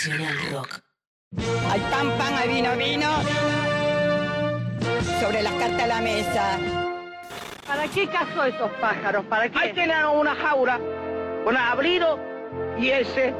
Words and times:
Nacional 0.00 0.34
Rock. 0.50 0.80
Hay 1.70 1.80
pan, 1.80 2.10
pan, 2.16 2.34
hay 2.34 2.48
vino, 2.48 2.74
vino. 2.74 3.06
Sobre 5.20 5.42
las 5.42 5.52
cartas 5.52 5.82
a 5.82 5.86
la 5.88 6.00
mesa. 6.00 6.58
¿Para 7.66 7.86
qué 7.86 8.08
cazó 8.08 8.44
esos 8.44 8.70
pájaros? 8.80 9.26
¿Para 9.26 9.50
qué? 9.50 9.58
Ahí 9.58 9.74
tienen 9.74 10.02
una 10.06 10.34
jaula 10.34 10.80
con 11.44 11.54
abrido 11.54 12.18
y 12.78 12.88
ese. 12.88 13.34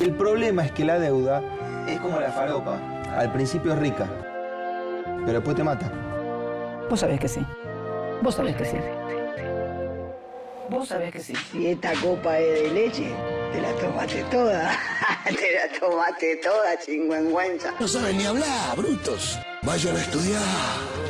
El 0.00 0.14
problema 0.14 0.64
es 0.64 0.72
que 0.72 0.86
la 0.86 0.98
deuda 0.98 1.42
es 1.86 2.00
como 2.00 2.18
la 2.20 2.30
falopa. 2.30 2.78
Al 3.14 3.30
principio 3.34 3.74
es 3.74 3.80
rica, 3.80 4.06
pero 5.26 5.40
después 5.40 5.54
te 5.56 5.62
mata. 5.62 5.92
Vos 6.88 6.98
sabés 6.98 7.20
que 7.20 7.28
sí. 7.28 7.44
Vos 8.22 8.34
sabés 8.34 8.56
que 8.56 8.64
sí. 8.64 8.78
Vos 10.72 10.88
sabés 10.88 11.12
que 11.12 11.20
sí. 11.20 11.34
Si 11.52 11.66
esta 11.68 11.92
copa 12.02 12.38
es 12.38 12.62
de 12.62 12.70
leche, 12.70 13.12
te 13.52 13.60
la 13.60 13.72
tomaste 13.74 14.22
toda. 14.30 14.70
te 15.26 15.32
la 15.32 15.78
tomaste 15.78 16.36
toda, 16.36 16.78
chingüengüenza. 16.84 17.74
No 17.78 17.86
saben 17.86 18.16
ni 18.18 18.24
hablar, 18.24 18.76
brutos. 18.76 19.38
Vayan 19.62 19.96
a 19.96 20.00
estudiar. 20.00 20.42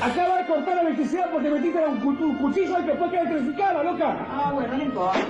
Acaba 0.03 0.39
de 0.39 0.47
cortar 0.47 0.75
la 0.77 0.83
electricidad 0.83 1.31
porque 1.33 1.49
metiste 1.49 1.79
un, 1.87 2.01
cu- 2.01 2.25
un 2.25 2.39
cuchillo 2.39 2.79
y 2.81 2.85
después 2.85 3.11
queda 3.11 3.21
electrificada, 3.23 3.83
loca. 3.83 4.27
Ah, 4.29 4.51
bueno, 4.53 4.77
no 4.77 4.83
importa. 4.83 5.21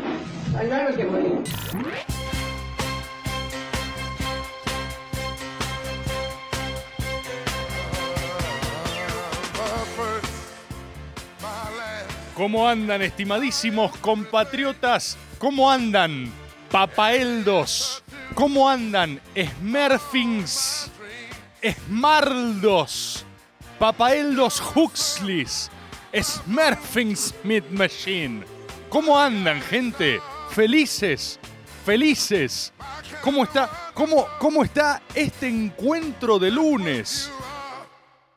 Hay 0.59 0.71
algo 0.71 0.97
que 0.97 1.05
morir. 1.05 1.43
¿Cómo 12.43 12.69
andan, 12.69 13.01
estimadísimos 13.03 13.97
compatriotas? 13.99 15.17
¿Cómo 15.39 15.71
andan, 15.71 16.29
papaeldos? 16.73 18.03
¿Cómo 18.35 18.69
andan, 18.69 19.21
Smurfings? 19.37 20.91
Esmardos, 21.61 23.25
Papaeldos 23.79 24.61
Huxleys, 24.75 25.71
Smurfings 26.21 27.33
Meat 27.45 27.71
Machine. 27.71 28.43
¿Cómo 28.89 29.17
andan, 29.17 29.61
gente? 29.63 30.21
Felices, 30.51 31.39
felices. 31.87 32.73
¿Cómo 33.21 33.45
está, 33.45 33.71
cómo, 33.95 34.27
cómo 34.41 34.65
está 34.65 35.01
este 35.15 35.47
encuentro 35.47 36.41
de 36.41 36.51
lunes? 36.51 37.31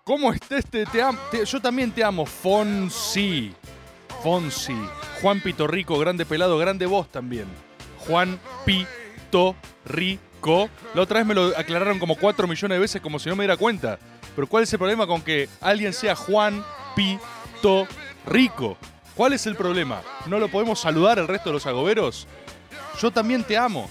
¿Cómo 0.04 0.32
está 0.32 0.60
este? 0.60 0.86
Te 0.86 1.02
am- 1.02 1.18
yo 1.44 1.60
también 1.60 1.90
te 1.90 2.04
amo, 2.04 2.24
Fonsi. 2.28 3.52
Fonsi. 4.26 4.76
Juan 5.22 5.40
Pito 5.40 5.68
Rico, 5.68 6.00
grande 6.00 6.26
pelado, 6.26 6.58
grande 6.58 6.88
voz 6.88 7.12
también. 7.12 7.46
Juan 8.08 8.40
Pito 8.66 9.56
Rico. 9.86 10.68
La 10.96 11.04
otra 11.04 11.20
vez 11.20 11.28
me 11.28 11.36
lo 11.36 11.56
aclararon 11.56 12.00
como 12.00 12.16
4 12.16 12.48
millones 12.48 12.76
de 12.76 12.80
veces 12.80 13.02
como 13.04 13.20
si 13.20 13.30
no 13.30 13.36
me 13.36 13.44
diera 13.44 13.56
cuenta. 13.56 14.00
Pero 14.36 14.48
¿cuál 14.48 14.64
es 14.64 14.74
el 14.74 14.80
problema 14.80 15.06
con 15.06 15.22
que 15.22 15.48
alguien 15.62 15.94
sea 15.94 16.16
Juan 16.16 16.66
Pito 16.96 17.88
Rico? 18.26 18.78
¿Cuál 19.14 19.34
es 19.34 19.46
el 19.46 19.56
problema? 19.56 20.02
¿No 20.26 20.40
lo 20.40 20.48
podemos 20.48 20.80
saludar 20.80 21.20
el 21.20 21.28
resto 21.28 21.50
de 21.50 21.54
los 21.54 21.68
agoberos? 21.68 22.28
Yo 23.00 23.12
también 23.12 23.44
te 23.44 23.58
amo. 23.58 23.88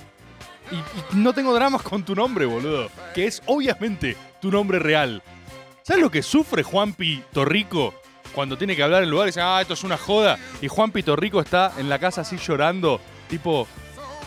Y, 0.72 1.14
no 1.16 1.32
tengo 1.32 1.54
dramas 1.54 1.82
con 1.82 2.04
tu 2.04 2.16
nombre, 2.16 2.44
boludo. 2.44 2.90
Que 3.14 3.28
es 3.28 3.40
obviamente 3.46 4.16
tu 4.40 4.50
nombre 4.50 4.80
real. 4.80 5.22
¿Sabes 5.84 6.02
lo 6.02 6.10
que 6.10 6.24
sufre 6.24 6.64
Juan 6.64 6.96
Torrico 7.32 7.94
cuando 8.34 8.58
tiene 8.58 8.74
que 8.74 8.82
hablar 8.82 9.02
en 9.02 9.10
lugar 9.10 9.26
dice, 9.26 9.40
ah, 9.40 9.60
esto 9.60 9.74
es 9.74 9.84
una 9.84 9.96
joda? 9.96 10.38
Y 10.60 10.68
Juan 10.68 10.90
Torrico 10.90 11.40
está 11.40 11.72
en 11.78 11.88
la 11.88 11.98
casa 11.98 12.22
así 12.22 12.36
llorando, 12.36 13.00
tipo, 13.28 13.66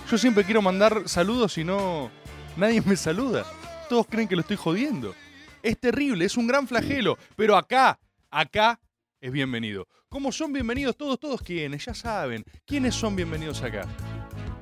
yo 0.09 0.17
siempre 0.17 0.43
quiero 0.43 0.61
mandar 0.61 1.03
saludos 1.07 1.57
y 1.57 1.63
no, 1.63 2.09
nadie 2.55 2.81
me 2.81 2.95
saluda. 2.95 3.45
Todos 3.89 4.07
creen 4.07 4.27
que 4.27 4.35
lo 4.35 4.41
estoy 4.41 4.57
jodiendo. 4.57 5.13
Es 5.61 5.79
terrible, 5.79 6.25
es 6.25 6.37
un 6.37 6.47
gran 6.47 6.67
flagelo, 6.67 7.17
pero 7.35 7.57
acá, 7.57 7.99
acá 8.31 8.79
es 9.19 9.31
bienvenido. 9.31 9.87
¿Cómo 10.07 10.31
son 10.31 10.53
bienvenidos 10.53 10.95
todos, 10.95 11.19
todos 11.19 11.41
quienes? 11.41 11.83
Ya 11.83 11.93
saben, 11.93 12.45
¿quiénes 12.65 12.95
son 12.95 13.15
bienvenidos 13.15 13.61
acá? 13.61 13.85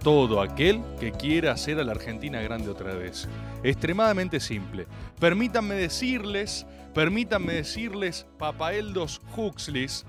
todo 0.05 0.39
aquel 0.39 0.83
que 0.99 1.11
quiera 1.11 1.53
hacer 1.53 1.79
a 1.79 1.83
la 1.83 1.93
Argentina 1.93 2.39
grande 2.39 2.69
otra 2.69 2.93
vez. 2.93 3.27
Extremadamente 3.63 4.39
simple. 4.39 4.85
Permítanme 5.19 5.73
decirles, 5.73 6.67
permítanme 6.95 7.53
decirles, 7.53 8.25
papaeldos 8.39 9.21
Huxleys, 9.37 10.05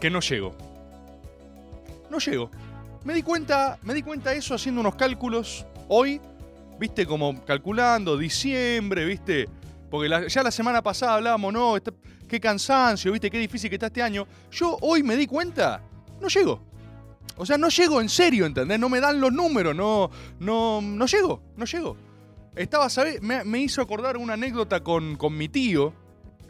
que 0.00 0.10
no 0.10 0.18
llego. 0.20 0.56
No 2.10 2.18
llego. 2.18 2.50
Me 3.04 3.14
di 3.14 3.22
cuenta, 3.22 3.78
me 3.82 3.94
di 3.94 4.02
cuenta 4.02 4.32
eso 4.32 4.54
haciendo 4.54 4.80
unos 4.80 4.94
cálculos 4.96 5.64
hoy, 5.88 6.20
viste, 6.78 7.06
como 7.06 7.44
calculando 7.44 8.16
diciembre, 8.16 9.04
viste, 9.04 9.48
porque 9.90 10.08
ya 10.28 10.42
la 10.42 10.50
semana 10.50 10.82
pasada 10.82 11.14
hablábamos, 11.14 11.52
no, 11.52 11.76
está- 11.76 11.92
qué 12.28 12.40
cansancio, 12.40 13.12
viste, 13.12 13.30
qué 13.30 13.38
difícil 13.38 13.68
que 13.68 13.76
está 13.76 13.86
este 13.86 14.02
año. 14.02 14.26
Yo 14.50 14.78
hoy 14.80 15.02
me 15.02 15.16
di 15.16 15.26
cuenta, 15.26 15.82
no 16.20 16.28
llego. 16.28 16.60
O 17.36 17.44
sea, 17.44 17.58
no 17.58 17.68
llego 17.68 18.00
en 18.00 18.08
serio, 18.08 18.46
¿entendés? 18.46 18.78
No 18.78 18.88
me 18.88 19.00
dan 19.00 19.20
los 19.20 19.32
números, 19.32 19.74
no, 19.74 20.10
no, 20.38 20.80
no 20.80 21.06
llego, 21.06 21.42
no 21.56 21.64
llego. 21.66 21.96
Estaba, 22.54 22.90
¿sabés? 22.90 23.22
Me, 23.22 23.58
hizo 23.60 23.80
acordar 23.80 24.16
una 24.16 24.34
anécdota 24.34 24.82
con, 24.82 25.16
con 25.16 25.36
mi 25.36 25.48
tío, 25.48 25.94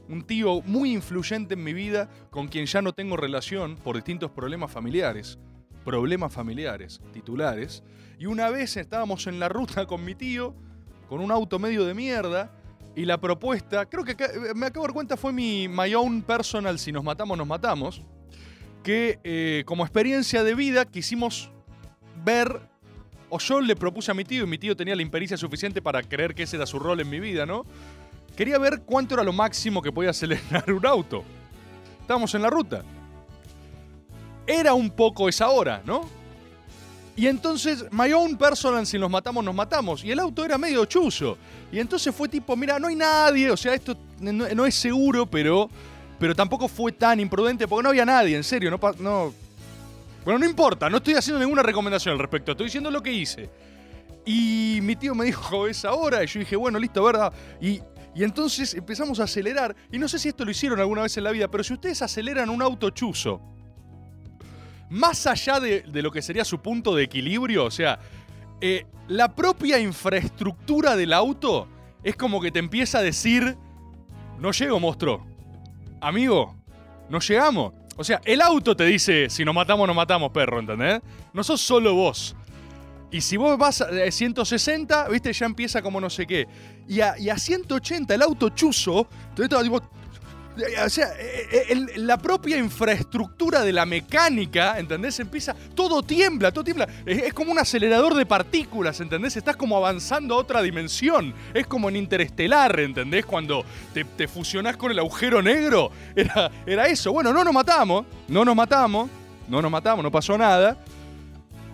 un 0.08 0.22
tío 0.22 0.60
muy 0.62 0.92
influyente 0.92 1.54
en 1.54 1.62
mi 1.62 1.72
vida, 1.72 2.08
con 2.30 2.48
quien 2.48 2.66
ya 2.66 2.82
no 2.82 2.92
tengo 2.92 3.16
relación 3.16 3.76
por 3.76 3.94
distintos 3.96 4.30
problemas 4.30 4.70
familiares. 4.72 5.38
Problemas 5.84 6.32
familiares, 6.32 7.00
titulares. 7.12 7.82
Y 8.18 8.26
una 8.26 8.50
vez 8.50 8.76
estábamos 8.76 9.26
en 9.26 9.38
la 9.38 9.48
ruta 9.48 9.86
con 9.86 10.04
mi 10.04 10.14
tío, 10.14 10.54
con 11.08 11.20
un 11.20 11.30
auto 11.30 11.58
medio 11.58 11.84
de 11.84 11.94
mierda, 11.94 12.50
y 12.94 13.06
la 13.06 13.18
propuesta, 13.18 13.86
creo 13.88 14.04
que 14.04 14.12
acá- 14.12 14.30
me 14.54 14.66
acabo 14.66 14.84
de 14.84 14.88
dar 14.88 14.94
cuenta, 14.94 15.16
fue 15.16 15.32
mi 15.32 15.66
My 15.66 15.94
Own 15.94 16.20
Personal, 16.22 16.78
si 16.78 16.92
nos 16.92 17.02
matamos, 17.02 17.38
nos 17.38 17.46
matamos 17.46 18.02
que 18.82 19.18
eh, 19.24 19.62
como 19.64 19.84
experiencia 19.84 20.42
de 20.42 20.54
vida 20.56 20.84
quisimos 20.84 21.50
ver, 22.24 22.68
o 23.32 23.38
yo 23.38 23.62
le 23.62 23.74
propuse 23.74 24.10
a 24.10 24.14
mi 24.14 24.24
tío, 24.24 24.44
y 24.44 24.46
mi 24.46 24.58
tío 24.58 24.76
tenía 24.76 24.94
la 24.94 25.00
impericia 25.00 25.38
suficiente 25.38 25.80
para 25.80 26.02
creer 26.02 26.34
que 26.34 26.42
ese 26.42 26.56
era 26.56 26.66
su 26.66 26.78
rol 26.78 27.00
en 27.00 27.08
mi 27.08 27.18
vida, 27.18 27.46
¿no? 27.46 27.64
Quería 28.36 28.58
ver 28.58 28.82
cuánto 28.82 29.14
era 29.14 29.24
lo 29.24 29.32
máximo 29.32 29.80
que 29.80 29.90
podía 29.90 30.10
acelerar 30.10 30.70
un 30.70 30.84
auto. 30.84 31.24
Estábamos 32.00 32.34
en 32.34 32.42
la 32.42 32.50
ruta. 32.50 32.82
Era 34.46 34.74
un 34.74 34.90
poco 34.90 35.30
esa 35.30 35.48
hora, 35.48 35.82
¿no? 35.86 36.08
Y 37.16 37.26
entonces, 37.26 37.86
my 37.90 38.12
own 38.12 38.36
personal, 38.36 38.86
si 38.86 38.98
nos 38.98 39.10
matamos, 39.10 39.42
nos 39.42 39.54
matamos. 39.54 40.04
Y 40.04 40.10
el 40.10 40.18
auto 40.18 40.44
era 40.44 40.58
medio 40.58 40.84
chuzo. 40.84 41.38
Y 41.70 41.78
entonces 41.78 42.14
fue 42.14 42.28
tipo, 42.28 42.54
mira, 42.54 42.78
no 42.78 42.88
hay 42.88 42.96
nadie, 42.96 43.50
o 43.50 43.56
sea, 43.56 43.74
esto 43.74 43.96
no, 44.20 44.46
no 44.48 44.66
es 44.66 44.74
seguro, 44.74 45.24
pero 45.24 45.70
pero 46.22 46.36
tampoco 46.36 46.68
fue 46.68 46.92
tan 46.92 47.18
imprudente 47.18 47.66
porque 47.66 47.82
no 47.82 47.88
había 47.88 48.04
nadie, 48.04 48.36
en 48.36 48.44
serio, 48.44 48.70
no, 48.70 48.78
no... 49.00 49.34
Bueno, 50.24 50.38
no 50.38 50.46
importa, 50.46 50.88
no 50.88 50.98
estoy 50.98 51.14
haciendo 51.14 51.40
ninguna 51.40 51.62
recomendación 51.62 52.12
al 52.12 52.18
respecto, 52.18 52.52
estoy 52.52 52.66
diciendo 52.66 52.90
lo 52.90 53.02
que 53.02 53.12
hice. 53.12 53.50
Y 54.24 54.78
mi 54.82 54.94
tío 54.94 55.14
me 55.14 55.24
dijo 55.24 55.66
esa 55.66 55.92
hora 55.92 56.22
y 56.22 56.26
yo 56.26 56.40
dije, 56.40 56.54
bueno, 56.54 56.78
listo, 56.78 57.02
¿verdad? 57.02 57.32
Y, 57.60 57.80
y 58.14 58.22
entonces 58.22 58.74
empezamos 58.74 59.18
a 59.20 59.24
acelerar, 59.24 59.74
y 59.90 59.98
no 59.98 60.06
sé 60.06 60.18
si 60.18 60.28
esto 60.28 60.44
lo 60.44 60.50
hicieron 60.50 60.78
alguna 60.78 61.02
vez 61.02 61.16
en 61.16 61.24
la 61.24 61.32
vida, 61.32 61.48
pero 61.48 61.64
si 61.64 61.72
ustedes 61.72 62.02
aceleran 62.02 62.50
un 62.50 62.62
auto 62.62 62.90
chuzo, 62.90 63.40
más 64.90 65.26
allá 65.26 65.58
de, 65.58 65.82
de 65.82 66.02
lo 66.02 66.12
que 66.12 66.22
sería 66.22 66.44
su 66.44 66.60
punto 66.60 66.94
de 66.94 67.04
equilibrio, 67.04 67.64
o 67.64 67.70
sea, 67.70 67.98
eh, 68.60 68.86
la 69.08 69.34
propia 69.34 69.78
infraestructura 69.80 70.94
del 70.94 71.12
auto 71.12 71.66
es 72.04 72.14
como 72.14 72.40
que 72.40 72.52
te 72.52 72.60
empieza 72.60 72.98
a 72.98 73.02
decir, 73.02 73.56
no 74.38 74.52
llego, 74.52 74.78
monstruo 74.78 75.32
amigo, 76.02 76.56
no 77.08 77.20
llegamos. 77.20 77.72
O 77.96 78.04
sea, 78.04 78.20
el 78.24 78.40
auto 78.40 78.74
te 78.74 78.84
dice, 78.84 79.28
si 79.28 79.44
nos 79.44 79.54
matamos, 79.54 79.86
nos 79.86 79.96
matamos, 79.96 80.32
perro, 80.32 80.60
¿entendés? 80.60 81.00
No 81.32 81.44
sos 81.44 81.60
solo 81.60 81.94
vos. 81.94 82.34
Y 83.10 83.20
si 83.20 83.36
vos 83.36 83.58
vas 83.58 83.82
a 83.82 83.90
eh, 83.90 84.10
160, 84.10 85.08
viste, 85.08 85.32
ya 85.32 85.44
empieza 85.44 85.82
como 85.82 86.00
no 86.00 86.08
sé 86.08 86.26
qué. 86.26 86.48
Y 86.88 87.00
a, 87.00 87.18
y 87.18 87.28
a 87.28 87.36
180, 87.36 88.14
el 88.14 88.22
auto 88.22 88.48
chuzo, 88.50 89.06
entonces 89.28 89.44
estaba 89.44 89.62
tipo... 89.62 89.82
O 90.84 90.88
sea, 90.90 91.08
eh, 91.18 91.66
el- 91.70 92.06
la 92.06 92.18
propia 92.18 92.58
infraestructura 92.58 93.62
de 93.62 93.72
la 93.72 93.86
mecánica, 93.86 94.78
¿entendés? 94.78 95.18
Empieza, 95.20 95.54
todo 95.74 96.02
tiembla, 96.02 96.52
todo 96.52 96.62
tiembla. 96.64 96.86
Es, 97.06 97.32
como 97.32 97.52
un 97.52 97.58
acelerador 97.58 98.14
de 98.14 98.26
partículas, 98.26 99.00
¿entendés? 99.00 99.36
Estás 99.36 99.56
como 99.56 99.76
avanzando 99.76 100.34
a 100.34 100.38
otra 100.38 100.60
dimensión. 100.60 101.32
Es 101.54 101.66
como 101.66 101.88
en 101.88 101.96
Interestelar, 101.96 102.78
¿entendés? 102.80 103.24
Cuando 103.24 103.64
te, 103.94 104.04
te 104.04 104.28
fusionás 104.28 104.76
con 104.76 104.90
el 104.90 104.98
agujero 104.98 105.40
negro. 105.42 105.90
Era, 106.14 106.50
era 106.66 106.86
eso. 106.86 107.12
Bueno, 107.12 107.32
no 107.32 107.42
nos 107.44 107.54
matamos, 107.54 108.04
no 108.28 108.44
nos 108.44 108.54
matamos, 108.54 109.08
no 109.48 109.62
nos 109.62 109.70
matamos, 109.70 110.02
no 110.02 110.10
pasó 110.10 110.36
nada. 110.36 110.76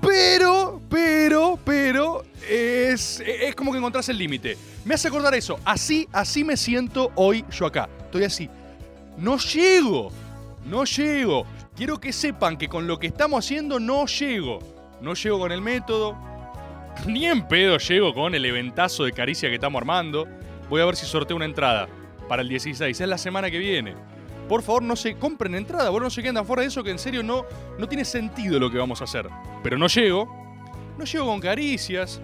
Pero, 0.01 0.81
pero, 0.89 1.59
pero, 1.65 2.23
es, 2.49 3.21
es 3.21 3.55
como 3.57 3.73
que 3.73 3.79
encontrás 3.79 4.09
el 4.09 4.17
límite. 4.19 4.57
Me 4.85 4.95
hace 4.95 5.09
acordar 5.09 5.35
eso. 5.35 5.59
Así, 5.65 6.09
así 6.13 6.45
me 6.45 6.57
siento 6.57 7.11
hoy 7.17 7.45
yo 7.51 7.67
acá. 7.67 7.89
Estoy 8.05 8.25
así. 8.25 8.49
No 9.19 9.37
llego. 9.39 10.11
No 10.65 10.85
llego. 10.85 11.45
Quiero 11.77 11.99
que 11.99 12.13
sepan 12.13 12.57
que 12.57 12.69
con 12.69 12.87
lo 12.87 12.99
que 12.99 13.09
estamos 13.09 13.45
haciendo 13.45 13.81
no 13.81 14.07
llego. 14.07 14.61
no 15.01 15.15
llego 15.15 15.39
con 15.41 15.53
el 15.53 15.61
método. 15.61 16.17
Ni 17.07 17.27
en 17.27 17.47
pedo 17.47 17.79
llego 17.79 18.15
con 18.15 18.35
el 18.35 18.45
eventazo 18.45 19.05
de 19.05 19.13
caricia 19.13 19.49
que 19.49 19.57
estamos 19.57 19.81
armando. 19.81 20.27
Voy 20.71 20.81
a 20.81 20.85
ver 20.85 20.97
si 20.97 21.07
sorteo 21.07 21.37
una 21.37 21.47
entrada 21.47 21.89
para 22.29 22.43
el 22.43 22.49
16. 22.49 23.01
Es 23.01 23.09
la 23.09 23.19
semana 23.19 23.51
que 23.51 23.59
viene. 23.59 23.95
Por 24.49 24.63
favor, 24.63 24.83
no 24.83 24.97
se 24.97 25.17
compren 25.17 25.55
entrada, 25.55 25.91
vos 25.91 26.01
no 26.01 26.09
se 26.11 26.23
queden 26.23 26.37
tan 26.37 26.47
fuera 26.47 26.63
de 26.63 26.69
eso 26.69 26.83
que 26.83 26.91
en 26.91 26.99
serio 26.99 27.23
no, 27.23 27.45
no 27.79 27.87
tiene 27.87 28.05
sentido 28.05 28.59
lo 28.59 28.71
que 28.71 28.79
vamos 28.79 29.01
a 29.01 29.05
hacer. 29.05 29.29
Pero 29.63 29.77
no 29.77 29.89
llego. 29.89 30.27
No 30.97 31.05
llego 31.05 31.27
con 31.27 31.41
caricias. 31.41 32.21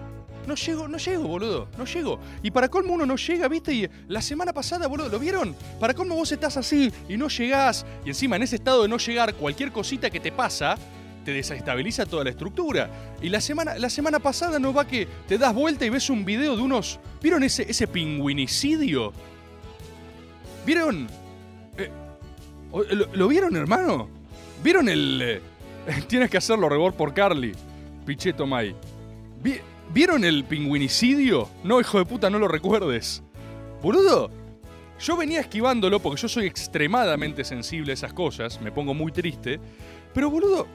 No 0.47 0.55
llego, 0.55 0.87
no 0.87 0.97
llego, 0.97 1.27
boludo. 1.27 1.67
No 1.77 1.85
llego. 1.85 2.19
Y 2.43 2.51
para 2.51 2.67
colmo 2.69 2.93
uno 2.93 3.05
no 3.05 3.15
llega, 3.15 3.47
¿viste? 3.47 3.73
Y 3.73 3.89
la 4.07 4.21
semana 4.21 4.53
pasada, 4.53 4.87
boludo, 4.87 5.09
¿lo 5.09 5.19
vieron? 5.19 5.55
Para 5.79 5.93
colmo 5.93 6.15
vos 6.15 6.31
estás 6.31 6.55
así 6.57 6.91
y 7.09 7.17
no 7.17 7.27
llegás. 7.29 7.85
Y 8.05 8.09
encima 8.09 8.35
en 8.35 8.43
ese 8.43 8.57
estado 8.57 8.83
de 8.83 8.89
no 8.89 8.97
llegar, 8.97 9.33
cualquier 9.33 9.71
cosita 9.71 10.09
que 10.09 10.19
te 10.19 10.31
pasa 10.31 10.77
te 11.23 11.31
desestabiliza 11.33 12.05
toda 12.05 12.23
la 12.23 12.29
estructura. 12.29 12.87
Y 13.21 13.29
la 13.29 13.41
semana, 13.41 13.79
la 13.79 13.89
semana 13.89 14.19
pasada 14.19 14.59
no 14.59 14.71
va 14.71 14.85
que 14.85 15.07
te 15.27 15.39
das 15.39 15.55
vuelta 15.55 15.83
y 15.83 15.89
ves 15.89 16.11
un 16.11 16.23
video 16.23 16.55
de 16.55 16.61
unos. 16.61 16.99
¿Vieron 17.21 17.41
ese, 17.43 17.65
ese 17.67 17.87
pingüinicidio? 17.87 19.11
¿Vieron? 20.65 21.07
Eh, 21.77 21.89
¿lo, 23.13 23.27
vieron, 23.27 23.55
hermano? 23.55 24.07
¿Vieron 24.63 24.87
el. 24.89 25.21
eh, 25.23 25.41
tienes 26.07 26.29
que 26.29 26.37
hacerlo, 26.37 26.69
rebor 26.69 26.93
por 26.93 27.13
Carly. 27.13 27.53
Picheto. 28.05 28.45
Vi- 29.41 29.59
¿Vieron 29.93 30.25
el 30.25 30.43
pingüinicidio? 30.43 31.49
No, 31.63 31.79
hijo 31.79 31.99
de 31.99 32.05
puta, 32.05 32.29
no 32.29 32.39
lo 32.39 32.47
recuerdes. 32.47 33.23
Boludo, 33.81 34.29
yo 34.99 35.15
venía 35.15 35.39
esquivándolo 35.39 35.99
porque 35.99 36.21
yo 36.21 36.27
soy 36.27 36.45
extremadamente 36.45 37.43
sensible 37.43 37.91
a 37.91 37.93
esas 37.93 38.13
cosas, 38.13 38.59
me 38.61 38.71
pongo 38.71 38.93
muy 38.93 39.11
triste. 39.11 39.59
Pero 40.13 40.29
boludo, 40.29 40.67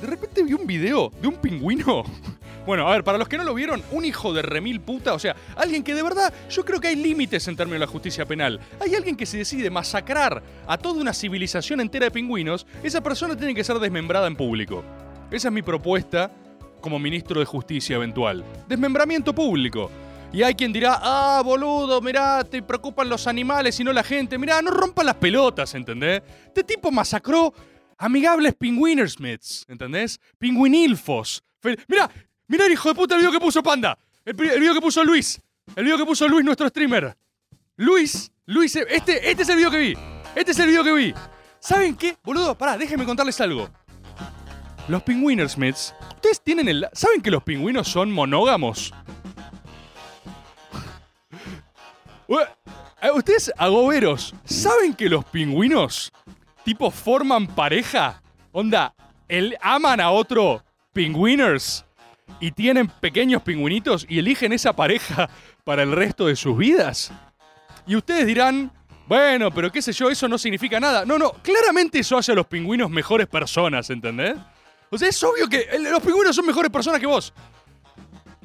de 0.00 0.06
repente 0.06 0.42
vi 0.42 0.52
un 0.52 0.66
video 0.66 1.10
de 1.20 1.28
un 1.28 1.36
pingüino. 1.36 2.04
Bueno, 2.66 2.86
a 2.86 2.92
ver, 2.92 3.02
para 3.02 3.16
los 3.16 3.26
que 3.26 3.38
no 3.38 3.42
lo 3.42 3.54
vieron, 3.54 3.82
un 3.90 4.04
hijo 4.04 4.34
de 4.34 4.42
remil 4.42 4.80
puta, 4.80 5.14
o 5.14 5.18
sea, 5.18 5.34
alguien 5.56 5.82
que 5.82 5.94
de 5.94 6.02
verdad, 6.02 6.32
yo 6.50 6.62
creo 6.62 6.78
que 6.78 6.88
hay 6.88 6.94
límites 6.94 7.48
en 7.48 7.56
términos 7.56 7.80
de 7.80 7.86
la 7.86 7.90
justicia 7.90 8.26
penal. 8.26 8.60
Hay 8.80 8.94
alguien 8.94 9.16
que 9.16 9.24
se 9.24 9.38
decide 9.38 9.70
masacrar 9.70 10.42
a 10.66 10.76
toda 10.76 11.00
una 11.00 11.14
civilización 11.14 11.80
entera 11.80 12.04
de 12.04 12.10
pingüinos, 12.10 12.66
esa 12.82 13.02
persona 13.02 13.34
tiene 13.34 13.54
que 13.54 13.64
ser 13.64 13.78
desmembrada 13.78 14.26
en 14.26 14.36
público. 14.36 14.84
Esa 15.30 15.48
es 15.48 15.54
mi 15.54 15.62
propuesta 15.62 16.30
como 16.80 16.98
ministro 16.98 17.40
de 17.40 17.46
justicia 17.46 17.96
eventual. 17.96 18.44
Desmembramiento 18.68 19.34
público. 19.34 19.90
Y 20.32 20.42
hay 20.42 20.54
quien 20.54 20.72
dirá, 20.72 20.98
ah, 21.02 21.42
boludo, 21.44 22.00
mirá, 22.00 22.44
te 22.44 22.62
preocupan 22.62 23.08
los 23.08 23.26
animales 23.26 23.78
y 23.80 23.84
no 23.84 23.92
la 23.92 24.04
gente. 24.04 24.38
Mirá, 24.38 24.62
no 24.62 24.70
rompan 24.70 25.06
las 25.06 25.16
pelotas, 25.16 25.74
¿entendés? 25.74 26.22
Este 26.46 26.62
tipo 26.62 26.90
masacró 26.90 27.52
amigables 27.98 28.54
pingüinersmiths, 28.54 29.64
¿entendés? 29.68 30.20
Pingüinilfos. 30.38 31.42
Mirá, 31.88 32.10
mirá 32.46 32.66
el 32.66 32.72
hijo 32.72 32.88
de 32.88 32.94
puta 32.94 33.14
el 33.14 33.20
video 33.20 33.32
que 33.32 33.40
puso 33.40 33.62
Panda. 33.62 33.98
El, 34.24 34.34
video 34.34 34.74
que 34.74 34.80
puso 34.80 35.02
Luis. 35.02 35.40
El 35.74 35.84
video 35.84 35.98
que 35.98 36.04
puso 36.04 36.28
Luis, 36.28 36.44
nuestro 36.44 36.68
streamer. 36.68 37.16
Luis, 37.76 38.30
Luis, 38.46 38.76
este, 38.76 39.30
este 39.30 39.42
es 39.42 39.48
el 39.48 39.56
video 39.56 39.70
que 39.70 39.78
vi. 39.78 39.94
Este 40.36 40.52
es 40.52 40.58
el 40.60 40.68
video 40.68 40.84
que 40.84 40.92
vi. 40.92 41.14
¿Saben 41.58 41.96
qué? 41.96 42.16
Boludo, 42.22 42.56
pará, 42.56 42.78
déjenme 42.78 43.04
contarles 43.04 43.40
algo. 43.40 43.68
Los 44.90 45.04
pingüinersmiths, 45.04 45.94
ustedes 46.16 46.42
tienen 46.42 46.68
el... 46.68 46.84
¿Saben 46.92 47.22
que 47.22 47.30
los 47.30 47.44
pingüinos 47.44 47.86
son 47.86 48.10
monógamos? 48.10 48.92
Eh, 53.02 53.10
Ustedes, 53.14 53.50
agoberos, 53.56 54.34
¿saben 54.44 54.92
que 54.92 55.08
los 55.08 55.24
pingüinos, 55.24 56.12
tipo, 56.64 56.90
forman 56.90 57.46
pareja? 57.46 58.22
Onda, 58.52 58.94
el, 59.26 59.56
aman 59.62 60.00
a 60.00 60.10
otro 60.10 60.62
pingüiners 60.92 61.86
y 62.40 62.52
tienen 62.52 62.88
pequeños 62.88 63.40
pingüinitos 63.42 64.04
y 64.06 64.18
eligen 64.18 64.52
esa 64.52 64.74
pareja 64.74 65.30
para 65.64 65.82
el 65.82 65.92
resto 65.92 66.26
de 66.26 66.36
sus 66.36 66.58
vidas. 66.58 67.10
Y 67.86 67.96
ustedes 67.96 68.26
dirán, 68.26 68.70
bueno, 69.06 69.50
pero 69.50 69.72
qué 69.72 69.80
sé 69.80 69.92
yo, 69.92 70.10
eso 70.10 70.28
no 70.28 70.36
significa 70.36 70.78
nada. 70.78 71.06
No, 71.06 71.16
no, 71.18 71.32
claramente 71.42 72.00
eso 72.00 72.18
hace 72.18 72.32
a 72.32 72.34
los 72.34 72.46
pingüinos 72.46 72.90
mejores 72.90 73.28
personas, 73.28 73.88
¿entendés? 73.88 74.36
O 74.90 74.98
sea, 74.98 75.08
es 75.08 75.22
obvio 75.22 75.48
que 75.48 75.60
el- 75.72 75.84
los 75.84 76.02
pingüinos 76.02 76.34
son 76.34 76.44
mejores 76.46 76.70
personas 76.70 77.00
que 77.00 77.06
vos. 77.06 77.32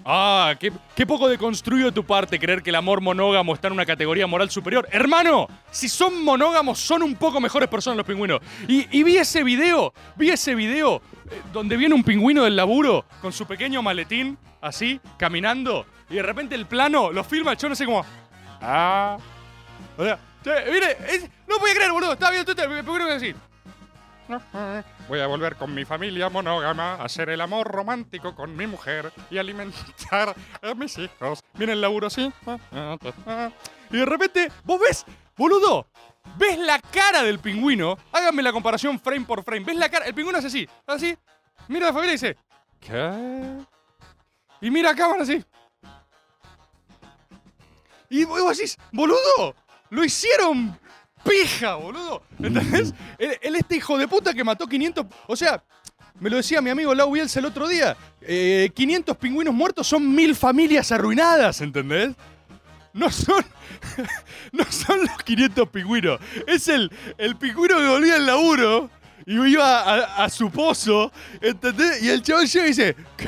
Ah, 0.08 0.54
qué, 0.60 0.72
poco 1.08 1.28
deconstruido 1.28 1.88
de 1.88 1.92
tu 1.92 2.06
parte 2.06 2.38
creer 2.40 2.62
que 2.62 2.70
el 2.70 2.76
amor 2.76 3.02
monógamo 3.02 3.56
está 3.56 3.68
en 3.70 3.74
una 3.74 3.88
categoría 3.88 4.28
moral 4.28 4.52
superior. 4.52 4.88
Hermano, 4.92 5.48
si 5.72 5.90
son 5.90 6.24
monógamos, 6.24 6.80
son 6.80 7.02
un 7.02 7.16
poco 7.16 7.40
mejores 7.42 7.68
personas 7.68 7.98
los 7.98 8.06
pingüinos. 8.06 8.40
Y, 8.68 9.02
vi 9.02 9.18
ese 9.18 9.44
video, 9.44 9.92
vi 10.16 10.30
ese 10.30 10.54
video 10.54 11.02
eh, 11.32 11.42
donde 11.52 11.76
viene 11.76 11.96
un 11.96 12.04
pingüino 12.04 12.44
del 12.44 12.56
laburo 12.56 13.06
con 13.20 13.34
su 13.34 13.48
pequeño 13.48 13.82
maletín, 13.82 14.38
así, 14.62 15.02
caminando, 15.18 15.88
y 16.08 16.16
de 16.16 16.22
repente 16.22 16.54
el 16.54 16.68
plano 16.68 17.12
lo 17.12 17.24
filma, 17.24 17.56
yo 17.56 17.68
no 17.68 17.74
sé 17.76 17.86
cómo. 17.86 18.06
Ah. 18.62 19.18
O 19.98 20.04
sea, 20.04 20.20
che, 20.44 20.52
mire, 20.72 20.98
es- 21.10 21.28
no 21.48 21.58
podía 21.58 21.74
creer, 21.74 21.92
boludo, 21.92 22.14
estaba 22.14 22.32
viendo 22.32 22.46
Twitter, 22.54 22.70
me 22.70 22.84
pingüino 22.84 23.08
que 23.08 23.14
decir. 23.14 23.36
Voy 25.08 25.20
a 25.20 25.28
volver 25.28 25.56
con 25.56 25.72
mi 25.74 25.86
familia 25.86 26.30
monógama, 26.30 26.96
a 26.96 27.06
hacer 27.06 27.30
el 27.30 27.40
amor 27.40 27.68
romántico 27.68 28.34
con 28.34 28.56
mi 28.56 28.66
mujer 28.66 29.12
y 29.30 29.38
alimentar 29.38 30.36
a 30.62 30.74
mis 30.74 30.98
hijos. 30.98 31.42
Viene 31.54 31.74
el 31.74 31.82
laburo 31.82 32.08
así. 32.08 32.32
Y 33.92 33.98
de 33.98 34.06
repente, 34.06 34.52
vos 34.64 34.80
ves, 34.80 35.06
boludo, 35.38 35.88
ves 36.38 36.58
la 36.58 36.80
cara 36.80 37.22
del 37.22 37.38
pingüino. 37.38 37.98
Háganme 38.12 38.42
la 38.42 38.52
comparación 38.52 39.00
frame 39.00 39.26
por 39.26 39.44
frame. 39.44 39.64
¿Ves 39.64 39.76
la 39.78 39.90
cara? 39.90 40.06
El 40.06 40.16
pingüino 40.16 40.40
hace 40.40 40.48
así, 40.48 40.68
así. 40.88 41.16
Mira 41.68 41.86
la 41.86 41.94
familia 41.94 42.14
y 42.14 42.18
dice, 42.18 42.38
¿qué? 42.80 43.64
Y 44.62 44.72
mira 44.72 44.90
a 44.90 44.96
cámara 44.96 45.22
así. 45.22 45.44
Y 48.10 48.26
vos 48.26 48.58
decís, 48.58 48.76
boludo, 48.92 49.56
lo 49.92 50.04
hicieron 50.04 50.80
pija, 51.26 51.76
boludo. 51.76 52.24
¿Entendés? 52.40 52.94
El, 53.18 53.38
el 53.42 53.56
este 53.56 53.76
hijo 53.78 53.98
de 53.98 54.08
puta 54.08 54.34
que 54.34 54.44
mató 54.44 54.68
500. 54.68 55.06
O 55.28 55.36
sea, 55.36 55.62
me 56.20 56.30
lo 56.30 56.38
decía 56.38 56.62
mi 56.62 56.70
amigo 56.70 56.94
Lau 56.96 57.12
Bielsa 57.12 57.40
el 57.40 57.46
otro 57.46 57.68
día. 57.68 57.98
eh, 58.22 58.70
500 58.74 59.18
pingüinos 59.18 59.54
muertos 59.54 59.88
son 59.88 60.14
mil 60.16 60.36
familias 60.36 60.92
arruinadas, 60.92 61.60
¿entendés? 61.62 62.12
No 62.94 63.12
son. 63.12 63.44
No 64.52 64.64
son 64.72 65.02
los 65.02 65.18
500 65.24 65.68
pingüinos. 65.70 66.20
Es 66.48 66.68
el, 66.70 66.90
el 67.18 67.36
pingüino 67.36 67.78
que 67.78 67.88
volvía 67.88 68.16
al 68.16 68.26
laburo 68.26 68.90
y 69.26 69.34
iba 69.50 69.82
a, 69.82 70.24
a 70.24 70.30
su 70.30 70.50
pozo, 70.50 71.12
¿entendés? 71.42 72.02
Y 72.02 72.10
el 72.10 72.22
chaval 72.22 72.48
llega 72.48 72.66
y 72.66 72.70
dice: 72.70 72.96
¿Qué? 73.18 73.28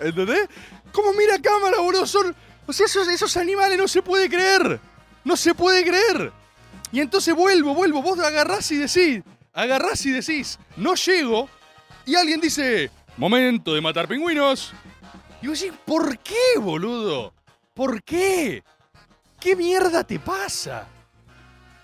¿Entendés? 0.00 0.48
¿Cómo 0.92 1.12
mira 1.12 1.38
cámara, 1.40 1.78
boludo? 1.80 2.06
Son. 2.06 2.34
O 2.66 2.72
sea, 2.72 2.86
esos, 2.86 3.06
esos 3.08 3.36
animales 3.36 3.76
no 3.76 3.86
se 3.88 4.00
puede 4.00 4.28
creer. 4.28 4.80
No 5.22 5.36
se 5.36 5.54
puede 5.54 5.82
creer. 5.84 6.32
Y 6.94 7.00
entonces 7.00 7.34
vuelvo, 7.34 7.74
vuelvo. 7.74 8.00
Vos 8.00 8.20
agarrás 8.20 8.70
y 8.70 8.76
decís, 8.76 9.20
agarrás 9.52 10.06
y 10.06 10.12
decís, 10.12 10.60
no 10.76 10.94
llego. 10.94 11.48
Y 12.06 12.14
alguien 12.14 12.40
dice, 12.40 12.88
momento 13.16 13.74
de 13.74 13.80
matar 13.80 14.06
pingüinos. 14.06 14.72
Y 15.42 15.48
vos 15.48 15.60
decís, 15.60 15.76
¿por 15.84 16.16
qué, 16.20 16.56
boludo? 16.60 17.34
¿Por 17.74 18.00
qué? 18.04 18.62
¿Qué 19.40 19.56
mierda 19.56 20.04
te 20.04 20.20
pasa? 20.20 20.86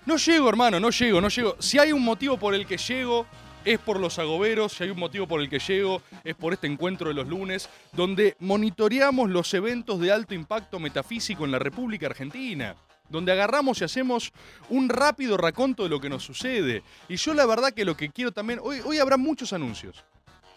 No 0.05 0.15
llego, 0.15 0.47
hermano, 0.47 0.79
no 0.79 0.91
llego, 0.91 1.19
no 1.19 1.27
llego. 1.27 1.57
Si 1.59 1.77
hay 1.77 1.91
un 1.91 2.05
motivo 2.05 2.37
por 2.37 2.55
el 2.55 2.65
que 2.65 2.77
llego, 2.77 3.25
es 3.65 3.79
por 3.79 3.99
los 3.99 4.17
agoberos. 4.17 4.71
Si 4.71 4.85
hay 4.85 4.91
un 4.91 4.99
motivo 4.99 5.27
por 5.27 5.41
el 5.41 5.49
que 5.49 5.59
llego, 5.59 6.01
es 6.23 6.35
por 6.35 6.53
este 6.53 6.67
encuentro 6.67 7.09
de 7.09 7.15
los 7.15 7.27
lunes, 7.27 7.67
donde 7.91 8.37
monitoreamos 8.39 9.29
los 9.29 9.53
eventos 9.53 9.99
de 9.99 10.09
alto 10.09 10.33
impacto 10.33 10.79
metafísico 10.79 11.43
en 11.43 11.51
la 11.51 11.59
República 11.59 12.05
Argentina. 12.05 12.77
Donde 13.11 13.31
agarramos 13.31 13.81
y 13.81 13.83
hacemos 13.83 14.31
un 14.69 14.89
rápido 14.89 15.37
raconto 15.37 15.83
de 15.83 15.89
lo 15.89 15.99
que 15.99 16.09
nos 16.09 16.23
sucede. 16.23 16.83
Y 17.09 17.17
yo 17.17 17.33
la 17.33 17.45
verdad 17.45 17.73
que 17.73 17.85
lo 17.85 17.95
que 17.95 18.09
quiero 18.09 18.31
también... 18.31 18.59
Hoy, 18.63 18.81
hoy 18.83 18.99
habrá 18.99 19.17
muchos 19.17 19.53
anuncios. 19.53 20.03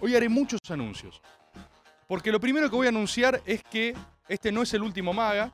Hoy 0.00 0.14
haré 0.14 0.28
muchos 0.28 0.60
anuncios. 0.70 1.20
Porque 2.06 2.30
lo 2.30 2.40
primero 2.40 2.70
que 2.70 2.76
voy 2.76 2.86
a 2.86 2.90
anunciar 2.90 3.42
es 3.44 3.62
que 3.64 3.94
este 4.28 4.52
no 4.52 4.62
es 4.62 4.72
el 4.74 4.82
último 4.82 5.12
maga. 5.12 5.52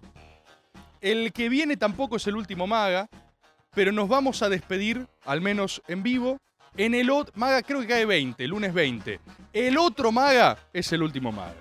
El 1.01 1.33
que 1.33 1.49
viene 1.49 1.77
tampoco 1.77 2.17
es 2.17 2.27
el 2.27 2.37
último 2.37 2.67
maga. 2.67 3.09
Pero 3.75 3.93
nos 3.93 4.09
vamos 4.09 4.43
a 4.43 4.49
despedir, 4.49 5.07
al 5.25 5.41
menos 5.41 5.81
en 5.87 6.03
vivo, 6.03 6.39
en 6.77 6.95
el 6.95 7.11
otro... 7.11 7.33
Maga 7.37 7.63
creo 7.63 7.81
que 7.81 7.87
cae 7.87 8.05
20, 8.05 8.47
lunes 8.47 8.75
20. 8.75 9.21
El 9.53 9.79
otro 9.79 10.13
maga 10.13 10.59
es 10.73 10.93
el 10.93 11.03
último 11.03 11.33
maga. 11.33 11.57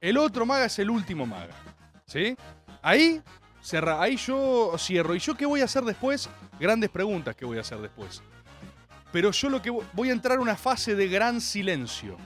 El 0.00 0.16
otro 0.16 0.46
maga 0.46 0.66
es 0.66 0.78
el 0.78 0.90
último 0.90 1.26
maga. 1.26 1.54
¿Sí? 2.06 2.36
Ahí, 2.82 3.22
ahí 3.74 4.16
yo 4.16 4.74
cierro. 4.78 5.14
¿Y 5.14 5.18
yo 5.18 5.34
qué 5.34 5.46
voy 5.46 5.60
a 5.60 5.64
hacer 5.64 5.84
después? 5.84 6.28
Grandes 6.58 6.90
preguntas 6.90 7.34
que 7.36 7.44
voy 7.44 7.58
a 7.58 7.62
hacer 7.62 7.78
después. 7.78 8.22
Pero 9.12 9.30
yo 9.32 9.48
lo 9.48 9.60
que 9.62 9.70
vo- 9.70 9.84
voy 9.92 10.10
a 10.10 10.12
entrar 10.12 10.38
a 10.38 10.40
una 10.40 10.56
fase 10.56 10.94
de 10.94 11.08
gran 11.08 11.40
silencio. 11.40 12.16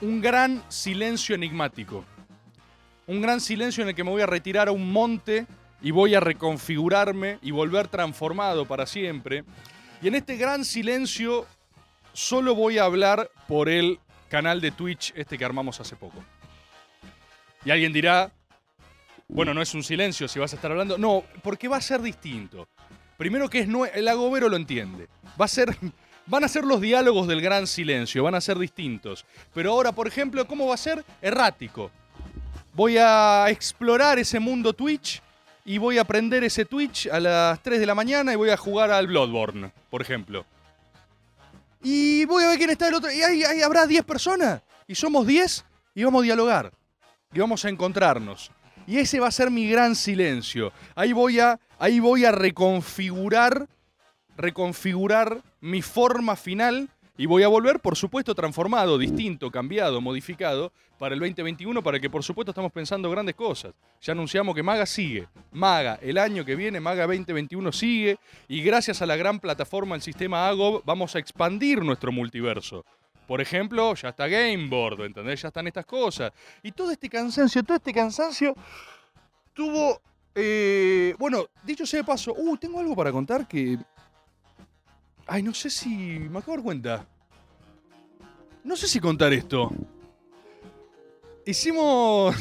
Un 0.00 0.20
gran 0.20 0.62
silencio 0.68 1.34
enigmático. 1.34 2.04
Un 3.06 3.20
gran 3.20 3.40
silencio 3.40 3.82
en 3.82 3.90
el 3.90 3.94
que 3.94 4.04
me 4.04 4.10
voy 4.10 4.22
a 4.22 4.26
retirar 4.26 4.68
a 4.68 4.72
un 4.72 4.90
monte 4.92 5.46
y 5.82 5.90
voy 5.90 6.14
a 6.14 6.20
reconfigurarme 6.20 7.38
y 7.42 7.50
volver 7.50 7.88
transformado 7.88 8.66
para 8.66 8.86
siempre. 8.86 9.44
Y 10.02 10.08
en 10.08 10.14
este 10.14 10.36
gran 10.36 10.64
silencio 10.64 11.46
solo 12.12 12.54
voy 12.54 12.78
a 12.78 12.84
hablar 12.84 13.30
por 13.48 13.68
el 13.68 13.98
canal 14.28 14.60
de 14.60 14.70
Twitch 14.70 15.12
este 15.16 15.36
que 15.36 15.44
armamos 15.44 15.80
hace 15.80 15.96
poco. 15.96 16.22
Y 17.64 17.70
alguien 17.70 17.92
dirá, 17.92 18.30
bueno, 19.32 19.54
no 19.54 19.62
es 19.62 19.74
un 19.74 19.82
silencio 19.82 20.28
si 20.28 20.38
vas 20.38 20.52
a 20.52 20.56
estar 20.56 20.70
hablando. 20.70 20.98
No, 20.98 21.24
porque 21.42 21.68
va 21.68 21.76
a 21.76 21.80
ser 21.80 22.02
distinto. 22.02 22.68
Primero 23.16 23.48
que 23.48 23.60
es 23.60 23.68
nue- 23.68 23.90
el 23.94 24.08
agobero 24.08 24.48
lo 24.48 24.56
entiende. 24.56 25.08
Va 25.40 25.44
a 25.44 25.48
ser 25.48 25.76
van 26.26 26.44
a 26.44 26.48
ser 26.48 26.64
los 26.64 26.80
diálogos 26.80 27.26
del 27.26 27.40
gran 27.40 27.66
silencio, 27.66 28.22
van 28.22 28.34
a 28.34 28.40
ser 28.40 28.58
distintos. 28.58 29.24
Pero 29.52 29.72
ahora, 29.72 29.92
por 29.92 30.06
ejemplo, 30.06 30.46
¿cómo 30.46 30.66
va 30.68 30.74
a 30.74 30.78
ser? 30.78 31.04
Errático. 31.20 31.90
Voy 32.74 32.96
a 32.98 33.46
explorar 33.48 34.18
ese 34.18 34.38
mundo 34.38 34.72
Twitch 34.72 35.20
y 35.64 35.78
voy 35.78 35.98
a 35.98 36.02
aprender 36.02 36.44
ese 36.44 36.64
Twitch 36.64 37.08
a 37.08 37.18
las 37.20 37.60
3 37.62 37.80
de 37.80 37.86
la 37.86 37.94
mañana 37.94 38.32
y 38.32 38.36
voy 38.36 38.50
a 38.50 38.56
jugar 38.56 38.90
al 38.92 39.06
Bloodborne, 39.08 39.72
por 39.90 40.00
ejemplo. 40.02 40.44
Y 41.82 42.24
voy 42.26 42.44
a 42.44 42.48
ver 42.48 42.58
quién 42.58 42.70
está 42.70 42.86
del 42.86 42.94
otro. 42.94 43.10
Y 43.10 43.22
ahí, 43.22 43.42
ahí 43.42 43.62
habrá 43.62 43.86
10 43.86 44.04
personas. 44.04 44.62
Y 44.86 44.94
somos 44.94 45.26
10 45.26 45.64
y 45.94 46.04
vamos 46.04 46.20
a 46.22 46.24
dialogar. 46.24 46.72
Y 47.32 47.38
vamos 47.40 47.64
a 47.64 47.68
encontrarnos. 47.68 48.50
Y 48.90 48.98
ese 48.98 49.20
va 49.20 49.28
a 49.28 49.30
ser 49.30 49.52
mi 49.52 49.68
gran 49.68 49.94
silencio. 49.94 50.72
Ahí 50.96 51.12
voy 51.12 51.38
a, 51.38 51.60
ahí 51.78 52.00
voy 52.00 52.24
a 52.24 52.32
reconfigurar, 52.32 53.68
reconfigurar 54.36 55.44
mi 55.60 55.80
forma 55.80 56.34
final. 56.34 56.88
Y 57.16 57.26
voy 57.26 57.44
a 57.44 57.48
volver, 57.48 57.78
por 57.78 57.94
supuesto, 57.94 58.34
transformado, 58.34 58.98
distinto, 58.98 59.48
cambiado, 59.52 60.00
modificado 60.00 60.72
para 60.98 61.14
el 61.14 61.20
2021, 61.20 61.84
para 61.84 62.00
que 62.00 62.10
por 62.10 62.24
supuesto 62.24 62.50
estamos 62.50 62.72
pensando 62.72 63.08
grandes 63.08 63.36
cosas. 63.36 63.74
Ya 64.00 64.10
anunciamos 64.10 64.56
que 64.56 64.64
Maga 64.64 64.86
sigue. 64.86 65.28
Maga, 65.52 66.00
el 66.02 66.18
año 66.18 66.44
que 66.44 66.56
viene, 66.56 66.80
Maga 66.80 67.06
2021 67.06 67.70
sigue. 67.70 68.18
Y 68.48 68.60
gracias 68.60 69.02
a 69.02 69.06
la 69.06 69.14
gran 69.14 69.38
plataforma, 69.38 69.94
el 69.94 70.02
sistema 70.02 70.48
AGOB, 70.48 70.82
vamos 70.84 71.14
a 71.14 71.20
expandir 71.20 71.84
nuestro 71.84 72.10
multiverso. 72.10 72.84
Por 73.30 73.40
ejemplo, 73.40 73.94
ya 73.94 74.08
está 74.08 74.26
Gameboard, 74.26 75.02
¿entendés? 75.02 75.40
Ya 75.40 75.48
están 75.48 75.64
estas 75.68 75.86
cosas. 75.86 76.32
Y 76.64 76.72
todo 76.72 76.90
este 76.90 77.08
cansancio, 77.08 77.62
todo 77.62 77.76
este 77.76 77.92
cansancio 77.92 78.56
tuvo... 79.54 80.02
eh, 80.34 81.14
bueno, 81.16 81.46
dicho 81.62 81.86
sea 81.86 82.00
de 82.00 82.04
paso, 82.04 82.34
uh, 82.36 82.56
tengo 82.56 82.80
algo 82.80 82.96
para 82.96 83.12
contar 83.12 83.46
que... 83.46 83.78
Ay, 85.28 85.44
no 85.44 85.54
sé 85.54 85.70
si... 85.70 85.88
Me 85.88 86.40
acabo 86.40 86.54
de 86.54 86.56
dar 86.56 86.64
cuenta. 86.64 87.06
No 88.64 88.74
sé 88.74 88.88
si 88.88 88.98
contar 88.98 89.32
esto. 89.32 89.70
Hicimos... 91.46 92.34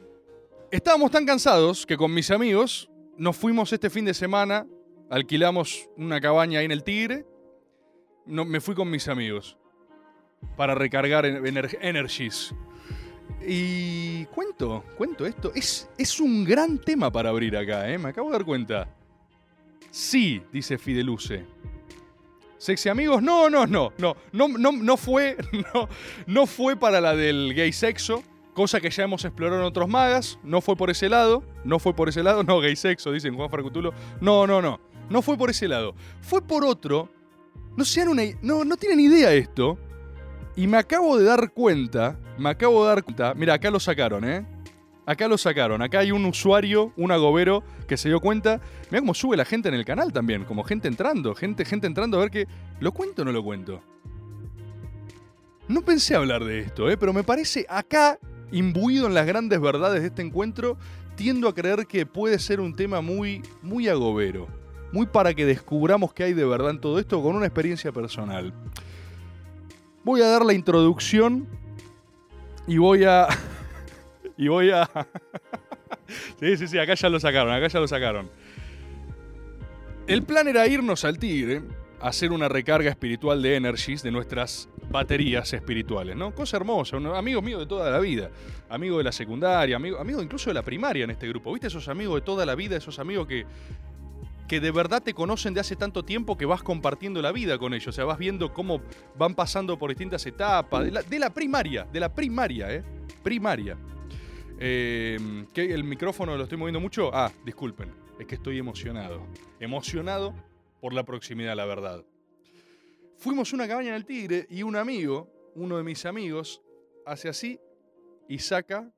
Estábamos 0.70 1.10
tan 1.10 1.26
cansados 1.26 1.84
que 1.84 1.98
con 1.98 2.14
mis 2.14 2.30
amigos 2.30 2.88
nos 3.18 3.36
fuimos 3.36 3.70
este 3.74 3.90
fin 3.90 4.06
de 4.06 4.14
semana, 4.14 4.66
alquilamos 5.10 5.86
una 5.98 6.18
cabaña 6.18 6.60
ahí 6.60 6.64
en 6.64 6.72
el 6.72 6.82
Tigre. 6.82 7.26
No, 8.24 8.46
me 8.46 8.62
fui 8.62 8.74
con 8.74 8.90
mis 8.90 9.06
amigos 9.06 9.58
para 10.56 10.74
recargar 10.74 11.26
en- 11.26 11.42
ener- 11.44 11.78
energies. 11.80 12.54
Y 13.46 14.24
cuento, 14.26 14.84
cuento 14.96 15.26
esto. 15.26 15.52
Es, 15.54 15.88
es 15.98 16.20
un 16.20 16.44
gran 16.44 16.78
tema 16.78 17.10
para 17.10 17.30
abrir 17.30 17.56
acá, 17.56 17.90
¿eh? 17.90 17.98
Me 17.98 18.10
acabo 18.10 18.28
de 18.28 18.32
dar 18.38 18.44
cuenta. 18.44 18.88
Sí, 19.90 20.42
dice 20.52 20.78
Fideluce. 20.78 21.44
Sexy 22.58 22.88
amigos, 22.88 23.22
no, 23.22 23.50
no, 23.50 23.66
no, 23.66 23.92
no, 23.98 24.16
no, 24.32 24.48
no, 24.48 24.72
no 24.72 24.96
fue, 24.96 25.36
no, 25.74 25.88
no 26.26 26.46
fue 26.46 26.76
para 26.76 26.98
la 27.00 27.14
del 27.14 27.52
gay 27.54 27.72
sexo, 27.74 28.22
cosa 28.54 28.80
que 28.80 28.88
ya 28.88 29.04
hemos 29.04 29.22
explorado 29.26 29.60
en 29.60 29.66
otros 29.66 29.86
magas, 29.86 30.38
no 30.42 30.62
fue 30.62 30.74
por 30.74 30.88
ese 30.88 31.10
lado, 31.10 31.44
no 31.64 31.78
fue 31.78 31.94
por 31.94 32.08
ese 32.08 32.22
lado, 32.22 32.42
no, 32.42 32.60
gay 32.60 32.74
sexo, 32.74 33.12
dicen 33.12 33.34
Juan 33.36 33.50
Farcutulo, 33.50 33.92
no, 34.22 34.46
no, 34.46 34.62
no, 34.62 34.80
no 35.10 35.20
fue 35.20 35.36
por 35.36 35.50
ese 35.50 35.68
lado, 35.68 35.94
fue 36.22 36.40
por 36.40 36.64
otro, 36.64 37.10
no 37.76 37.84
sean 37.84 38.08
una, 38.08 38.22
no, 38.40 38.64
no 38.64 38.78
tienen 38.78 38.98
idea 39.00 39.34
esto, 39.34 39.78
y 40.56 40.66
me 40.66 40.76
acabo 40.76 41.18
de 41.18 41.24
dar 41.24 41.50
cuenta, 41.52 42.16
me 42.38 42.50
acabo 42.50 42.82
de 42.84 42.88
dar 42.88 43.02
cuenta, 43.02 43.34
mira, 43.34 43.54
acá 43.54 43.70
lo 43.70 43.80
sacaron, 43.80 44.24
¿eh? 44.24 44.46
Acá 45.06 45.28
lo 45.28 45.36
sacaron, 45.36 45.82
acá 45.82 45.98
hay 45.98 46.12
un 46.12 46.24
usuario, 46.24 46.92
un 46.96 47.12
agobero, 47.12 47.62
que 47.86 47.98
se 47.98 48.08
dio 48.08 48.20
cuenta. 48.20 48.60
Mira 48.90 49.00
cómo 49.00 49.12
sube 49.12 49.36
la 49.36 49.44
gente 49.44 49.68
en 49.68 49.74
el 49.74 49.84
canal 49.84 50.12
también, 50.12 50.44
como 50.44 50.64
gente 50.64 50.88
entrando, 50.88 51.34
gente, 51.34 51.64
gente 51.64 51.86
entrando 51.86 52.16
a 52.16 52.20
ver 52.20 52.30
que. 52.30 52.46
¿Lo 52.80 52.92
cuento 52.92 53.22
o 53.22 53.24
no 53.24 53.32
lo 53.32 53.42
cuento? 53.44 53.82
No 55.68 55.82
pensé 55.82 56.14
hablar 56.14 56.44
de 56.44 56.60
esto, 56.60 56.88
¿eh? 56.88 56.96
pero 56.96 57.12
me 57.12 57.22
parece 57.22 57.66
acá, 57.68 58.18
imbuido 58.50 59.06
en 59.06 59.14
las 59.14 59.26
grandes 59.26 59.60
verdades 59.60 60.00
de 60.00 60.08
este 60.08 60.22
encuentro, 60.22 60.78
tiendo 61.16 61.48
a 61.48 61.54
creer 61.54 61.86
que 61.86 62.06
puede 62.06 62.38
ser 62.38 62.60
un 62.60 62.74
tema 62.74 63.00
muy, 63.00 63.42
muy 63.62 63.88
agobero. 63.88 64.48
Muy 64.92 65.06
para 65.06 65.34
que 65.34 65.44
descubramos 65.44 66.14
qué 66.14 66.24
hay 66.24 66.34
de 66.34 66.44
verdad 66.44 66.70
en 66.70 66.80
todo 66.80 66.98
esto 66.98 67.22
con 67.22 67.34
una 67.34 67.46
experiencia 67.46 67.92
personal. 67.92 68.54
Voy 70.04 70.20
a 70.20 70.26
dar 70.26 70.44
la 70.44 70.52
introducción 70.52 71.48
y 72.66 72.76
voy 72.76 73.04
a. 73.04 73.26
y 74.36 74.48
voy 74.48 74.70
a. 74.70 74.88
sí, 76.40 76.56
sí, 76.58 76.68
sí, 76.68 76.78
acá 76.78 76.94
ya 76.94 77.08
lo 77.08 77.18
sacaron, 77.18 77.52
acá 77.52 77.68
ya 77.68 77.80
lo 77.80 77.88
sacaron. 77.88 78.30
El 80.06 80.22
plan 80.22 80.46
era 80.46 80.66
irnos 80.66 81.06
al 81.06 81.18
Tigre, 81.18 81.62
hacer 82.02 82.32
una 82.32 82.50
recarga 82.50 82.90
espiritual 82.90 83.40
de 83.40 83.56
energies 83.56 84.02
de 84.02 84.10
nuestras 84.10 84.68
baterías 84.90 85.50
espirituales, 85.54 86.14
¿no? 86.14 86.34
Cosa 86.34 86.58
hermosa, 86.58 86.98
un 86.98 87.06
amigo 87.06 87.40
mío 87.40 87.58
de 87.58 87.66
toda 87.66 87.90
la 87.90 87.98
vida, 87.98 88.30
amigo 88.68 88.98
de 88.98 89.04
la 89.04 89.12
secundaria, 89.12 89.76
amigo, 89.76 89.98
amigo 89.98 90.20
incluso 90.22 90.50
de 90.50 90.54
la 90.54 90.62
primaria 90.62 91.04
en 91.04 91.12
este 91.12 91.26
grupo. 91.26 91.50
¿Viste 91.50 91.68
esos 91.68 91.88
amigos 91.88 92.16
de 92.16 92.20
toda 92.20 92.44
la 92.44 92.54
vida, 92.54 92.76
esos 92.76 92.98
amigos 92.98 93.26
que, 93.26 93.46
que 94.48 94.60
de 94.60 94.70
verdad 94.70 95.02
te 95.02 95.14
conocen 95.14 95.54
de 95.54 95.60
hace 95.60 95.76
tanto 95.76 96.04
tiempo 96.04 96.36
que 96.36 96.44
vas 96.46 96.62
compartiendo 96.62 97.22
la 97.22 97.32
vida 97.32 97.58
con 97.58 97.74
ellos? 97.74 97.88
O 97.88 97.92
sea, 97.92 98.04
vas 98.04 98.18
viendo 98.18 98.52
cómo 98.52 98.80
van 99.16 99.34
pasando 99.34 99.78
por 99.78 99.90
distintas 99.90 100.24
etapas, 100.26 100.84
de 101.08 101.18
la, 101.18 101.30
primaria, 101.30 101.84
de 101.84 102.00
la 102.00 102.12
primaria, 102.14 102.72
¿eh? 102.74 102.84
Primaria. 103.22 103.76
Eh. 104.58 105.18
¿El 105.54 105.84
micrófono 105.84 106.36
lo 106.36 106.44
estoy 106.44 106.58
moviendo 106.58 106.80
mucho? 106.80 107.10
Ah, 107.12 107.32
disculpen, 107.44 107.92
es 108.18 108.26
que 108.26 108.34
estoy 108.36 108.58
emocionado. 108.58 109.26
Emocionado 109.60 110.34
por 110.80 110.92
la 110.92 111.04
proximidad, 111.04 111.56
la 111.56 111.64
verdad. 111.64 112.04
Fuimos 113.16 113.52
a 113.52 113.56
una 113.56 113.66
cabaña 113.66 113.88
en 113.88 113.94
el 113.94 114.04
Tigre 114.04 114.46
y 114.50 114.62
un 114.62 114.76
amigo, 114.76 115.30
uno 115.54 115.76
de 115.78 115.82
mis 115.82 116.04
amigos, 116.04 116.60
hace 117.06 117.28
así 117.28 117.58
y 118.28 118.38
saca. 118.38 118.92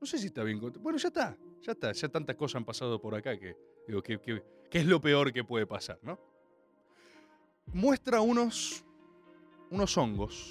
No 0.00 0.06
sé 0.06 0.18
si 0.18 0.26
está 0.26 0.44
bien. 0.44 0.60
Bueno, 0.80 0.98
ya 0.98 1.08
está, 1.08 1.36
ya 1.60 1.72
está. 1.72 1.92
Ya 1.92 2.08
tantas 2.08 2.36
cosas 2.36 2.56
han 2.56 2.64
pasado 2.64 3.00
por 3.00 3.14
acá 3.14 3.36
que 3.38 3.56
digo, 3.88 4.02
¿qué, 4.02 4.18
qué- 4.20 4.42
qué 4.72 4.78
es 4.78 4.86
lo 4.86 5.02
peor 5.02 5.34
que 5.34 5.44
puede 5.44 5.66
pasar, 5.66 5.98
no? 6.02 6.18
Muestra 7.74 8.22
unos, 8.22 8.82
unos 9.70 9.98
hongos. 9.98 10.50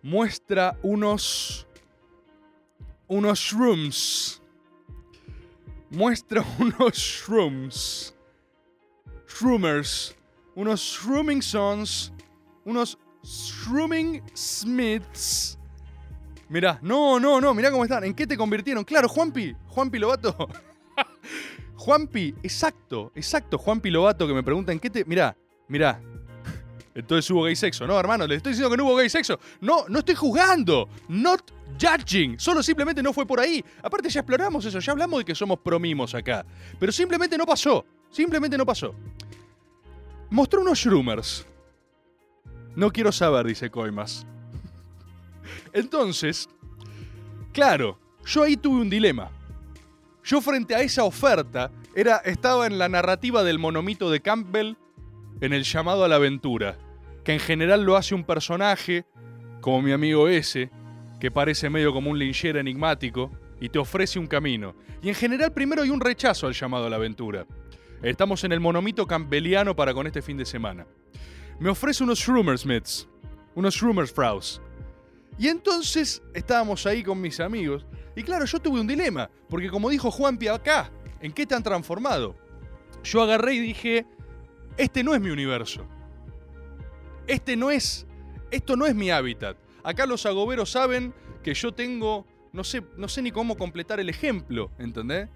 Muestra 0.00 0.78
unos, 0.84 1.66
unos 3.08 3.38
shrooms. 3.40 4.40
Muestra 5.90 6.44
unos 6.60 6.96
shrooms. 6.96 8.14
Shroomers. 9.26 10.14
Unos 10.54 10.80
shrooming 10.80 11.42
sons. 11.42 12.12
Unos 12.64 12.96
shrooming 13.24 14.22
smiths. 14.34 15.58
Mirá, 16.48 16.78
no, 16.80 17.18
no, 17.18 17.40
no, 17.40 17.54
mirá 17.54 17.72
cómo 17.72 17.82
están. 17.82 18.04
¿En 18.04 18.14
qué 18.14 18.24
te 18.24 18.36
convirtieron? 18.36 18.84
Claro, 18.84 19.08
Juanpi, 19.08 19.56
Juanpi 19.66 19.98
Lobato. 19.98 20.48
Juanpi, 21.76 22.34
exacto, 22.42 23.10
exacto, 23.14 23.56
Juanpi 23.58 23.90
Lobato 23.90 24.26
que 24.26 24.34
me 24.34 24.42
pregunta 24.42 24.72
en 24.72 24.78
qué 24.78 24.90
te. 24.90 25.04
Mirá, 25.04 25.36
mirá. 25.68 26.00
Entonces 26.94 27.30
hubo 27.30 27.44
gay 27.44 27.56
sexo. 27.56 27.86
No, 27.86 27.98
hermano, 27.98 28.26
le 28.26 28.34
estoy 28.36 28.52
diciendo 28.52 28.70
que 28.70 28.76
no 28.76 28.84
hubo 28.84 28.96
gay 28.96 29.08
sexo. 29.08 29.38
No, 29.60 29.84
no 29.88 30.00
estoy 30.00 30.14
juzgando. 30.14 30.88
Not 31.08 31.50
judging. 31.80 32.38
Solo 32.38 32.62
simplemente 32.62 33.02
no 33.02 33.12
fue 33.12 33.26
por 33.26 33.40
ahí. 33.40 33.64
Aparte 33.82 34.10
ya 34.10 34.20
exploramos 34.20 34.64
eso, 34.64 34.78
ya 34.78 34.92
hablamos 34.92 35.20
de 35.20 35.24
que 35.24 35.34
somos 35.34 35.58
promimos 35.60 36.14
acá. 36.14 36.44
Pero 36.78 36.92
simplemente 36.92 37.38
no 37.38 37.46
pasó. 37.46 37.84
Simplemente 38.10 38.58
no 38.58 38.66
pasó. 38.66 38.94
Mostró 40.30 40.60
unos 40.60 40.78
shroomers. 40.78 41.46
No 42.74 42.90
quiero 42.90 43.12
saber, 43.12 43.46
dice 43.46 43.70
Coimas. 43.70 44.26
Entonces, 45.72 46.48
claro, 47.52 47.98
yo 48.24 48.42
ahí 48.42 48.56
tuve 48.56 48.80
un 48.80 48.90
dilema. 48.90 49.30
Yo 50.24 50.40
frente 50.40 50.74
a 50.74 50.80
esa 50.80 51.04
oferta 51.04 51.70
era, 51.94 52.18
estaba 52.18 52.66
en 52.66 52.78
la 52.78 52.88
narrativa 52.88 53.42
del 53.42 53.58
monomito 53.58 54.10
de 54.10 54.20
Campbell 54.20 54.76
en 55.40 55.52
el 55.52 55.64
llamado 55.64 56.04
a 56.04 56.08
la 56.08 56.16
aventura, 56.16 56.78
que 57.24 57.32
en 57.32 57.40
general 57.40 57.84
lo 57.84 57.96
hace 57.96 58.14
un 58.14 58.24
personaje, 58.24 59.06
como 59.60 59.82
mi 59.82 59.92
amigo 59.92 60.28
ese, 60.28 60.70
que 61.18 61.30
parece 61.30 61.70
medio 61.70 61.92
como 61.92 62.10
un 62.10 62.18
linchera 62.18 62.60
enigmático, 62.60 63.30
y 63.60 63.68
te 63.68 63.78
ofrece 63.78 64.18
un 64.18 64.26
camino. 64.26 64.74
Y 65.02 65.08
en 65.08 65.14
general 65.14 65.52
primero 65.52 65.82
hay 65.82 65.90
un 65.90 66.00
rechazo 66.00 66.46
al 66.46 66.54
llamado 66.54 66.86
a 66.86 66.90
la 66.90 66.96
aventura. 66.96 67.46
Estamos 68.02 68.44
en 68.44 68.52
el 68.52 68.60
monomito 68.60 69.06
campbelliano 69.06 69.76
para 69.76 69.92
con 69.92 70.06
este 70.06 70.22
fin 70.22 70.36
de 70.36 70.46
semana. 70.46 70.86
Me 71.58 71.68
ofrece 71.68 72.02
unos 72.02 72.18
Shroomersmiths, 72.18 73.06
unos 73.54 73.74
Shroomersfraus. 73.74 74.62
Y 75.40 75.48
entonces 75.48 76.20
estábamos 76.34 76.84
ahí 76.84 77.02
con 77.02 77.18
mis 77.18 77.40
amigos, 77.40 77.86
y 78.14 78.22
claro, 78.22 78.44
yo 78.44 78.60
tuve 78.60 78.78
un 78.78 78.86
dilema, 78.86 79.30
porque 79.48 79.70
como 79.70 79.88
dijo 79.88 80.10
Juanpi 80.10 80.48
acá, 80.48 80.92
¿en 81.18 81.32
qué 81.32 81.46
te 81.46 81.54
han 81.54 81.62
transformado? 81.62 82.36
Yo 83.02 83.22
agarré 83.22 83.54
y 83.54 83.60
dije, 83.60 84.04
este 84.76 85.02
no 85.02 85.14
es 85.14 85.20
mi 85.22 85.30
universo. 85.30 85.86
Este 87.26 87.56
no 87.56 87.70
es 87.70 88.06
Esto 88.50 88.76
no 88.76 88.84
es 88.84 88.94
mi 88.94 89.10
hábitat. 89.10 89.56
Acá 89.82 90.04
los 90.04 90.26
agoberos 90.26 90.72
saben 90.72 91.14
que 91.42 91.54
yo 91.54 91.72
tengo, 91.72 92.26
no 92.52 92.62
sé, 92.62 92.82
no 92.98 93.08
sé 93.08 93.22
ni 93.22 93.30
cómo 93.30 93.56
completar 93.56 93.98
el 93.98 94.10
ejemplo, 94.10 94.70
¿entendés? 94.78 95.30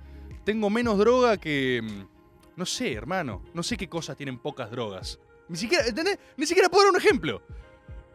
Tengo 0.44 0.68
menos 0.68 0.99
droga 0.99 1.38
que, 1.38 1.80
mm, 1.82 2.58
no 2.58 2.66
sé, 2.66 2.92
hermano, 2.92 3.42
no 3.54 3.62
sé 3.62 3.78
qué 3.78 3.88
cosas 3.88 4.18
tienen 4.18 4.38
pocas 4.38 4.70
drogas. 4.70 5.18
Ni 5.49 5.56
siquiera, 5.56 5.87
¿entendés? 5.87 6.18
Ni 6.37 6.44
siquiera 6.44 6.68
puedo 6.68 6.84
dar 6.84 6.92
un 6.92 7.00
ejemplo. 7.00 7.40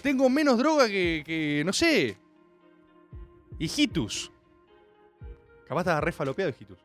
Tengo 0.01 0.29
menos 0.29 0.58
droga 0.58 0.88
que, 0.88 1.24
que 1.25 1.63
no 1.65 1.74
sé, 1.74 2.18
hijitus. 3.60 4.32
Capaz 5.68 5.82
estaba 5.82 6.01
re 6.01 6.12
falopeado 6.12 6.50
hijitus. 6.50 6.77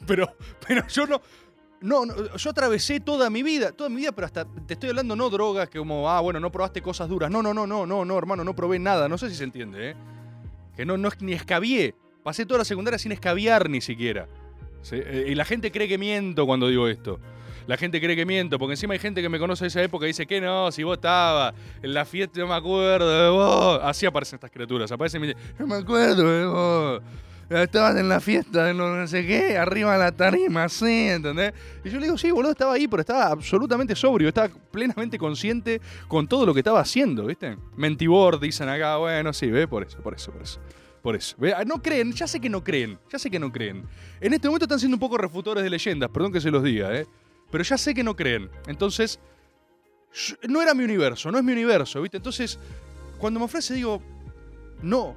Pero, 0.06 0.34
pero 0.66 0.86
yo 0.88 1.06
no, 1.06 1.20
no, 1.82 2.36
yo 2.36 2.50
atravesé 2.50 3.00
toda 3.00 3.28
mi 3.28 3.42
vida, 3.42 3.72
toda 3.72 3.90
mi 3.90 3.96
vida, 3.96 4.12
pero 4.12 4.24
hasta 4.24 4.46
te 4.46 4.72
estoy 4.72 4.88
hablando 4.88 5.14
no 5.14 5.28
drogas 5.28 5.68
que 5.68 5.78
como, 5.78 6.08
ah, 6.08 6.20
bueno, 6.20 6.40
no 6.40 6.50
probaste 6.50 6.80
cosas 6.80 7.06
duras. 7.10 7.30
No, 7.30 7.42
no, 7.42 7.52
no, 7.52 7.66
no, 7.66 7.84
no, 7.84 8.04
no, 8.06 8.16
hermano, 8.18 8.42
no 8.42 8.56
probé 8.56 8.78
nada. 8.78 9.10
No 9.10 9.18
sé 9.18 9.28
si 9.28 9.36
se 9.36 9.44
entiende, 9.44 9.90
¿eh? 9.90 9.96
Que 10.74 10.86
no, 10.86 10.96
no 10.96 11.10
ni 11.20 11.34
escabié. 11.34 11.94
Pasé 12.22 12.46
toda 12.46 12.58
la 12.58 12.64
secundaria 12.64 12.98
sin 12.98 13.12
escabiar 13.12 13.68
ni 13.68 13.82
siquiera. 13.82 14.26
Eh, 14.90 15.26
Y 15.28 15.34
la 15.34 15.44
gente 15.44 15.70
cree 15.70 15.86
que 15.86 15.98
miento 15.98 16.46
cuando 16.46 16.68
digo 16.68 16.88
esto. 16.88 17.20
La 17.66 17.76
gente 17.76 18.00
cree 18.00 18.16
que 18.16 18.26
miento, 18.26 18.58
porque 18.58 18.74
encima 18.74 18.94
hay 18.94 18.98
gente 18.98 19.22
que 19.22 19.28
me 19.28 19.38
conoce 19.38 19.64
de 19.64 19.68
esa 19.68 19.82
época 19.82 20.06
y 20.06 20.08
dice 20.08 20.26
que 20.26 20.40
no, 20.40 20.70
si 20.72 20.82
vos 20.82 20.96
estabas 20.96 21.54
en 21.82 21.94
la 21.94 22.04
fiesta, 22.04 22.40
no 22.40 22.48
me 22.48 22.54
acuerdo 22.54 23.24
de 23.24 23.30
vos. 23.30 23.80
Así 23.82 24.06
aparecen 24.06 24.36
estas 24.36 24.50
criaturas. 24.50 24.90
Aparecen 24.90 25.22
y 25.22 25.26
me 25.26 25.34
dicen, 25.34 25.54
no 25.58 25.66
me 25.66 25.76
acuerdo 25.76 26.30
de 26.30 26.46
vos. 26.46 27.02
Estabas 27.50 27.96
en 27.96 28.08
la 28.08 28.20
fiesta 28.20 28.72
no 28.72 29.04
sé 29.08 29.26
qué, 29.26 29.58
arriba 29.58 29.94
de 29.94 29.98
la 29.98 30.12
tarima, 30.12 30.68
sí, 30.68 31.08
¿entendés? 31.08 31.52
Y 31.84 31.90
yo 31.90 31.98
le 31.98 32.04
digo, 32.06 32.16
sí, 32.16 32.30
boludo, 32.30 32.52
estaba 32.52 32.74
ahí, 32.74 32.86
pero 32.86 33.00
estaba 33.00 33.26
absolutamente 33.26 33.96
sobrio, 33.96 34.28
estaba 34.28 34.48
plenamente 34.70 35.18
consciente 35.18 35.80
con 36.06 36.28
todo 36.28 36.46
lo 36.46 36.54
que 36.54 36.60
estaba 36.60 36.78
haciendo, 36.78 37.26
¿viste? 37.26 37.56
Mentibor, 37.76 38.38
dicen 38.38 38.68
acá, 38.68 38.98
bueno, 38.98 39.32
sí, 39.32 39.50
ve, 39.50 39.66
por 39.66 39.82
eso, 39.82 39.98
por 39.98 40.14
eso, 40.14 40.30
por 40.30 40.42
eso. 40.42 40.60
Por 41.02 41.16
eso. 41.16 41.36
Ah, 41.56 41.64
No 41.64 41.82
creen, 41.82 42.12
ya 42.12 42.28
sé 42.28 42.38
que 42.38 42.48
no 42.48 42.62
creen, 42.62 42.98
ya 43.10 43.18
sé 43.18 43.28
que 43.28 43.40
no 43.40 43.50
creen. 43.50 43.84
En 44.20 44.32
este 44.32 44.46
momento 44.46 44.66
están 44.66 44.78
siendo 44.78 44.94
un 44.94 45.00
poco 45.00 45.18
refutores 45.18 45.64
de 45.64 45.70
leyendas, 45.70 46.08
perdón 46.10 46.32
que 46.32 46.40
se 46.40 46.52
los 46.52 46.62
diga, 46.62 46.94
¿eh? 46.94 47.06
Pero 47.50 47.64
ya 47.64 47.76
sé 47.78 47.94
que 47.94 48.02
no 48.04 48.14
creen. 48.16 48.50
Entonces, 48.66 49.20
no 50.48 50.62
era 50.62 50.74
mi 50.74 50.84
universo, 50.84 51.30
no 51.30 51.38
es 51.38 51.44
mi 51.44 51.52
universo, 51.52 52.00
¿viste? 52.02 52.16
Entonces, 52.16 52.58
cuando 53.18 53.38
me 53.40 53.46
ofrece, 53.46 53.74
digo, 53.74 54.00
no. 54.82 55.14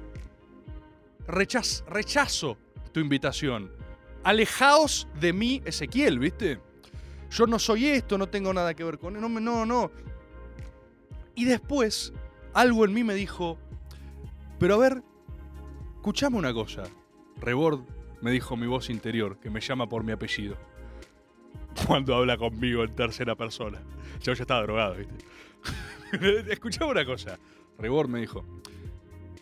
Rechaz- 1.26 1.84
rechazo 1.86 2.58
tu 2.92 3.00
invitación. 3.00 3.70
Alejaos 4.24 5.08
de 5.20 5.32
mí, 5.32 5.62
Ezequiel, 5.64 6.18
¿viste? 6.18 6.60
Yo 7.30 7.46
no 7.46 7.58
soy 7.58 7.86
esto, 7.86 8.16
no 8.18 8.28
tengo 8.28 8.52
nada 8.52 8.74
que 8.74 8.84
ver 8.84 8.98
con 8.98 9.14
no, 9.20 9.28
me- 9.28 9.40
no, 9.40 9.64
no. 9.66 9.90
Y 11.34 11.44
después, 11.44 12.12
algo 12.52 12.84
en 12.84 12.92
mí 12.94 13.02
me 13.04 13.14
dijo, 13.14 13.58
pero 14.58 14.74
a 14.74 14.78
ver, 14.78 15.02
escuchame 15.96 16.36
una 16.36 16.52
cosa. 16.54 16.84
Rebord, 17.40 17.80
me 18.20 18.30
dijo 18.30 18.56
mi 18.56 18.66
voz 18.66 18.88
interior, 18.90 19.38
que 19.40 19.50
me 19.50 19.60
llama 19.60 19.88
por 19.88 20.04
mi 20.04 20.12
apellido. 20.12 20.56
Cuando 21.86 22.14
habla 22.14 22.36
conmigo 22.36 22.84
en 22.84 22.94
tercera 22.94 23.34
persona. 23.34 23.82
Yo 24.20 24.32
ya 24.32 24.42
estaba 24.42 24.62
drogado, 24.62 24.96
¿viste? 24.96 25.24
Escuchame 26.52 26.90
una 26.90 27.04
cosa. 27.04 27.38
Rebord 27.78 28.08
me 28.08 28.20
dijo, 28.20 28.44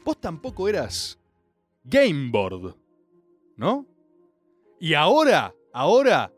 vos 0.04 0.20
tampoco 0.20 0.68
eras 0.68 1.18
Gameboard, 1.84 2.74
¿no? 3.56 3.86
Y 4.80 4.94
ahora, 4.94 5.54
ahora, 5.72 6.32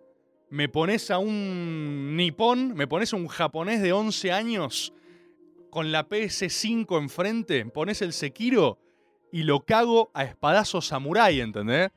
me 0.50 0.68
pones 0.68 1.10
a 1.10 1.18
un 1.18 2.16
nipón, 2.16 2.74
me 2.74 2.86
pones 2.86 3.12
a 3.12 3.16
un 3.16 3.28
japonés 3.28 3.82
de 3.82 3.92
11 3.92 4.32
años 4.32 4.92
con 5.70 5.90
la 5.90 6.08
PS5 6.08 6.98
enfrente, 7.00 7.64
pones 7.66 8.02
el 8.02 8.12
Sekiro 8.12 8.78
y 9.32 9.42
lo 9.42 9.64
cago 9.64 10.10
a 10.14 10.24
espadazo 10.24 10.80
samurai, 10.80 11.40
¿entendés? 11.40 11.90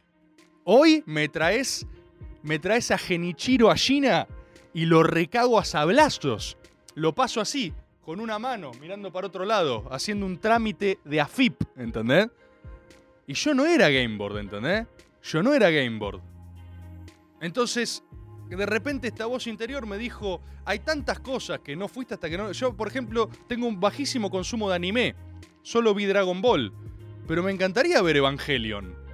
Hoy 0.64 1.04
me 1.06 1.30
traes, 1.30 1.86
me 2.48 2.60
traes 2.60 2.92
a 2.92 2.98
Genichiro 2.98 3.70
Ashina 3.70 4.26
y 4.74 4.86
lo 4.86 5.04
recago 5.04 5.60
a 5.60 5.66
sablazos. 5.66 6.58
Lo 6.96 7.14
paso 7.14 7.42
así, 7.42 7.74
con 8.02 8.22
una 8.22 8.40
mano, 8.40 8.72
mirando 8.80 9.12
para 9.12 9.28
otro 9.28 9.44
lado, 9.44 9.86
haciendo 9.92 10.26
un 10.26 10.40
trámite 10.40 11.00
de 11.04 11.20
AFIP, 11.20 11.62
¿entendés? 11.76 12.30
Y 13.28 13.34
yo 13.34 13.54
no 13.54 13.66
era 13.66 13.90
Gameboard, 13.90 14.38
¿entendés? 14.38 14.88
Yo 15.24 15.44
no 15.44 15.54
era 15.54 15.70
Gameboard. 15.70 16.22
Entonces, 17.42 18.02
de 18.50 18.66
repente 18.66 19.10
esta 19.10 19.26
voz 19.26 19.46
interior 19.46 19.86
me 19.86 19.98
dijo, 19.98 20.42
hay 20.64 20.80
tantas 20.80 21.20
cosas 21.20 21.60
que 21.60 21.76
no 21.76 21.90
fuiste 21.90 22.14
hasta 22.14 22.30
que 22.30 22.38
no... 22.38 22.54
Yo, 22.54 22.78
por 22.78 22.88
ejemplo, 22.88 23.30
tengo 23.48 23.68
un 23.68 23.82
bajísimo 23.82 24.32
consumo 24.32 24.70
de 24.70 24.76
anime. 24.78 25.16
Solo 25.64 25.94
vi 25.94 26.06
Dragon 26.06 26.42
Ball. 26.42 26.72
Pero 27.28 27.44
me 27.44 27.52
encantaría 27.52 28.02
ver 28.02 28.16
Evangelion. 28.16 29.07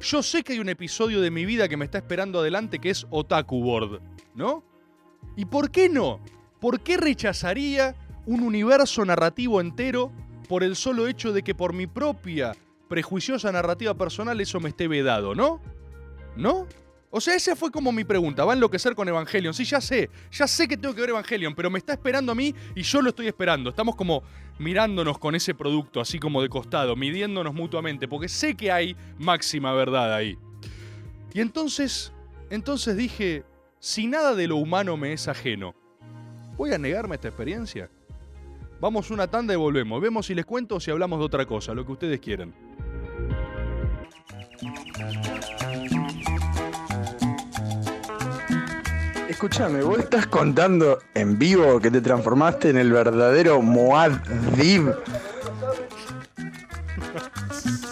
Yo 0.00 0.22
sé 0.22 0.44
que 0.44 0.52
hay 0.52 0.60
un 0.60 0.68
episodio 0.68 1.20
de 1.20 1.30
mi 1.30 1.44
vida 1.44 1.68
que 1.68 1.76
me 1.76 1.84
está 1.84 1.98
esperando 1.98 2.40
adelante 2.40 2.78
que 2.78 2.90
es 2.90 3.06
Otaku 3.10 3.60
Board, 3.62 4.00
¿no? 4.34 4.62
¿Y 5.36 5.44
por 5.46 5.70
qué 5.70 5.88
no? 5.88 6.20
¿Por 6.60 6.80
qué 6.80 6.96
rechazaría 6.96 7.94
un 8.26 8.42
universo 8.42 9.04
narrativo 9.04 9.60
entero 9.60 10.12
por 10.48 10.62
el 10.62 10.76
solo 10.76 11.08
hecho 11.08 11.32
de 11.32 11.42
que 11.42 11.54
por 11.54 11.72
mi 11.72 11.86
propia 11.86 12.54
prejuiciosa 12.88 13.50
narrativa 13.52 13.94
personal 13.94 14.40
eso 14.40 14.60
me 14.60 14.68
esté 14.70 14.88
vedado, 14.88 15.34
¿no? 15.34 15.60
¿No? 16.36 16.66
O 17.10 17.20
sea, 17.20 17.34
esa 17.34 17.56
fue 17.56 17.70
como 17.70 17.90
mi 17.90 18.04
pregunta. 18.04 18.44
¿Va 18.44 18.52
a 18.52 18.54
enloquecer 18.54 18.94
con 18.94 19.08
Evangelion? 19.08 19.54
Sí, 19.54 19.64
ya 19.64 19.80
sé. 19.80 20.10
Ya 20.30 20.46
sé 20.46 20.68
que 20.68 20.76
tengo 20.76 20.94
que 20.94 21.00
ver 21.00 21.10
Evangelion, 21.10 21.54
pero 21.54 21.70
me 21.70 21.78
está 21.78 21.94
esperando 21.94 22.32
a 22.32 22.34
mí 22.34 22.54
y 22.74 22.82
yo 22.82 23.00
lo 23.00 23.10
estoy 23.10 23.28
esperando. 23.28 23.70
Estamos 23.70 23.96
como 23.96 24.22
mirándonos 24.58 25.18
con 25.18 25.34
ese 25.34 25.54
producto, 25.54 26.00
así 26.00 26.18
como 26.18 26.42
de 26.42 26.48
costado, 26.48 26.96
midiéndonos 26.96 27.54
mutuamente, 27.54 28.08
porque 28.08 28.28
sé 28.28 28.54
que 28.54 28.70
hay 28.70 28.94
máxima 29.18 29.72
verdad 29.72 30.14
ahí. 30.14 30.36
Y 31.32 31.40
entonces, 31.40 32.12
entonces 32.50 32.96
dije, 32.96 33.44
si 33.78 34.06
nada 34.06 34.34
de 34.34 34.46
lo 34.46 34.56
humano 34.56 34.96
me 34.96 35.12
es 35.12 35.28
ajeno, 35.28 35.74
¿voy 36.56 36.72
a 36.72 36.78
negarme 36.78 37.14
esta 37.14 37.28
experiencia? 37.28 37.90
Vamos 38.80 39.10
una 39.10 39.26
tanda 39.26 39.54
y 39.54 39.56
volvemos. 39.56 40.00
Vemos 40.00 40.26
si 40.26 40.34
les 40.34 40.44
cuento 40.44 40.76
o 40.76 40.80
si 40.80 40.90
hablamos 40.90 41.18
de 41.18 41.24
otra 41.24 41.46
cosa, 41.46 41.74
lo 41.74 41.86
que 41.86 41.92
ustedes 41.92 42.20
quieran. 42.20 42.54
Escúchame, 49.38 49.82
vos 49.82 50.00
estás 50.00 50.26
contando 50.26 50.98
en 51.14 51.38
vivo 51.38 51.78
que 51.78 51.92
te 51.92 52.00
transformaste 52.00 52.70
en 52.70 52.76
el 52.76 52.90
verdadero 52.90 53.62
Moadib. 53.62 54.92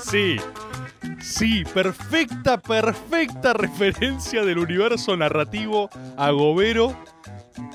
Sí, 0.03 0.39
sí, 1.23 1.63
perfecta, 1.73 2.61
perfecta 2.61 3.53
referencia 3.53 4.45
del 4.45 4.59
universo 4.59 5.17
narrativo 5.17 5.89
agobero. 6.17 6.97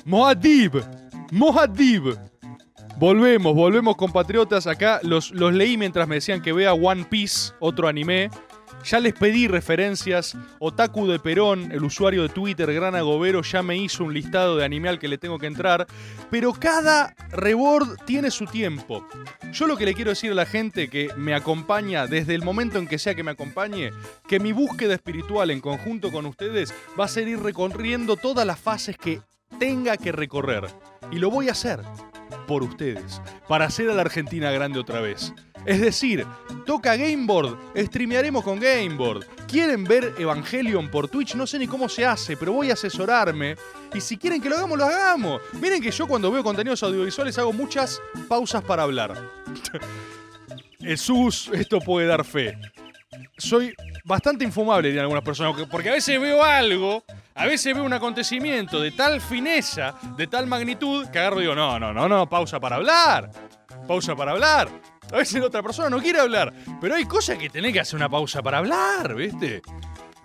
Moadib, 0.04 0.84
Moadib. 1.32 2.18
Volvemos, 2.98 3.56
volvemos 3.56 3.96
compatriotas. 3.96 4.68
Acá 4.68 5.00
los, 5.02 5.32
los 5.32 5.54
leí 5.54 5.78
mientras 5.78 6.10
me 6.10 6.16
decían 6.16 6.42
que 6.42 6.52
vea 6.52 6.74
One 6.74 7.06
Piece, 7.06 7.54
otro 7.62 7.88
anime. 7.88 8.30
Ya 8.84 9.00
les 9.00 9.14
pedí 9.14 9.48
referencias. 9.48 10.36
Otaku 10.60 11.08
de 11.08 11.20
Perón, 11.20 11.72
el 11.72 11.84
usuario 11.84 12.24
de 12.24 12.30
Twitter, 12.30 12.74
Gran 12.74 12.96
Agobero, 12.96 13.42
ya 13.42 13.62
me 13.62 13.78
hizo 13.78 14.04
un 14.04 14.14
listado 14.14 14.58
de 14.58 14.66
anime 14.66 14.90
al 14.90 15.00
que 15.00 15.08
le 15.08 15.18
tengo 15.18 15.38
que 15.38 15.46
entrar. 15.46 15.86
Pero 16.30 16.54
cada 16.54 17.16
reward 17.30 17.98
tiene 18.06 18.32
su 18.32 18.46
tiempo. 18.46 19.08
Yo 19.54 19.68
lo 19.68 19.78
que 19.78 19.86
le 19.86 19.94
quiero 19.94 20.10
decir 20.10 20.32
a 20.32 20.36
la 20.36 20.46
gente 20.46 20.90
que 20.90 21.10
me 21.16 21.36
acompaña 21.36 22.08
desde 22.08 22.36
el 22.36 22.44
momento 22.44 22.80
en 22.80 22.88
que 22.88 22.98
sea 22.98 23.16
que 23.16 23.24
me 23.24 23.32
acompañe, 23.32 23.92
que 24.28 24.40
mi 24.40 24.52
búsqueda 24.52 24.96
espiritual 24.96 25.52
en 25.52 25.62
conjunto 25.62 26.12
con 26.12 26.26
ustedes 26.26 26.74
va 27.00 27.06
a 27.06 27.10
ser 27.10 27.28
ir 27.28 27.40
recorriendo 27.40 28.16
todas 28.16 28.46
las 28.46 28.60
fases 28.60 28.98
que 28.98 29.22
tenga 29.60 29.98
que 29.98 30.12
recorrer. 30.12 30.66
Y 31.12 31.18
lo 31.18 31.30
voy 31.30 31.50
a 31.50 31.52
hacer 31.52 31.82
por 32.48 32.64
ustedes, 32.64 33.22
para 33.48 33.66
hacer 33.66 33.90
a 33.90 33.94
la 33.94 34.02
Argentina 34.02 34.52
grande 34.52 34.80
otra 34.80 35.02
vez. 35.02 35.34
Es 35.66 35.80
decir, 35.80 36.26
toca 36.66 36.96
Gameboard, 36.96 37.58
streamearemos 37.76 38.44
con 38.44 38.60
Gameboard. 38.60 39.26
¿Quieren 39.48 39.84
ver 39.84 40.16
Evangelion 40.18 40.90
por 40.90 41.08
Twitch? 41.08 41.36
No 41.36 41.46
sé 41.46 41.60
ni 41.60 41.68
cómo 41.68 41.88
se 41.88 42.06
hace, 42.06 42.36
pero 42.36 42.54
voy 42.54 42.72
a 42.72 42.74
asesorarme. 42.74 43.56
Y 43.94 44.02
si 44.02 44.18
quieren 44.18 44.42
que 44.42 44.50
lo 44.50 44.58
hagamos, 44.58 44.78
lo 44.78 44.86
hagamos. 44.86 45.42
Miren 45.60 45.82
que 45.82 45.92
yo 45.92 46.08
cuando 46.08 46.32
veo 46.32 46.44
contenidos 46.44 46.82
audiovisuales 46.84 47.38
hago 47.38 47.54
muchas 47.54 48.02
pausas 48.28 48.64
para 48.64 48.84
hablar. 48.84 49.14
Jesús, 50.80 51.50
esto 51.54 51.80
puede 51.80 52.08
dar 52.08 52.26
fe. 52.26 52.58
Soy 53.38 53.76
bastante 54.04 54.44
infumable, 54.44 54.88
dirían 54.88 55.04
algunas 55.04 55.24
personas, 55.24 55.68
porque 55.70 55.90
a 55.90 55.94
veces 55.94 56.20
veo 56.20 56.44
algo, 56.44 57.04
a 57.36 57.46
veces 57.46 57.74
veo 57.76 57.84
un 57.84 57.94
acontecimiento 57.94 58.82
de 58.82 58.92
tal 58.92 59.22
fineza, 59.22 59.96
de 60.18 60.28
tal 60.28 60.48
magnitud, 60.48 61.08
que 61.08 61.20
agarro 61.20 61.40
y 61.40 61.44
digo, 61.44 61.56
no, 61.56 61.78
no, 61.80 61.94
no, 61.94 62.08
no, 62.08 62.28
pausa 62.28 62.60
para 62.60 62.78
hablar. 62.78 63.30
Pausa 63.88 64.16
para 64.16 64.32
hablar. 64.32 64.70
A 65.12 65.18
veces 65.18 65.42
la 65.42 65.48
otra 65.48 65.64
persona 65.64 65.90
no 65.90 66.00
quiere 66.00 66.20
hablar, 66.20 66.54
pero 66.80 66.96
hay 66.96 67.06
cosas 67.06 67.38
que 67.38 67.50
tenés 67.50 67.74
que 67.74 67.80
hacer 67.80 67.98
una 67.98 68.10
pausa 68.10 68.42
para 68.42 68.60
hablar, 68.60 69.16
¿viste? 69.16 69.62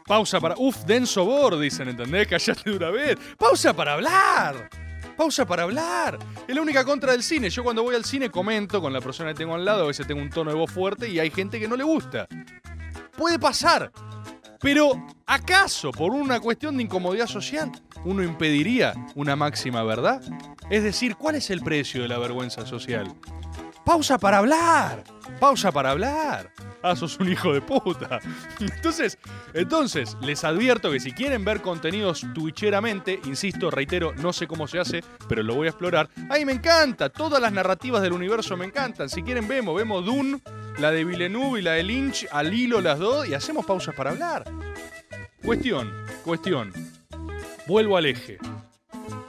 Pausa 0.04 0.40
para. 0.40 0.54
Uf, 0.56 0.84
denso 0.84 1.24
bor, 1.24 1.58
dicen, 1.58 1.88
¿entendés? 1.88 2.28
Callate 2.28 2.70
de 2.70 2.76
una 2.76 2.90
vez. 2.90 3.18
Pausa 3.36 3.74
para 3.74 3.94
hablar. 3.94 4.70
Pausa 5.16 5.44
para 5.44 5.64
hablar. 5.64 6.18
Es 6.46 6.54
la 6.54 6.62
única 6.62 6.84
contra 6.84 7.12
del 7.12 7.22
cine. 7.22 7.50
Yo 7.50 7.64
cuando 7.64 7.82
voy 7.82 7.96
al 7.96 8.04
cine 8.04 8.30
comento 8.30 8.80
con 8.80 8.92
la 8.92 9.00
persona 9.00 9.30
que 9.30 9.38
tengo 9.38 9.54
al 9.54 9.64
lado, 9.64 9.84
a 9.84 9.86
veces 9.88 10.06
tengo 10.06 10.22
un 10.22 10.30
tono 10.30 10.50
de 10.50 10.56
voz 10.56 10.70
fuerte 10.70 11.08
y 11.08 11.18
hay 11.18 11.30
gente 11.30 11.58
que 11.58 11.66
no 11.66 11.76
le 11.76 11.82
gusta. 11.82 12.28
Puede 13.16 13.38
pasar. 13.38 13.90
Pero, 14.60 15.06
¿acaso 15.26 15.90
por 15.90 16.12
una 16.12 16.40
cuestión 16.40 16.76
de 16.76 16.84
incomodidad 16.84 17.26
social 17.26 17.72
uno 18.04 18.22
impediría 18.22 18.94
una 19.14 19.36
máxima 19.36 19.82
verdad? 19.82 20.22
Es 20.70 20.82
decir, 20.82 21.16
¿cuál 21.16 21.34
es 21.34 21.50
el 21.50 21.62
precio 21.62 22.02
de 22.02 22.08
la 22.08 22.18
vergüenza 22.18 22.64
social? 22.66 23.12
Pausa 23.86 24.18
para 24.18 24.38
hablar. 24.38 25.04
Pausa 25.38 25.70
para 25.70 25.92
hablar. 25.92 26.50
Ah, 26.82 26.96
sos 26.96 27.20
un 27.20 27.30
hijo 27.30 27.52
de 27.54 27.60
puta. 27.60 28.18
Entonces, 28.60 29.16
entonces, 29.54 30.16
les 30.20 30.42
advierto 30.42 30.90
que 30.90 30.98
si 30.98 31.12
quieren 31.12 31.44
ver 31.44 31.62
contenidos 31.62 32.26
twitcheramente, 32.34 33.20
insisto, 33.26 33.70
reitero, 33.70 34.12
no 34.16 34.32
sé 34.32 34.48
cómo 34.48 34.66
se 34.66 34.80
hace, 34.80 35.04
pero 35.28 35.44
lo 35.44 35.54
voy 35.54 35.68
a 35.68 35.70
explorar. 35.70 36.08
Ay, 36.28 36.44
me 36.44 36.52
encanta. 36.52 37.10
Todas 37.10 37.40
las 37.40 37.52
narrativas 37.52 38.02
del 38.02 38.12
universo 38.12 38.56
me 38.56 38.64
encantan. 38.64 39.08
Si 39.08 39.22
quieren, 39.22 39.46
vemos. 39.46 39.76
Vemos 39.76 40.04
Dune, 40.04 40.40
la 40.78 40.90
de 40.90 41.04
Villeneuve 41.04 41.60
y 41.60 41.62
la 41.62 41.72
de 41.72 41.84
Lynch, 41.84 42.26
al 42.32 42.52
hilo 42.52 42.80
las 42.80 42.98
dos, 42.98 43.28
y 43.28 43.34
hacemos 43.34 43.64
pausas 43.64 43.94
para 43.94 44.10
hablar. 44.10 44.42
Cuestión, 45.44 45.92
cuestión. 46.24 46.72
Vuelvo 47.68 47.96
al 47.96 48.06
eje. 48.06 48.38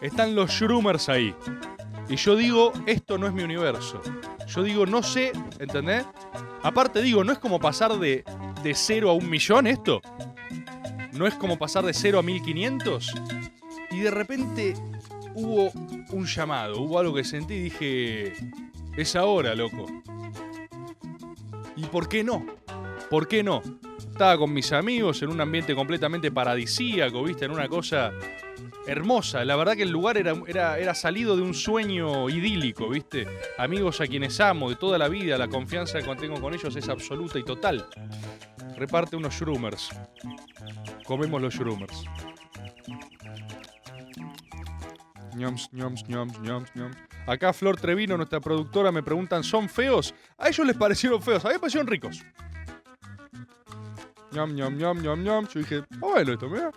Están 0.02 0.34
los 0.34 0.50
Shroomers 0.50 1.10
ahí. 1.10 1.36
Y 2.10 2.16
yo 2.16 2.36
digo, 2.36 2.74
esto 2.86 3.18
no 3.18 3.28
es 3.28 3.34
mi 3.34 3.44
universo. 3.44 4.02
Yo 4.48 4.64
digo, 4.64 4.86
no 4.86 5.04
sé, 5.04 5.32
¿entendés? 5.60 6.06
Aparte 6.64 7.02
digo, 7.02 7.24
no 7.24 7.34
es 7.34 7.40
como 7.40 7.60
pasar 7.60 7.98
de, 8.00 8.24
de 8.64 8.74
0 8.74 9.10
a 9.10 9.14
un 9.14 9.30
millón 9.30 9.68
esto. 9.68 10.02
No 11.14 11.28
es 11.28 11.34
como 11.36 11.58
pasar 11.58 11.86
de 11.86 11.94
0 11.94 12.20
a 12.20 12.24
1500. 12.24 13.14
Y 13.92 14.00
de 14.00 14.12
repente 14.12 14.74
hubo 15.34 15.72
un 16.12 16.26
llamado, 16.26 16.82
hubo 16.82 17.00
algo 17.00 17.14
que 17.14 17.24
sentí 17.24 17.56
y 17.56 17.64
dije, 17.64 18.34
es 18.96 19.16
ahora, 19.16 19.54
loco. 19.54 19.86
¿Y 21.76 21.84
por 21.86 22.08
qué 22.08 22.24
no? 22.24 22.46
¿Por 23.10 23.28
qué 23.28 23.44
no? 23.44 23.62
Estaba 24.00 24.38
con 24.38 24.52
mis 24.52 24.72
amigos 24.72 25.22
en 25.22 25.30
un 25.30 25.40
ambiente 25.40 25.76
completamente 25.76 26.32
paradisíaco, 26.32 27.24
¿viste? 27.24 27.46
En 27.46 27.52
una 27.52 27.68
cosa 27.68 28.12
hermosa. 28.88 29.46
La 29.46 29.56
verdad 29.56 29.76
que 29.76 29.84
el 29.84 29.92
lugar 29.92 30.18
era, 30.18 30.34
era, 30.48 30.80
era 30.80 30.96
salido 30.96 31.36
de 31.36 31.42
un 31.44 31.54
sueño 31.54 32.30
idílico, 32.30 32.90
¿viste? 32.90 33.28
Amigos 33.58 34.02
a 34.02 34.08
quienes 34.08 34.40
amo 34.40 34.70
de 34.70 34.76
toda 34.78 34.98
la 34.98 35.10
vida, 35.10 35.38
la 35.38 35.48
confianza 35.48 36.02
que 36.02 36.16
tengo 36.16 36.40
con 36.42 36.54
ellos 36.54 36.76
es 36.76 36.90
absoluta 36.90 37.38
y 37.38 37.44
total. 37.44 37.86
Reparte 38.78 39.16
unos 39.16 39.34
shroomers. 39.34 39.90
Comemos 41.06 41.42
los 41.42 41.54
shroomers. 41.54 42.06
Ñoms, 45.36 45.70
ñoms, 45.72 46.08
ñoms, 46.08 46.40
ñoms, 46.40 46.76
ñoms. 46.76 46.98
Acá 47.28 47.54
Flor 47.54 47.78
Trevino, 47.78 48.18
nuestra 48.18 48.40
productora, 48.40 48.92
me 48.92 49.04
preguntan, 49.04 49.44
¿son 49.44 49.70
feos? 49.70 50.16
A 50.38 50.48
ellos 50.48 50.66
les 50.66 50.76
parecieron 50.76 51.22
feos, 51.22 51.44
a 51.46 51.50
mí 51.50 51.56
me 51.56 51.60
parecieron 51.60 51.88
ricos. 51.88 52.24
Ñom, 54.32 54.56
ñom, 54.56 54.78
ñom, 54.78 55.02
ñom, 55.02 55.24
ñom. 55.24 55.48
Yo 55.48 55.60
dije, 55.60 55.84
bueno 56.00 56.34
esto, 56.34 56.50
mira. 56.50 56.72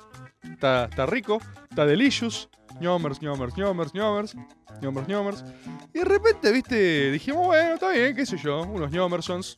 Está, 0.52 1.06
rico, 1.06 1.40
está 1.68 1.86
delicious. 1.86 2.48
ñomers, 2.80 3.20
ñomers, 3.20 3.56
ñomers, 3.56 3.94
ñomers. 3.94 4.36
ñomers, 4.80 5.08
ñomers. 5.08 5.44
Y 5.92 5.98
de 5.98 6.04
repente, 6.04 6.52
viste, 6.52 7.10
dijimos, 7.10 7.46
bueno, 7.46 7.74
está 7.74 7.90
bien, 7.90 8.14
qué 8.14 8.26
sé 8.26 8.36
yo, 8.36 8.62
unos 8.62 8.90
ñomersons. 8.90 9.56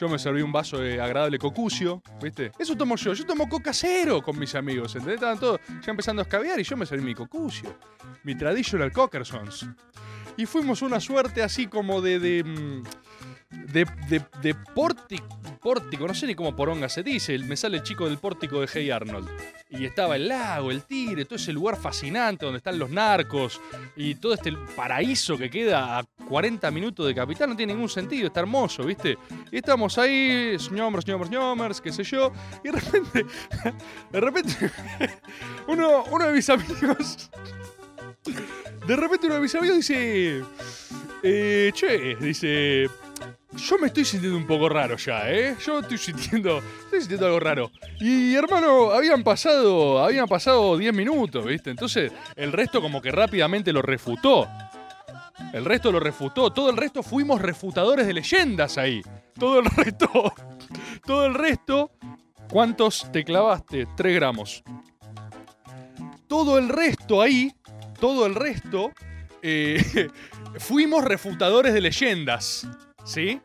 Yo 0.00 0.08
me 0.08 0.18
serví 0.18 0.42
un 0.42 0.50
vaso 0.50 0.78
de 0.78 1.00
agradable 1.00 1.38
cocucio, 1.38 2.02
¿viste? 2.20 2.50
Eso 2.58 2.76
tomo 2.76 2.96
yo. 2.96 3.12
Yo 3.12 3.24
tomo 3.24 3.48
coca 3.48 3.72
cero 3.72 4.20
con 4.20 4.36
mis 4.36 4.54
amigos, 4.54 4.94
¿entendés? 4.94 5.16
Estaban 5.16 5.38
todos 5.38 5.60
ya 5.80 5.90
empezando 5.90 6.22
a 6.22 6.24
escabear 6.24 6.58
y 6.58 6.64
yo 6.64 6.76
me 6.76 6.86
serví 6.86 7.04
mi 7.04 7.14
cocucio. 7.14 7.78
Mi 8.24 8.34
traditional 8.34 8.90
cockersons. 8.90 9.66
Y 10.36 10.46
fuimos 10.46 10.82
una 10.82 10.98
suerte 10.98 11.42
así 11.42 11.66
como 11.66 12.00
de... 12.00 12.18
de 12.18 12.42
mm, 12.42 12.82
de, 13.52 13.86
de, 14.08 14.22
de 14.40 14.54
pórtico, 14.54 15.26
pórtico, 15.60 16.06
no 16.06 16.14
sé 16.14 16.26
ni 16.26 16.34
cómo 16.34 16.54
poronga 16.56 16.88
se 16.88 17.02
dice, 17.02 17.38
me 17.38 17.56
sale 17.56 17.78
el 17.78 17.82
chico 17.82 18.06
del 18.06 18.18
pórtico 18.18 18.60
de 18.60 18.68
Hey 18.72 18.90
Arnold. 18.90 19.28
Y 19.70 19.86
estaba 19.86 20.16
el 20.16 20.28
lago, 20.28 20.70
el 20.70 20.82
tigre, 20.82 21.24
todo 21.24 21.36
ese 21.36 21.52
lugar 21.52 21.76
fascinante 21.76 22.44
donde 22.44 22.58
están 22.58 22.78
los 22.78 22.90
narcos 22.90 23.60
y 23.96 24.16
todo 24.16 24.34
este 24.34 24.52
paraíso 24.76 25.38
que 25.38 25.48
queda 25.48 25.98
a 25.98 26.04
40 26.28 26.70
minutos 26.70 27.06
de 27.06 27.14
capital, 27.14 27.50
no 27.50 27.56
tiene 27.56 27.72
ningún 27.72 27.88
sentido, 27.88 28.26
está 28.26 28.40
hermoso, 28.40 28.84
¿viste? 28.84 29.16
Y 29.50 29.56
estamos 29.56 29.96
ahí, 29.96 30.56
ñomers, 30.70 31.06
ñomers, 31.06 31.30
ñomers, 31.30 31.80
qué 31.80 31.92
sé 31.92 32.04
yo, 32.04 32.32
y 32.62 32.68
de 32.68 32.80
repente, 32.80 33.26
de 34.12 34.20
repente, 34.20 34.70
uno, 35.68 36.04
uno 36.10 36.26
de 36.26 36.32
mis 36.32 36.50
amigos, 36.50 37.30
de 38.86 38.96
repente 38.96 39.26
uno 39.26 39.36
de 39.36 39.40
mis 39.40 39.54
amigos 39.54 39.76
dice, 39.76 40.42
eh, 41.22 41.70
che, 41.72 42.16
dice, 42.16 42.90
yo 43.56 43.78
me 43.78 43.88
estoy 43.88 44.04
sintiendo 44.04 44.38
un 44.38 44.46
poco 44.46 44.68
raro 44.68 44.96
ya, 44.96 45.30
¿eh? 45.30 45.56
Yo 45.64 45.80
estoy 45.80 45.98
sintiendo, 45.98 46.58
estoy 46.58 47.00
sintiendo 47.00 47.26
algo 47.26 47.40
raro. 47.40 47.70
Y 48.00 48.34
hermano, 48.34 48.90
habían 48.90 49.22
pasado, 49.22 50.02
habían 50.02 50.26
pasado 50.26 50.76
10 50.76 50.94
minutos, 50.94 51.44
¿viste? 51.44 51.70
Entonces, 51.70 52.12
el 52.36 52.52
resto 52.52 52.80
como 52.80 53.02
que 53.02 53.12
rápidamente 53.12 53.72
lo 53.72 53.82
refutó. 53.82 54.48
El 55.52 55.64
resto 55.64 55.92
lo 55.92 56.00
refutó. 56.00 56.50
Todo 56.50 56.70
el 56.70 56.76
resto 56.76 57.02
fuimos 57.02 57.40
refutadores 57.40 58.06
de 58.06 58.14
leyendas 58.14 58.78
ahí. 58.78 59.02
Todo 59.38 59.60
el 59.60 59.64
resto, 59.76 60.32
todo 61.04 61.26
el 61.26 61.34
resto. 61.34 61.90
¿Cuántos 62.48 63.10
te 63.12 63.24
clavaste? 63.24 63.86
3 63.96 64.14
gramos. 64.14 64.62
Todo 66.26 66.58
el 66.58 66.68
resto 66.68 67.20
ahí, 67.20 67.52
todo 68.00 68.24
el 68.24 68.34
resto, 68.34 68.92
eh, 69.42 70.08
fuimos 70.58 71.04
refutadores 71.04 71.74
de 71.74 71.80
leyendas. 71.82 72.66
¿Sí? 73.04 73.40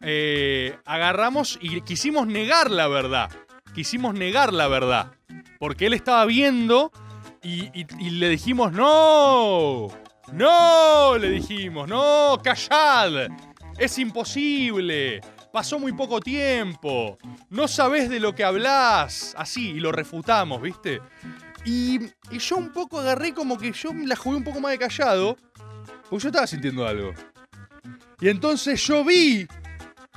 Eh, 0.00 0.78
agarramos 0.84 1.58
y 1.60 1.80
quisimos 1.82 2.26
negar 2.26 2.70
la 2.70 2.88
verdad. 2.88 3.30
Quisimos 3.74 4.14
negar 4.14 4.52
la 4.52 4.68
verdad. 4.68 5.12
Porque 5.58 5.86
él 5.86 5.94
estaba 5.94 6.24
viendo 6.24 6.92
y, 7.42 7.84
le 8.10 8.28
dijimos, 8.28 8.72
no, 8.72 9.88
no, 10.32 11.18
le 11.18 11.30
dijimos, 11.30 11.88
no, 11.88 12.40
callad. 12.42 13.28
Es 13.78 13.98
imposible. 13.98 15.20
Pasó 15.52 15.78
muy 15.78 15.92
poco 15.92 16.20
tiempo. 16.20 17.18
No 17.50 17.68
sabés 17.68 18.08
de 18.08 18.20
lo 18.20 18.34
que 18.34 18.44
hablás. 18.44 19.34
Así, 19.36 19.70
y 19.70 19.80
lo 19.80 19.92
refutamos, 19.92 20.60
¿viste? 20.60 21.00
Y, 21.64 22.00
y 22.30 22.38
yo 22.38 22.56
un 22.56 22.72
poco 22.72 23.00
agarré 23.00 23.34
como 23.34 23.58
que 23.58 23.72
yo 23.72 23.92
la 23.92 24.16
jugué 24.16 24.36
un 24.36 24.44
poco 24.44 24.60
más 24.60 24.72
de 24.72 24.78
callado. 24.78 25.36
Porque 26.08 26.22
yo 26.22 26.28
estaba 26.28 26.46
sintiendo 26.46 26.86
algo. 26.86 27.12
Y 28.20 28.28
entonces 28.28 28.84
yo 28.84 29.04
vi 29.04 29.46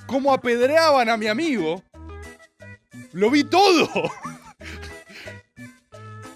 cómo 0.08 0.34
apedreaban 0.34 1.10
a 1.10 1.18
mi 1.18 1.28
amigo. 1.28 1.84
Lo 3.14 3.30
vi 3.30 3.44
todo. 3.44 3.90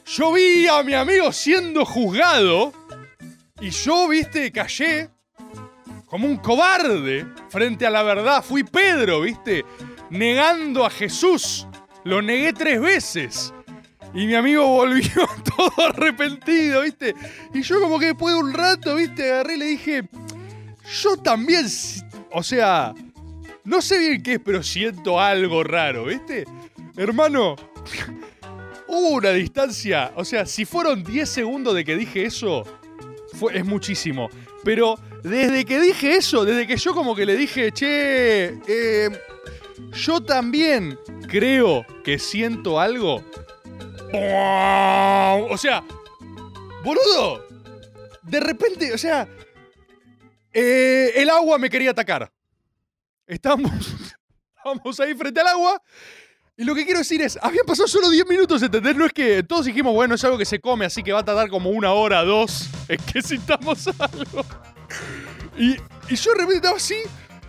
Yo 0.06 0.32
vi 0.32 0.67
a 0.67 0.84
mi 0.84 0.93
amigo 0.93 1.32
siendo 1.32 1.84
juzgado. 1.84 2.71
Y 3.60 3.69
yo, 3.71 4.08
viste, 4.08 4.51
callé 4.51 5.10
como 6.06 6.28
un 6.28 6.38
cobarde 6.38 7.25
frente 7.49 7.86
a 7.86 7.89
la 7.89 8.04
verdad. 8.04 8.43
Fui 8.43 8.63
Pedro, 8.63 9.21
viste, 9.21 9.65
negando 10.10 10.86
a 10.86 10.89
Jesús. 10.89 11.67
Lo 12.04 12.21
negué 12.21 12.54
tres 12.54 12.80
veces. 12.80 13.54
Y 14.13 14.28
mi 14.28 14.36
amigo 14.36 14.65
volvió 14.67 15.28
todo 15.58 15.88
arrepentido, 15.89 16.82
viste. 16.82 17.15
Y 17.54 17.63
yo 17.63 17.82
como 17.82 17.99
que 17.99 18.08
después 18.08 18.34
de 18.36 18.39
un 18.39 18.54
rato, 18.54 18.95
viste, 18.95 19.30
agarré 19.30 19.56
y 19.56 19.58
le 19.58 19.65
dije, 19.65 20.08
yo 20.86 21.17
también, 21.17 21.65
o 22.32 22.43
sea, 22.43 22.93
no 23.63 23.82
sé 23.82 23.98
bien 23.98 24.24
qué 24.24 24.34
es, 24.34 24.39
pero 24.39 24.62
siento 24.63 25.19
algo 25.19 25.63
raro, 25.63 26.06
¿viste? 26.06 26.45
Hermano, 26.98 27.56
hubo 28.88 29.10
una 29.10 29.32
distancia, 29.32 30.12
o 30.15 30.24
sea, 30.24 30.45
si 30.45 30.65
fueron 30.65 31.04
10 31.04 31.28
segundos 31.28 31.74
de 31.76 31.84
que 31.84 31.95
dije 31.95 32.26
eso, 32.26 32.63
fue, 33.34 33.58
es 33.58 33.65
muchísimo. 33.65 34.30
Pero 34.63 35.00
desde 35.24 35.65
que 35.65 35.80
dije 35.80 36.15
eso, 36.17 36.45
desde 36.45 36.65
que 36.65 36.78
yo 36.78 36.93
como 36.93 37.15
que 37.15 37.26
le 37.26 37.36
dije, 37.36 37.71
che, 37.71 38.58
eh, 38.67 39.10
yo 39.93 40.21
también 40.21 40.98
creo 41.28 41.86
que 42.04 42.17
siento 42.19 42.80
algo. 42.80 43.24
O 44.13 45.58
sea, 45.58 45.84
boludo, 46.84 47.45
de 48.24 48.39
repente, 48.39 48.93
o 48.93 48.98
sea, 48.98 49.28
eh, 50.58 51.12
el 51.22 51.30
agua 51.30 51.58
me 51.58 51.70
quería 51.70 51.91
atacar. 51.91 52.32
Estábamos, 53.28 53.74
estábamos 54.58 55.00
ahí 55.02 55.13
frente 55.13 55.41
al 55.41 55.48
agua. 55.48 55.82
Y 56.56 56.63
lo 56.63 56.74
que 56.74 56.86
quiero 56.86 57.00
decir 57.00 57.22
es, 57.22 57.38
habían 57.41 57.65
pasado 57.65 57.89
solo 57.89 58.10
10 58.10 58.26
minutos, 58.28 58.63
¿entendés? 58.63 58.96
No 58.96 59.06
es 59.06 59.12
que 59.12 59.44
todos 59.44 59.65
dijimos, 59.65 59.94
bueno, 59.94 60.15
es 60.15 60.24
algo 60.24 60.38
que 60.38 60.46
se 60.46 60.62
come, 60.62 60.86
así 60.86 61.04
que 61.04 61.12
va 61.12 61.20
a 61.20 61.26
tardar 61.26 61.50
como 61.50 61.72
una 61.72 61.91
hora, 61.91 62.24
dos, 62.24 62.70
en 62.88 62.98
que 63.02 63.22
sintamos 63.22 63.88
algo. 64.00 64.46
Y, 65.58 65.76
yo 66.15 66.32
de 66.32 66.38
repente 66.38 66.56
estaba 66.56 66.78
así 66.78 67.02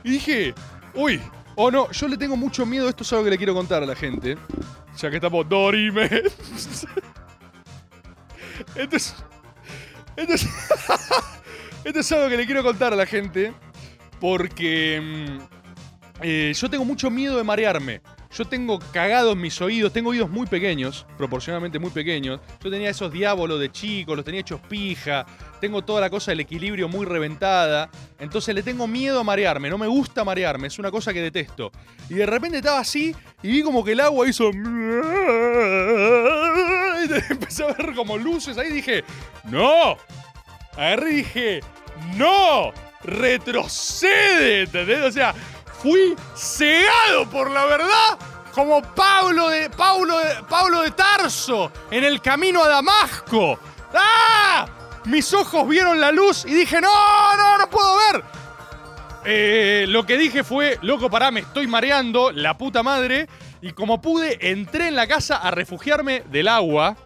y 0.02 0.10
dije, 0.10 0.52
uy, 0.94 1.22
oh 1.54 1.70
no, 1.70 1.88
yo 1.92 2.08
le 2.08 2.16
tengo 2.16 2.36
mucho 2.36 2.66
miedo, 2.66 2.88
esto 2.88 3.04
es 3.04 3.12
algo 3.12 3.24
que 3.26 3.30
le 3.30 3.38
quiero 3.38 3.54
contar 3.54 3.84
a 3.84 3.86
la 3.86 3.94
gente. 3.94 4.36
Ya 4.96 5.10
que 5.10 5.16
estamos 5.16 5.48
Dorime. 5.48 6.10
Entonces, 8.74 9.14
Entonces, 10.16 10.48
esto 11.86 12.00
es 12.00 12.12
algo 12.12 12.28
que 12.28 12.36
le 12.36 12.46
quiero 12.46 12.64
contar 12.64 12.92
a 12.92 12.96
la 12.96 13.06
gente 13.06 13.52
porque 14.20 15.00
mm, 15.00 16.22
eh, 16.22 16.52
yo 16.54 16.68
tengo 16.68 16.84
mucho 16.84 17.10
miedo 17.10 17.36
de 17.36 17.44
marearme. 17.44 18.00
Yo 18.36 18.44
tengo 18.44 18.80
cagados 18.92 19.36
mis 19.36 19.60
oídos, 19.62 19.92
tengo 19.92 20.10
oídos 20.10 20.28
muy 20.28 20.46
pequeños, 20.46 21.06
proporcionalmente 21.16 21.78
muy 21.78 21.90
pequeños. 21.90 22.40
Yo 22.62 22.70
tenía 22.70 22.90
esos 22.90 23.10
diábolos 23.12 23.60
de 23.60 23.70
chico, 23.70 24.16
los 24.16 24.24
tenía 24.24 24.40
hechos 24.40 24.60
pija, 24.68 25.24
tengo 25.60 25.82
toda 25.82 26.00
la 26.00 26.10
cosa 26.10 26.32
del 26.32 26.40
equilibrio 26.40 26.88
muy 26.88 27.06
reventada. 27.06 27.88
Entonces 28.18 28.54
le 28.54 28.62
tengo 28.62 28.86
miedo 28.88 29.20
a 29.20 29.24
marearme, 29.24 29.70
no 29.70 29.78
me 29.78 29.86
gusta 29.86 30.24
marearme, 30.24 30.66
es 30.66 30.78
una 30.78 30.90
cosa 30.90 31.14
que 31.14 31.22
detesto. 31.22 31.70
Y 32.10 32.14
de 32.14 32.26
repente 32.26 32.58
estaba 32.58 32.80
así 32.80 33.14
y 33.42 33.48
vi 33.48 33.62
como 33.62 33.84
que 33.84 33.92
el 33.92 34.00
agua 34.00 34.28
hizo. 34.28 34.50
Y 36.96 37.12
empecé 37.30 37.62
a 37.62 37.68
ver 37.68 37.94
como 37.94 38.18
luces 38.18 38.58
ahí 38.58 38.68
y 38.68 38.74
dije: 38.74 39.04
¡No! 39.44 39.96
Agarré 40.76 41.10
y 41.10 41.16
dije: 41.16 41.60
¡No! 42.14 42.72
¡Retrocede! 43.02 44.62
¿Entendés? 44.62 45.02
O 45.02 45.12
sea, 45.12 45.34
fui 45.82 46.14
cegado 46.34 47.28
por 47.30 47.50
la 47.50 47.66
verdad 47.66 48.18
como 48.56 48.80
Pablo 48.80 49.50
de, 49.50 49.68
Pablo 49.68 50.18
de, 50.18 50.34
Pablo 50.48 50.80
de 50.80 50.90
Tarso 50.92 51.70
en 51.90 52.04
el 52.04 52.22
camino 52.22 52.64
a 52.64 52.68
Damasco. 52.68 53.58
¡Ah! 53.94 54.66
Mis 55.04 55.32
ojos 55.34 55.68
vieron 55.68 56.00
la 56.00 56.10
luz 56.10 56.46
y 56.46 56.54
dije, 56.54 56.80
no, 56.80 57.36
no, 57.36 57.58
no 57.58 57.68
puedo 57.68 57.96
ver. 58.12 58.24
Eh, 59.26 59.84
lo 59.88 60.06
que 60.06 60.16
dije 60.16 60.42
fue, 60.42 60.78
loco, 60.82 61.10
pará, 61.10 61.30
me 61.30 61.40
estoy 61.40 61.66
mareando, 61.66 62.32
la 62.32 62.56
puta 62.56 62.82
madre. 62.82 63.28
Y 63.60 63.72
como 63.72 64.00
pude, 64.00 64.50
entré 64.50 64.88
en 64.88 64.96
la 64.96 65.06
casa 65.06 65.36
a 65.36 65.50
refugiarme 65.50 66.22
del 66.30 66.48
agua. 66.48 66.96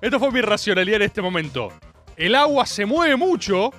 Esto 0.00 0.18
fue 0.18 0.30
mi 0.30 0.40
racionalidad 0.40 0.96
en 1.02 1.06
este 1.06 1.20
momento. 1.22 1.68
El 2.16 2.34
agua 2.34 2.66
se 2.66 2.86
mueve 2.86 3.16
mucho 3.16 3.70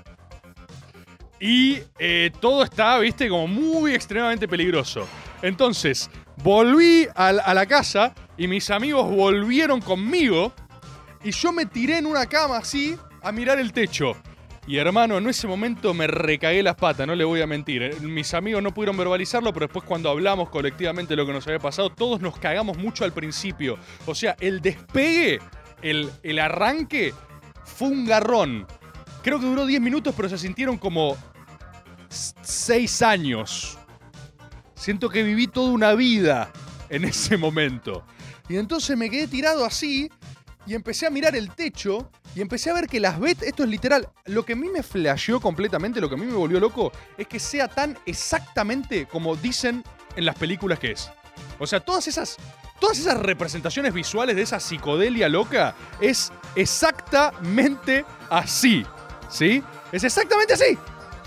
y 1.39 1.79
eh, 1.97 2.31
todo 2.39 2.63
está, 2.63 2.99
viste, 2.99 3.27
como 3.27 3.47
muy 3.47 3.93
extremadamente 3.93 4.47
peligroso. 4.47 5.07
Entonces, 5.41 6.09
volví 6.43 7.07
a, 7.15 7.29
a 7.29 7.53
la 7.53 7.65
casa 7.65 8.13
y 8.37 8.47
mis 8.47 8.69
amigos 8.69 9.09
volvieron 9.09 9.81
conmigo 9.81 10.53
y 11.23 11.31
yo 11.31 11.51
me 11.51 11.65
tiré 11.65 11.97
en 11.97 12.05
una 12.05 12.25
cama 12.27 12.57
así 12.57 12.95
a 13.23 13.31
mirar 13.31 13.59
el 13.59 13.73
techo. 13.73 14.15
Y 14.67 14.77
hermano, 14.77 15.17
en 15.17 15.27
ese 15.27 15.47
momento 15.47 15.93
me 15.93 16.05
recagué 16.05 16.61
las 16.61 16.75
patas, 16.75 17.07
no 17.07 17.15
le 17.15 17.23
voy 17.23 17.41
a 17.41 17.47
mentir. 17.47 17.81
Eh, 17.81 17.95
Mis 18.01 18.33
amigos 18.35 18.61
no 18.61 18.71
pudieron 18.71 18.95
verbalizarlo, 18.95 19.51
pero 19.51 19.65
después 19.65 19.83
cuando 19.85 20.09
hablamos 20.09 20.49
colectivamente 20.49 21.09
de 21.09 21.17
lo 21.17 21.25
que 21.25 21.33
nos 21.33 21.47
había 21.47 21.59
pasado, 21.59 21.89
todos 21.89 22.21
nos 22.21 22.37
cagamos 22.37 22.77
mucho 22.77 23.03
al 23.03 23.11
principio. 23.11 23.79
O 24.05 24.13
sea, 24.13 24.35
el 24.39 24.61
despegue, 24.61 25.39
el, 25.81 26.39
arranque, 26.39 27.13
fue 27.63 27.89
un 27.89 28.05
garrón. 28.05 28.67
Creo 29.23 29.39
que 29.39 29.45
duró 29.45 29.65
10 29.65 29.81
minutos, 29.81 30.13
pero 30.15 30.29
se 30.29 30.37
sintieron 30.37 30.77
como 30.77 31.17
6 32.09 33.01
años. 33.01 33.77
Siento 34.75 35.09
que 35.09 35.23
viví 35.23 35.47
toda 35.47 35.71
una 35.71 35.93
vida 35.93 36.51
en 36.89 37.05
ese 37.05 37.37
momento. 37.37 38.03
Y 38.49 38.57
entonces 38.57 38.97
me 38.97 39.09
quedé 39.09 39.27
tirado 39.27 39.63
así 39.63 40.09
y 40.65 40.73
empecé 40.73 41.07
a 41.07 41.09
mirar 41.09 41.35
el 41.35 41.51
techo 41.51 42.11
y 42.35 42.41
empecé 42.41 42.69
a 42.69 42.73
ver 42.73 42.87
que 42.87 42.99
las 42.99 43.19
vetas, 43.19 43.47
esto 43.47 43.63
es 43.63 43.69
literal, 43.69 44.09
lo 44.25 44.45
que 44.45 44.53
a 44.53 44.55
mí 44.55 44.69
me 44.69 44.83
flasheó 44.83 45.41
completamente, 45.41 45.99
lo 45.99 46.07
que 46.07 46.15
a 46.15 46.17
mí 46.17 46.25
me 46.25 46.33
volvió 46.33 46.59
loco, 46.59 46.91
es 47.17 47.27
que 47.27 47.39
sea 47.39 47.67
tan 47.67 47.97
exactamente 48.05 49.05
como 49.05 49.35
dicen 49.35 49.83
en 50.15 50.25
las 50.25 50.35
películas 50.35 50.79
que 50.79 50.91
es. 50.91 51.09
O 51.59 51.67
sea, 51.67 51.79
todas 51.79 52.07
esas, 52.07 52.37
todas 52.81 52.97
esas 52.97 53.17
representaciones 53.19 53.93
visuales 53.93 54.35
de 54.35 54.41
esa 54.41 54.59
psicodelia 54.59 55.29
loca 55.29 55.75
es 56.01 56.33
exactamente 56.55 58.03
así, 58.29 58.85
¿sí? 59.29 59.63
Es 59.91 60.03
exactamente 60.03 60.53
así. 60.53 60.77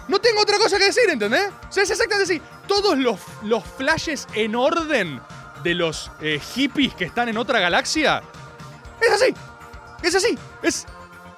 No 0.08 0.18
tengo 0.18 0.42
otra 0.42 0.58
cosa 0.58 0.76
que 0.76 0.86
decir, 0.86 1.08
¿entendés? 1.08 1.50
O 1.70 1.72
sea, 1.72 1.84
es 1.84 1.90
exactamente 1.90 2.34
así. 2.34 2.42
Todos 2.66 2.98
los, 2.98 3.20
los 3.42 3.64
flashes 3.64 4.26
en 4.34 4.56
orden 4.56 5.20
de 5.62 5.74
los 5.74 6.10
eh, 6.20 6.40
hippies 6.54 6.94
que 6.94 7.04
están 7.04 7.28
en 7.28 7.38
otra 7.38 7.60
galaxia 7.60 8.20
es 9.00 9.10
así. 9.10 9.34
Es 10.02 10.14
así. 10.14 10.36
Es 10.60 10.86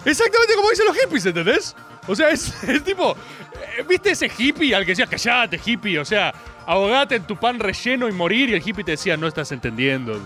exactamente 0.05 0.55
como 0.57 0.71
dicen 0.71 0.87
los 0.87 0.97
hippies, 0.97 1.27
¿entendés? 1.27 1.77
O 2.09 2.17
sea, 2.17 2.31
es, 2.31 2.65
es 2.69 2.83
tipo. 2.83 3.13
eh, 3.13 3.85
¿Viste 3.87 4.13
ese 4.13 4.31
hippie 4.37 4.75
al 4.75 4.85
que 4.85 4.93
decías, 4.93 5.11
callate, 5.11 5.61
hippie? 5.63 5.99
O 5.99 6.05
sea, 6.05 6.33
ahogate 6.67 7.17
en 7.17 7.27
tu 7.27 7.37
pan 7.37 7.59
relleno 7.59 8.09
y 8.09 8.13
morir. 8.13 8.51
Y 8.51 8.55
el 8.55 8.63
hippie 8.67 8.85
te 8.85 8.93
decía, 8.93 9.17
no 9.17 9.27
estás 9.27 9.53
entendiendo. 9.53 10.21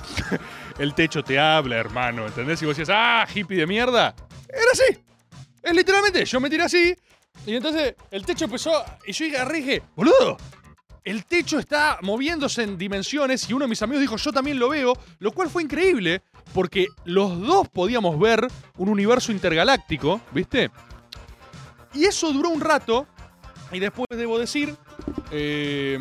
el 0.78 0.94
techo 0.94 1.22
te 1.22 1.38
habla, 1.38 1.76
hermano, 1.76 2.26
¿entendés? 2.26 2.60
Y 2.62 2.66
vos 2.66 2.76
decías, 2.76 2.96
ah, 2.98 3.26
hippie 3.32 3.58
de 3.58 3.66
mierda. 3.66 4.14
Era 4.48 4.72
así. 4.72 4.98
Es 5.62 5.74
literalmente, 5.74 6.24
yo 6.24 6.40
me 6.40 6.50
tiré 6.50 6.62
así. 6.62 6.94
Y 7.46 7.54
entonces 7.54 7.94
el 8.10 8.24
techo 8.24 8.46
empezó. 8.46 8.84
Y 9.06 9.12
yo 9.12 9.26
dije, 9.52 9.82
boludo, 9.94 10.36
el 11.06 11.24
techo 11.24 11.58
está 11.58 11.98
moviéndose 12.02 12.64
en 12.64 12.76
dimensiones 12.76 13.48
y 13.48 13.52
uno 13.52 13.64
de 13.64 13.68
mis 13.68 13.82
amigos 13.82 14.00
dijo, 14.00 14.16
yo 14.16 14.32
también 14.32 14.58
lo 14.58 14.70
veo, 14.70 14.92
lo 15.20 15.30
cual 15.30 15.48
fue 15.48 15.62
increíble 15.62 16.22
porque 16.52 16.88
los 17.04 17.40
dos 17.40 17.68
podíamos 17.68 18.18
ver 18.18 18.48
un 18.76 18.88
universo 18.88 19.30
intergaláctico, 19.30 20.20
¿viste? 20.32 20.70
Y 21.94 22.04
eso 22.04 22.32
duró 22.32 22.48
un 22.48 22.60
rato 22.60 23.06
y 23.76 23.78
después 23.78 24.06
debo 24.08 24.38
decir, 24.38 24.74
eh, 25.30 25.98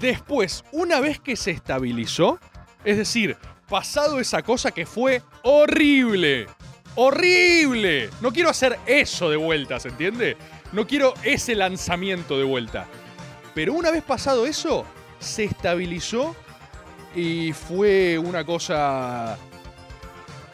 después, 0.00 0.64
una 0.72 0.98
vez 0.98 1.20
que 1.20 1.36
se 1.36 1.52
estabilizó, 1.52 2.40
es 2.84 2.96
decir, 2.96 3.36
pasado 3.68 4.18
esa 4.18 4.42
cosa 4.42 4.72
que 4.72 4.86
fue 4.86 5.22
horrible, 5.44 6.48
horrible, 6.96 8.10
no 8.20 8.32
quiero 8.32 8.50
hacer 8.50 8.76
eso 8.86 9.30
de 9.30 9.36
vuelta, 9.36 9.78
¿se 9.78 9.90
entiende? 9.90 10.36
No 10.72 10.84
quiero 10.84 11.14
ese 11.22 11.54
lanzamiento 11.54 12.36
de 12.36 12.42
vuelta. 12.44 12.88
Pero 13.54 13.74
una 13.74 13.92
vez 13.92 14.02
pasado 14.02 14.46
eso, 14.46 14.84
se 15.20 15.44
estabilizó 15.44 16.34
y 17.14 17.52
fue 17.52 18.18
una 18.18 18.44
cosa 18.44 19.38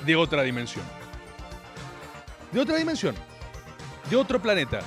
de 0.05 0.17
otra 0.17 0.43
dimensión. 0.43 0.85
De 2.53 2.61
otra 2.61 2.77
dimensión. 2.77 3.15
De 4.11 4.17
otro 4.17 4.41
planeta. 4.43 4.83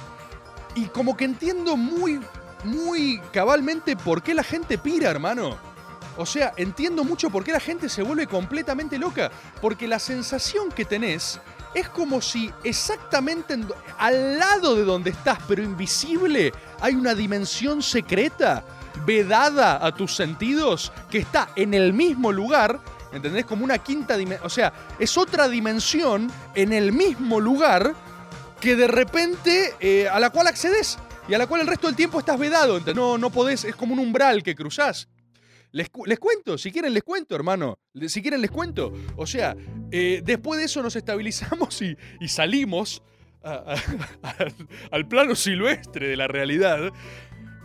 Y 0.76 0.86
como 0.86 1.18
que 1.18 1.26
entiendo 1.26 1.76
muy, 1.76 2.22
muy 2.64 3.22
cabalmente 3.32 3.96
por 3.96 4.22
qué 4.22 4.34
la 4.34 4.44
gente 4.44 4.78
pira, 4.78 5.10
hermano. 5.10 5.58
O 6.18 6.26
sea, 6.26 6.54
entiendo 6.58 7.04
mucho 7.04 7.30
por 7.30 7.44
qué 7.44 7.54
la 7.54 7.60
gente 7.60 7.88
se 7.88 8.04
vuelve 8.04 8.28
completamente 8.28 8.98
loca. 8.98 9.32
Porque 9.62 9.88
la 9.88 10.00
sensación 10.00 10.70
que 10.70 10.86
tenés 10.86 11.40
es 11.74 11.88
como 11.90 12.22
si 12.22 12.52
exactamente 12.64 13.58
al 13.98 14.40
lado 14.40 14.76
de 14.76 14.84
donde 14.84 15.12
estás, 15.12 15.40
pero 15.48 15.64
invisible, 15.64 16.52
hay 16.82 16.96
una 16.96 17.14
dimensión 17.14 17.82
secreta, 17.82 18.64
vedada 19.06 19.86
a 19.86 19.94
tus 19.94 20.16
sentidos, 20.16 20.92
que 21.10 21.20
está 21.20 21.50
en 21.56 21.74
el 21.74 21.94
mismo 21.94 22.32
lugar, 22.32 22.80
¿entendés? 23.14 23.46
Como 23.46 23.64
una 23.64 23.78
quinta 23.78 24.18
dimensión. 24.18 24.46
O 24.46 24.50
sea, 24.50 24.74
es 24.98 25.18
otra 25.18 25.48
dimensión 25.48 26.32
en 26.56 26.74
el 26.74 26.92
mismo 26.92 27.40
lugar 27.40 27.94
que 28.60 28.76
de 28.76 28.88
repente 28.88 29.74
eh, 29.80 30.08
a 30.08 30.20
la 30.20 30.30
cual 30.30 30.48
accedes 30.48 30.98
y 31.28 31.34
a 31.34 31.38
la 31.38 31.48
cual 31.48 31.62
el 31.62 31.68
resto 31.68 31.88
del 31.88 31.96
tiempo 31.96 32.20
estás 32.20 32.40
vedado. 32.40 32.80
No, 32.96 33.18
no 33.18 33.30
podés, 33.30 33.64
es 33.64 33.76
como 33.76 33.94
un 33.94 34.00
umbral 34.00 34.44
que 34.44 34.56
cruzás. 34.56 35.08
Les, 35.72 35.88
les 36.06 36.20
cuento, 36.20 36.58
si 36.58 36.72
quieren 36.72 36.94
les 36.94 37.04
cuento, 37.04 37.36
hermano. 37.36 37.78
Si 38.08 38.22
quieren 38.22 38.42
les 38.42 38.50
cuento. 38.50 38.92
O 39.16 39.28
sea, 39.28 39.56
eh, 39.92 40.22
después 40.24 40.60
de 40.60 40.66
eso 40.66 40.82
nos 40.82 40.96
estabilizamos 40.96 41.82
y, 41.82 41.96
salimos 42.28 43.04
al 44.92 45.08
plano 45.08 45.36
silvestre 45.36 46.10
de 46.10 46.18
la 46.18 46.28
realidad. 46.28 46.92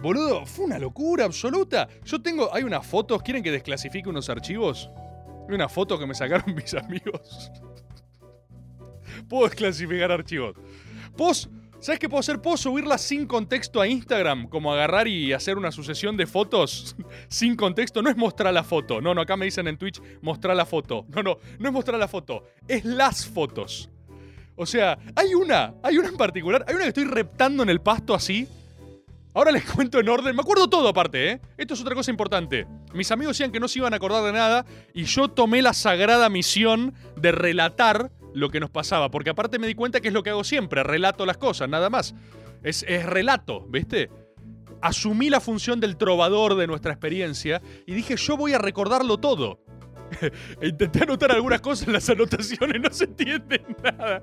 Boludo, 0.03 0.45
fue 0.45 0.67
una 0.67 0.79
locura 0.79 1.25
absoluta. 1.25 1.89
Yo 2.05 2.21
tengo, 2.21 2.55
hay 2.55 2.63
unas 2.65 2.87
fotos, 2.87 3.23
¿quieren 3.23 3.43
que 3.43 3.51
desclasifique 3.51 4.09
unos 4.09 4.29
archivos? 4.29 4.91
Hay 5.49 5.55
una 5.55 5.69
foto 5.69 5.99
que 5.99 6.07
me 6.07 6.15
sacaron 6.15 6.55
mis 6.57 6.75
amigos. 6.75 7.51
Puedo 9.29 9.45
desclasificar 9.45 10.13
archivos. 10.13 10.57
¿Sabes 11.85 11.99
qué 12.01 12.09
puedo 12.09 12.21
hacer? 12.21 12.41
Puedo 12.41 12.57
subirlas 12.57 13.03
sin 13.03 13.27
contexto 13.27 13.81
a 13.81 13.87
Instagram, 13.87 14.49
como 14.49 14.73
agarrar 14.73 15.07
y 15.07 15.35
hacer 15.35 15.59
una 15.59 15.71
sucesión 15.71 16.17
de 16.17 16.27
fotos 16.27 16.97
sin 17.29 17.57
contexto. 17.57 18.01
No 18.01 18.09
es 18.09 18.17
mostrar 18.17 18.55
la 18.55 18.65
foto. 18.65 19.03
No, 19.03 19.15
no, 19.15 19.21
acá 19.21 19.37
me 19.37 19.45
dicen 19.45 19.69
en 19.69 19.77
Twitch 19.77 20.01
mostrar 20.23 20.57
la 20.57 20.65
foto. 20.65 21.05
No, 21.09 21.23
no, 21.23 21.37
no 21.59 21.69
es 21.69 21.73
mostrar 21.75 21.99
la 21.99 22.09
foto. 22.09 22.45
Es 22.67 22.87
las 22.87 23.27
fotos. 23.27 23.91
O 24.57 24.65
sea, 24.65 24.99
hay 25.15 25.35
una, 25.35 25.75
hay 25.83 25.99
una 25.99 26.09
en 26.09 26.17
particular, 26.17 26.65
hay 26.67 26.75
una 26.75 26.85
que 26.85 26.89
estoy 26.89 27.05
reptando 27.05 27.63
en 27.63 27.69
el 27.69 27.81
pasto 27.81 28.15
así. 28.15 28.49
Ahora 29.35 29.51
les 29.53 29.65
cuento 29.71 30.01
en 30.01 30.09
orden. 30.09 30.35
Me 30.35 30.41
acuerdo 30.41 30.69
todo 30.69 30.89
aparte, 30.89 31.33
¿eh? 31.33 31.41
Esto 31.59 31.75
es 31.75 31.83
otra 31.83 31.95
cosa 31.95 32.11
importante. 32.11 32.67
Mis 32.95 33.11
amigos 33.11 33.37
decían 33.37 33.53
que 33.53 33.61
no 33.61 33.69
se 33.69 33.81
iban 33.81 33.93
a 33.93 33.97
acordar 33.97 34.25
de 34.25 34.33
nada 34.33 34.65
y 34.95 35.05
yo 35.05 35.29
tomé 35.29 35.61
la 35.61 35.75
sagrada 35.75 36.31
misión 36.31 36.95
de 37.17 37.31
relatar 37.33 38.11
lo 38.35 38.51
que 38.51 38.61
nos 38.61 38.71
pasaba. 38.71 39.11
Porque 39.11 39.31
aparte 39.31 39.59
me 39.59 39.67
di 39.67 39.75
cuenta 39.75 40.01
que 40.01 40.09
es 40.09 40.15
lo 40.15 40.23
que 40.23 40.31
hago 40.31 40.45
siempre. 40.45 40.83
Relato 40.83 41.25
las 41.25 41.39
cosas, 41.39 41.69
nada 41.69 41.89
más. 41.89 42.15
Es, 42.63 42.85
es 42.89 43.07
relato, 43.07 43.67
¿viste? 43.69 44.11
Asumí 44.83 45.31
la 45.31 45.41
función 45.41 45.81
del 45.81 45.97
trovador 45.97 46.57
de 46.57 46.67
nuestra 46.67 46.93
experiencia 46.93 47.63
y 47.87 47.95
dije, 47.95 48.17
yo 48.17 48.37
voy 48.37 48.53
a 48.53 48.59
recordarlo 48.59 49.19
todo. 49.19 49.61
E 50.61 50.69
intenté 50.69 51.03
anotar 51.03 51.33
algunas 51.33 51.61
cosas 51.61 51.89
en 51.89 51.95
las 51.95 52.09
anotaciones, 52.09 52.81
no 52.81 52.91
se 52.91 53.05
entiende 53.05 53.65
nada. 53.83 54.23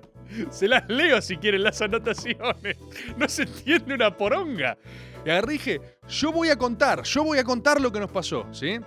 Se 0.49 0.67
las 0.67 0.87
leo 0.87 1.21
si 1.21 1.37
quieren 1.37 1.63
las 1.63 1.81
anotaciones. 1.81 2.77
No 3.17 3.27
se 3.27 3.43
entiende 3.43 3.95
una 3.95 4.15
poronga. 4.15 4.77
Y 5.25 5.29
agarré 5.29 5.53
dije, 5.53 5.81
yo 6.07 6.31
voy 6.31 6.49
a 6.49 6.57
contar, 6.57 7.03
yo 7.03 7.23
voy 7.23 7.37
a 7.37 7.43
contar 7.43 7.81
lo 7.81 7.91
que 7.91 7.99
nos 7.99 8.11
pasó, 8.11 8.47
¿sí? 8.51 8.79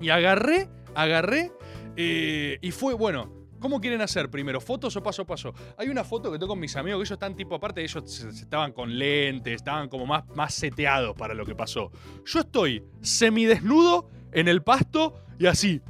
Y 0.00 0.10
agarré, 0.10 0.68
agarré, 0.94 1.52
eh, 1.96 2.58
y 2.60 2.70
fue, 2.70 2.94
bueno, 2.94 3.43
¿Cómo 3.64 3.80
quieren 3.80 4.02
hacer 4.02 4.28
primero? 4.28 4.60
¿Fotos 4.60 4.94
o 4.94 5.02
paso 5.02 5.22
a 5.22 5.24
paso? 5.24 5.54
Hay 5.78 5.88
una 5.88 6.04
foto 6.04 6.30
que 6.30 6.38
tengo 6.38 6.48
con 6.48 6.60
mis 6.60 6.76
amigos 6.76 6.98
que 6.98 7.04
ellos 7.04 7.12
están 7.12 7.34
tipo, 7.34 7.54
aparte 7.54 7.82
ellos 7.82 8.04
estaban 8.22 8.72
con 8.72 8.98
lentes, 8.98 9.54
estaban 9.54 9.88
como 9.88 10.04
más, 10.04 10.28
más 10.36 10.52
seteados 10.52 11.16
para 11.16 11.32
lo 11.32 11.46
que 11.46 11.54
pasó. 11.54 11.90
Yo 12.26 12.40
estoy 12.40 12.84
semidesnudo 13.00 14.10
en 14.32 14.48
el 14.48 14.62
pasto 14.62 15.14
y 15.38 15.46
así. 15.46 15.80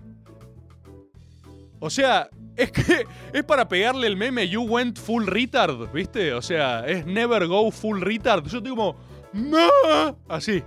O 1.81 1.91
sea, 1.91 2.31
es 2.55 2.71
que 2.71 3.07
es 3.33 3.43
para 3.43 3.67
pegarle 3.67 4.07
el 4.07 4.17
meme 4.17 4.49
You 4.49 4.63
went 4.63 4.97
full 4.97 5.27
retard, 5.27 5.93
¿viste? 5.93 6.33
O 6.33 6.43
sea, 6.43 6.87
es 6.87 7.05
never 7.07 7.49
go 7.49 7.73
full 7.73 8.01
retard. 8.01 8.47
Yo 8.47 8.59
estoy 8.59 8.71
como, 8.71 8.95
no, 9.33 10.17
así. 10.29 10.63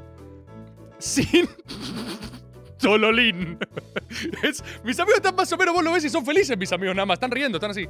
Sin 0.99 1.47
Tololín. 2.79 3.57
Es- 4.43 4.63
mis 4.83 4.99
amigos 4.99 5.17
están 5.17 5.35
más 5.35 5.51
o 5.51 5.57
menos, 5.57 5.73
vos 5.73 5.83
lo 5.83 5.91
ves 5.91 6.05
y 6.05 6.09
son 6.09 6.25
felices, 6.25 6.57
mis 6.57 6.71
amigos, 6.71 6.95
nada 6.95 7.05
más. 7.05 7.15
Están 7.15 7.31
riendo, 7.31 7.57
están 7.57 7.71
así. 7.71 7.87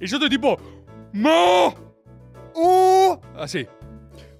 Y 0.00 0.06
yo 0.06 0.16
estoy 0.16 0.28
tipo, 0.30 0.58
¡No! 1.12 1.74
¡Oh! 2.54 3.20
Así. 3.36 3.66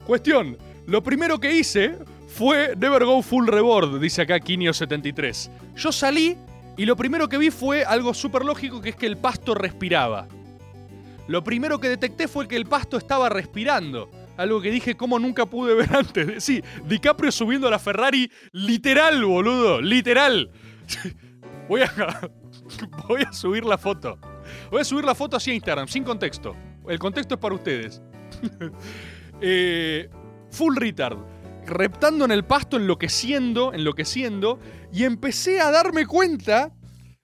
Cuestión. 0.06 0.56
Lo 0.86 1.02
primero 1.02 1.38
que 1.40 1.52
hice 1.52 1.96
fue 2.28 2.74
Never 2.76 3.04
Go 3.04 3.22
Full 3.22 3.48
Reward, 3.48 3.98
dice 4.00 4.22
acá 4.22 4.38
Kinio73. 4.38 5.50
Yo 5.76 5.90
salí 5.92 6.36
y 6.76 6.84
lo 6.86 6.96
primero 6.96 7.28
que 7.28 7.38
vi 7.38 7.50
fue 7.50 7.84
algo 7.84 8.12
súper 8.14 8.44
lógico, 8.44 8.80
que 8.80 8.90
es 8.90 8.96
que 8.96 9.06
el 9.06 9.16
pasto 9.16 9.54
respiraba. 9.54 10.26
Lo 11.28 11.42
primero 11.42 11.80
que 11.80 11.88
detecté 11.88 12.28
fue 12.28 12.46
que 12.46 12.56
el 12.56 12.66
pasto 12.66 12.96
estaba 12.98 13.28
respirando. 13.28 14.08
Algo 14.36 14.60
que 14.60 14.70
dije 14.70 14.96
como 14.96 15.18
nunca 15.18 15.46
pude 15.46 15.74
ver 15.74 15.94
antes. 15.96 16.44
Sí, 16.44 16.62
DiCaprio 16.86 17.32
subiendo 17.32 17.68
a 17.68 17.70
la 17.70 17.78
Ferrari, 17.78 18.30
literal, 18.52 19.24
boludo, 19.24 19.80
literal. 19.80 20.50
Voy 21.68 21.82
a, 21.82 22.30
voy 23.08 23.22
a 23.22 23.32
subir 23.32 23.64
la 23.64 23.76
foto. 23.76 24.18
Voy 24.70 24.80
a 24.80 24.84
subir 24.84 25.04
la 25.04 25.16
foto 25.16 25.36
así 25.36 25.50
a 25.50 25.54
Instagram, 25.54 25.88
sin 25.88 26.04
contexto. 26.04 26.54
El 26.88 27.00
contexto 27.00 27.34
es 27.34 27.40
para 27.40 27.54
ustedes. 27.54 28.00
Eh, 29.40 30.08
full 30.50 30.76
retard. 30.76 31.18
Reptando 31.66 32.24
en 32.24 32.30
el 32.30 32.44
pasto, 32.44 32.76
enloqueciendo, 32.76 33.74
enloqueciendo. 33.74 34.60
Y 34.92 35.04
empecé 35.04 35.60
a 35.60 35.70
darme 35.70 36.06
cuenta. 36.06 36.72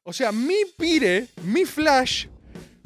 O 0.03 0.12
sea, 0.12 0.33
mi 0.33 0.57
pire, 0.77 1.29
mi 1.44 1.64
flash, 1.64 2.27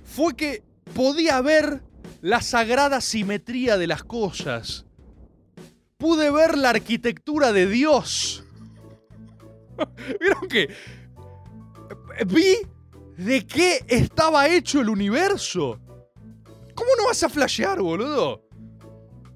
fue 0.05 0.37
que 0.37 0.63
podía 0.95 1.41
ver 1.41 1.83
la 2.27 2.41
sagrada 2.41 3.01
simetría 3.01 3.79
de 3.79 3.87
las 3.87 4.03
cosas. 4.03 4.85
Pude 5.97 6.29
ver 6.33 6.59
la 6.59 6.71
arquitectura 6.71 7.53
de 7.53 7.69
Dios. 7.69 8.45
¿Vieron 10.21 10.49
que? 10.49 10.75
Vi 12.27 12.57
de 13.17 13.47
qué 13.47 13.85
estaba 13.87 14.49
hecho 14.49 14.81
el 14.81 14.89
universo. 14.89 15.81
¿Cómo 16.75 16.91
no 16.99 17.07
vas 17.07 17.23
a 17.23 17.29
flashear, 17.29 17.81
boludo? 17.81 18.43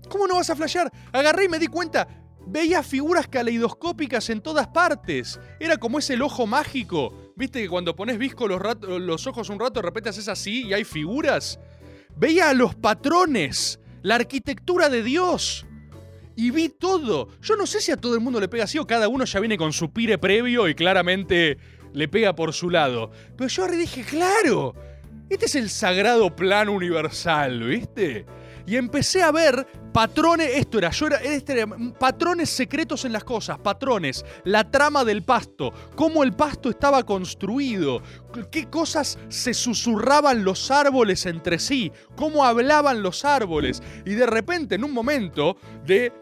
¿Cómo 0.09 0.27
no 0.27 0.35
vas 0.35 0.51
a 0.51 0.57
flashear? 0.57 0.91
Agarré 1.13 1.45
y 1.45 1.49
me 1.49 1.61
di 1.61 1.69
cuenta. 1.69 2.09
Veía 2.45 2.83
figuras 2.83 3.29
caleidoscópicas 3.29 4.31
en 4.31 4.41
todas 4.41 4.67
partes. 4.67 5.39
Era 5.61 5.77
como 5.77 6.01
ese 6.01 6.15
el 6.15 6.23
ojo 6.23 6.45
mágico. 6.45 7.33
¿Viste 7.37 7.63
que 7.63 7.69
cuando 7.69 7.95
pones 7.95 8.19
visco 8.19 8.49
los, 8.49 8.61
los 8.83 9.27
ojos 9.29 9.49
un 9.49 9.61
rato, 9.61 9.75
de 9.75 9.83
repente 9.83 10.09
haces 10.09 10.27
así 10.27 10.67
y 10.67 10.73
hay 10.73 10.83
figuras? 10.83 11.61
Veía 12.17 12.53
los 12.55 12.75
patrones, 12.75 13.81
la 14.03 14.17
arquitectura 14.17 14.89
de 14.89 15.03
Dios. 15.03 15.67
Y 16.37 16.51
vi 16.51 16.69
todo. 16.69 17.29
Yo 17.43 17.57
no 17.57 17.67
sé 17.67 17.81
si 17.81 17.93
a 17.93 17.97
todo 17.97 18.15
el 18.15 18.21
mundo 18.21 18.41
le 18.41 18.49
pega 18.49 18.65
así 18.65 18.79
o 18.79 18.87
cada 18.87 19.09
uno 19.09 19.25
ya 19.25 19.41
viene 19.41 19.59
con 19.59 19.73
su 19.73 19.93
pire 19.93 20.17
previo 20.19 20.69
y 20.69 20.75
claramente 20.75 21.59
le 21.93 22.09
pega 22.09 22.35
por 22.35 22.53
su 22.53 22.71
lado. 22.71 23.11
Pero 23.37 23.49
yo 23.49 23.69
dije, 23.69 24.05
claro, 24.05 24.75
este 25.29 25.47
es 25.47 25.55
el 25.55 25.69
sagrado 25.71 26.35
plan 26.35 26.69
universal, 26.69 27.63
¿viste? 27.63 28.27
Y 28.67 28.77
empecé 28.77 29.23
a 29.23 29.31
ver 29.31 29.67
patrones, 29.93 30.51
esto 30.55 30.79
era, 30.79 30.91
yo 30.91 31.07
era, 31.07 31.17
este 31.19 31.67
mm, 31.67 31.93
patrones 31.93 32.51
secretos 32.51 33.05
en 33.05 33.13
las 33.13 33.25
cosas, 33.25 33.59
patrones, 33.59 34.25
la 34.45 34.71
trama 34.71 35.05
del 35.05 35.23
pasto, 35.23 35.73
cómo 35.97 36.23
el 36.23 36.33
pasto 36.33 36.71
estaba 36.71 37.03
construido, 37.05 38.03
qué 38.51 38.69
cosas 38.69 39.19
se 39.29 39.55
susurraban 39.55 40.45
los 40.45 40.71
árboles 40.71 41.27
entre 41.27 41.59
sí, 41.59 41.93
cómo 42.17 42.45
hablaban 42.45 43.03
los 43.03 43.25
árboles. 43.25 43.83
Y 44.05 44.15
de 44.15 44.27
repente, 44.27 44.77
en 44.77 44.85
un 44.85 44.93
momento 44.93 45.57
de 45.85 46.13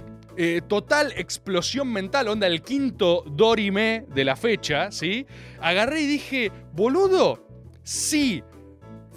eh, 0.40 0.62
total 0.68 1.12
explosión 1.16 1.92
mental, 1.92 2.28
onda 2.28 2.46
el 2.46 2.62
quinto 2.62 3.24
Dorime 3.26 4.06
de 4.14 4.24
la 4.24 4.36
fecha, 4.36 4.92
¿sí? 4.92 5.26
Agarré 5.60 6.02
y 6.02 6.06
dije, 6.06 6.52
boludo, 6.72 7.44
sí, 7.82 8.44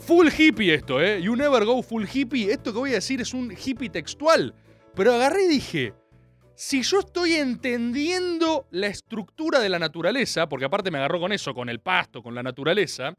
full 0.01 0.27
hippie 0.27 0.73
esto, 0.73 1.01
¿eh? 1.01 1.21
You 1.21 1.35
never 1.35 1.63
go 1.65 1.81
full 1.81 2.05
hippie. 2.11 2.51
Esto 2.51 2.73
que 2.73 2.79
voy 2.79 2.91
a 2.91 2.95
decir 2.95 3.21
es 3.21 3.33
un 3.33 3.51
hippie 3.51 3.89
textual. 3.89 4.53
Pero 4.95 5.13
agarré 5.13 5.45
y 5.45 5.47
dije, 5.47 5.93
si 6.55 6.83
yo 6.83 6.99
estoy 6.99 7.33
entendiendo 7.33 8.67
la 8.71 8.87
estructura 8.87 9.59
de 9.59 9.69
la 9.69 9.79
naturaleza, 9.79 10.49
porque 10.49 10.65
aparte 10.65 10.91
me 10.91 10.97
agarró 10.97 11.19
con 11.19 11.31
eso, 11.31 11.53
con 11.53 11.69
el 11.69 11.79
pasto, 11.79 12.21
con 12.21 12.35
la 12.35 12.43
naturaleza, 12.43 13.15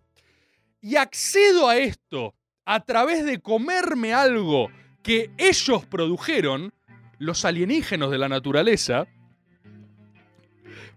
y 0.80 0.96
accedo 0.96 1.68
a 1.68 1.76
esto 1.76 2.34
a 2.64 2.84
través 2.84 3.24
de 3.24 3.40
comerme 3.40 4.12
algo 4.12 4.68
que 5.02 5.30
ellos 5.38 5.86
produjeron, 5.86 6.72
los 7.18 7.44
alienígenas 7.44 8.10
de 8.10 8.18
la 8.18 8.28
naturaleza, 8.28 9.06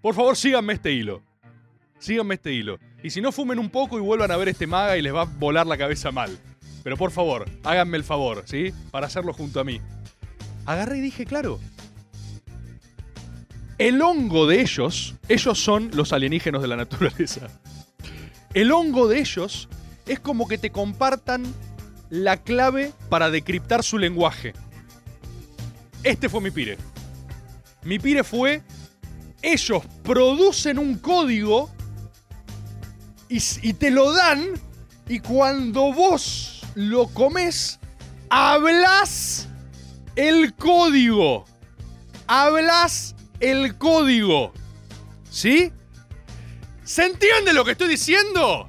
por 0.02 0.14
favor 0.14 0.36
síganme 0.36 0.74
este 0.74 0.92
hilo. 0.92 1.24
Síganme 1.98 2.36
este 2.36 2.52
hilo. 2.52 2.80
Y 3.06 3.12
si 3.12 3.22
no, 3.22 3.32
fumen 3.32 3.60
un 3.60 3.70
poco 3.70 4.00
y 4.00 4.02
vuelvan 4.02 4.32
a 4.32 4.38
ver 4.38 4.50
este 4.50 4.66
maga 4.66 4.98
y 4.98 5.04
les 5.04 5.14
va 5.14 5.22
a 5.22 5.26
volar 5.26 5.68
la 5.68 5.78
cabeza 5.78 6.12
mal. 6.12 6.40
Pero 6.84 6.98
por 6.98 7.12
favor, 7.12 7.46
háganme 7.64 7.98
el 7.98 8.04
favor, 8.04 8.42
¿sí? 8.48 8.74
Para 8.90 9.06
hacerlo 9.06 9.32
junto 9.32 9.60
a 9.60 9.64
mí. 9.64 9.80
Agarré 10.66 10.98
y 10.98 11.02
dije, 11.02 11.24
claro. 11.24 11.60
El 13.78 14.02
hongo 14.02 14.48
de 14.48 14.60
ellos, 14.60 15.14
ellos 15.30 15.60
son 15.60 15.92
los 15.94 16.14
alienígenos 16.14 16.64
de 16.64 16.68
la 16.68 16.78
naturaleza. 16.78 17.42
El 18.56 18.72
hongo 18.72 19.08
de 19.08 19.20
ellos 19.20 19.70
es 20.08 20.20
como 20.20 20.48
que 20.48 20.58
te 20.58 20.72
compartan 20.72 21.46
la 22.10 22.38
clave 22.38 22.92
para 23.10 23.30
decriptar 23.30 23.84
su 23.84 24.00
lenguaje. 24.00 24.54
Este 26.02 26.28
fue 26.28 26.42
mi 26.42 26.50
pire. 26.50 26.80
Mi 27.84 28.00
pire 28.00 28.24
fue, 28.24 28.64
ellos 29.44 29.84
producen 30.02 30.80
un 30.80 30.98
código 30.98 31.70
y, 33.30 33.74
te 33.74 33.92
lo 33.92 34.14
dan 34.14 34.60
y 35.08 35.20
cuando 35.20 35.94
vos 35.94 36.62
lo 36.76 37.08
comes, 37.08 37.80
hablas 38.30 39.48
el 40.16 40.54
código. 40.54 41.46
Hablas 42.28 43.16
el 43.40 43.78
código. 43.78 44.54
¿Sí? 45.30 45.72
¿Se 46.84 47.06
entiende 47.06 47.54
lo 47.54 47.66
que 47.66 47.72
estoy 47.72 47.88
diciendo? 47.88 48.68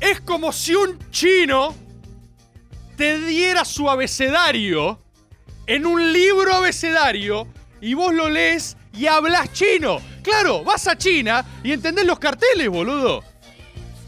Es 0.00 0.20
como 0.20 0.52
si 0.52 0.74
un 0.74 0.98
chino 1.10 1.74
te 2.96 3.18
diera 3.20 3.64
su 3.64 3.88
abecedario 3.88 5.00
en 5.66 5.86
un 5.86 6.12
libro 6.12 6.54
abecedario 6.54 7.48
y 7.80 7.94
vos 7.94 8.12
lo 8.12 8.28
lees 8.28 8.76
y 8.96 9.06
hablas 9.06 9.52
chino. 9.52 10.00
Claro, 10.22 10.64
vas 10.64 10.86
a 10.88 10.96
China 10.96 11.44
y 11.62 11.72
entendés 11.72 12.06
los 12.06 12.18
carteles, 12.18 12.68
boludo. 12.68 13.22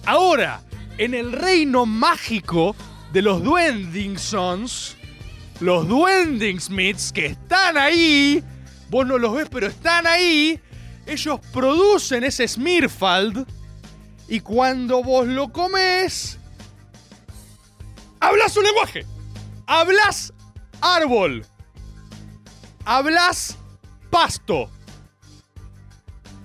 Ahora, 0.05 0.63
en 0.99 1.15
el 1.15 1.33
reino 1.33 1.85
mágico 1.85 2.75
de 3.13 3.23
los 3.23 3.43
Duendingsons, 3.43 4.97
los 5.61 5.87
Duendingsmiths 5.89 7.13
que 7.13 7.27
están 7.27 7.77
ahí, 7.77 8.43
vos 8.89 9.07
no 9.07 9.19
los 9.19 9.35
ves, 9.35 9.49
pero 9.51 9.67
están 9.67 10.07
ahí, 10.07 10.61
ellos 11.07 11.41
producen 11.53 12.25
ese 12.25 12.49
Smirfald 12.49 13.47
y 14.29 14.41
cuando 14.41 15.03
vos 15.03 15.27
lo 15.27 15.53
comes, 15.53 16.39
hablas 18.21 18.53
su 18.53 18.63
lenguaje. 18.63 19.07
Hablas 19.67 20.33
árbol. 20.81 21.45
Hablas 22.85 23.57
pasto. 24.11 24.71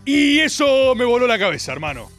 Y 0.06 0.39
eso 0.39 0.95
me 0.95 1.06
voló 1.06 1.28
la 1.28 1.38
cabeza, 1.38 1.72
hermano. 1.72 2.10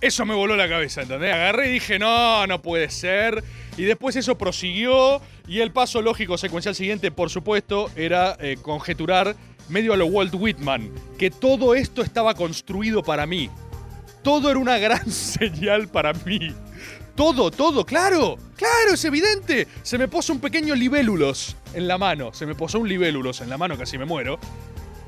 Eso 0.00 0.26
me 0.26 0.34
voló 0.34 0.56
la 0.56 0.68
cabeza, 0.68 1.02
¿entendés? 1.02 1.32
Agarré 1.32 1.70
y 1.70 1.72
dije, 1.72 1.98
no, 1.98 2.46
no 2.46 2.60
puede 2.60 2.90
ser. 2.90 3.42
Y 3.76 3.84
después 3.84 4.14
eso 4.16 4.36
prosiguió. 4.36 5.20
Y 5.46 5.60
el 5.60 5.72
paso 5.72 6.02
lógico 6.02 6.36
secuencial 6.36 6.74
siguiente, 6.74 7.10
por 7.10 7.30
supuesto, 7.30 7.90
era 7.96 8.36
eh, 8.40 8.58
conjeturar, 8.60 9.34
medio 9.68 9.94
a 9.94 9.96
lo 9.96 10.06
Walt 10.06 10.34
Whitman, 10.34 10.90
que 11.18 11.30
todo 11.30 11.74
esto 11.74 12.02
estaba 12.02 12.34
construido 12.34 13.02
para 13.02 13.26
mí. 13.26 13.50
Todo 14.22 14.50
era 14.50 14.58
una 14.58 14.78
gran 14.78 15.10
señal 15.10 15.88
para 15.88 16.12
mí. 16.12 16.54
Todo, 17.16 17.50
todo, 17.50 17.84
claro, 17.84 18.36
claro, 18.54 18.92
es 18.92 19.04
evidente. 19.04 19.66
Se 19.82 19.98
me 19.98 20.06
puso 20.06 20.32
un 20.32 20.40
pequeño 20.40 20.74
libélulos 20.74 21.56
en 21.72 21.88
la 21.88 21.98
mano. 21.98 22.32
Se 22.34 22.46
me 22.46 22.54
posó 22.54 22.78
un 22.78 22.88
libélulos 22.88 23.40
en 23.40 23.48
la 23.48 23.56
mano, 23.58 23.76
casi 23.76 23.96
me 23.96 24.04
muero. 24.04 24.38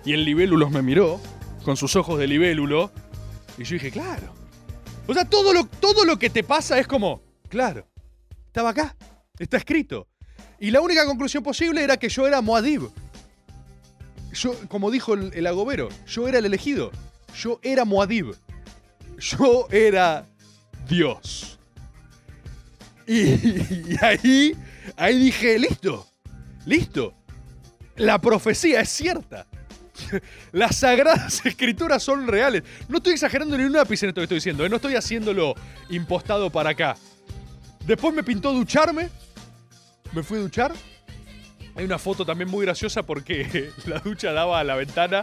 Y 0.05 0.15
el 0.15 0.25
libélulos 0.25 0.71
me 0.71 0.83
miró 0.83 1.21
con 1.65 1.77
sus 1.77 1.97
ojos 1.97 2.19
de 2.19 2.27
libélulo. 2.27 2.91
Y 3.59 3.65
yo 3.65 3.75
dije, 3.75 3.91
claro. 3.91 4.33
O 5.07 5.15
sea, 5.15 5.25
todo 5.25 5.53
lo, 5.53 5.65
todo 5.65 6.05
lo 6.05 6.19
que 6.19 6.31
te 6.31 6.45
pasa 6.45 6.79
es 6.79 6.87
como, 6.87 7.23
claro, 7.49 7.87
estaba 8.47 8.71
acá, 8.71 8.97
está 9.39 9.57
escrito. 9.57 10.07
Y 10.59 10.71
la 10.71 10.81
única 10.81 11.07
conclusión 11.07 11.43
posible 11.43 11.83
era 11.83 11.97
que 11.97 12.09
yo 12.09 12.27
era 12.27 12.41
Moadib. 12.41 12.91
Yo, 14.33 14.55
como 14.69 14.91
dijo 14.91 15.15
el, 15.15 15.47
agobero, 15.47 15.89
yo 16.07 16.29
era 16.29 16.39
el 16.39 16.45
elegido. 16.45 16.93
Yo 17.35 17.59
era 17.63 17.85
Moadib. 17.85 18.37
Yo 19.19 19.67
era 19.71 20.27
Dios. 20.89 21.59
Y, 23.07 23.23
y 23.23 23.97
ahí, 24.03 24.57
ahí 24.97 25.19
dije, 25.19 25.59
listo, 25.59 26.07
listo. 26.67 27.15
La 27.97 28.21
profecía 28.21 28.81
es 28.81 28.89
cierta. 28.89 29.47
Las 30.53 30.77
sagradas 30.77 31.41
escrituras 31.45 32.03
son 32.03 32.27
reales. 32.27 32.63
No 32.89 32.99
estoy 32.99 33.15
exagerando 33.15 33.57
ni 33.57 33.65
un 33.65 33.77
ápice 33.77 34.07
en 34.07 34.11
esto 34.11 34.21
que 34.21 34.25
estoy 34.25 34.37
diciendo. 34.37 34.65
¿eh? 34.65 34.69
No 34.69 34.77
estoy 34.77 34.95
haciéndolo 34.97 35.55
impostado 35.89 36.51
para 36.51 36.71
acá. 36.71 36.97
Después 37.87 38.15
me 38.15 38.23
pintó 38.23 38.53
ducharme. 38.53 39.09
Me 40.13 40.23
fui 40.23 40.39
a 40.39 40.43
duchar. 40.43 40.73
Hay 41.77 41.85
una 41.85 41.99
foto 41.99 42.27
también 42.27 42.51
muy 42.51 42.67
graciosa 42.67 43.03
porque 43.03 43.71
la 43.87 44.01
ducha 44.01 44.33
daba 44.33 44.61
a 44.61 44.65
la 44.65 44.75
ventana. 44.75 45.23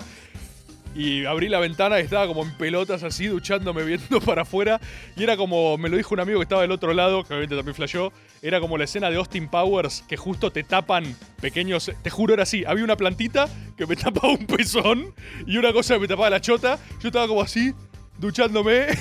Y 0.97 1.25
abrí 1.25 1.47
la 1.47 1.59
ventana 1.59 1.99
y 1.99 2.03
estaba 2.03 2.25
como 2.25 2.41
en 2.41 2.57
pelotas 2.57 3.03
así, 3.03 3.27
duchándome, 3.27 3.83
viendo 3.85 4.19
para 4.19 4.41
afuera. 4.41 4.81
Y 5.15 5.21
era 5.21 5.37
como, 5.37 5.77
me 5.77 5.89
lo 5.89 5.97
dijo 5.97 6.15
un 6.15 6.21
amigo 6.21 6.39
que 6.39 6.43
estaba 6.43 6.63
del 6.63 6.71
otro 6.71 6.91
lado, 6.91 7.23
que 7.23 7.33
obviamente 7.33 7.55
también 7.55 7.75
flasheó. 7.75 8.11
Era 8.41 8.59
como 8.59 8.79
la 8.79 8.85
escena 8.85 9.11
de 9.11 9.17
Austin 9.17 9.47
Powers, 9.47 10.03
que 10.07 10.17
justo 10.17 10.51
te 10.51 10.63
tapan 10.63 11.15
pequeños. 11.39 11.91
Te 12.01 12.09
juro, 12.09 12.33
era 12.33 12.41
así. 12.43 12.65
Había 12.65 12.83
una 12.83 12.97
plantita 12.97 13.47
que 13.77 13.85
me 13.85 13.95
tapaba 14.03 14.33
un 14.33 14.47
pezón 14.47 15.13
y 15.45 15.57
una 15.57 15.71
cosa 15.71 15.93
que 15.93 15.99
me 15.99 16.07
tapaba 16.07 16.31
la 16.31 16.41
chota. 16.41 16.79
Yo 16.99 17.09
estaba 17.09 17.27
como 17.27 17.43
así, 17.43 17.75
duchándome. 18.17 18.87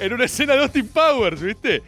en 0.00 0.12
una 0.12 0.24
escena 0.24 0.54
de 0.54 0.62
Austin 0.62 0.88
Powers, 0.88 1.40
¿viste? 1.40 1.84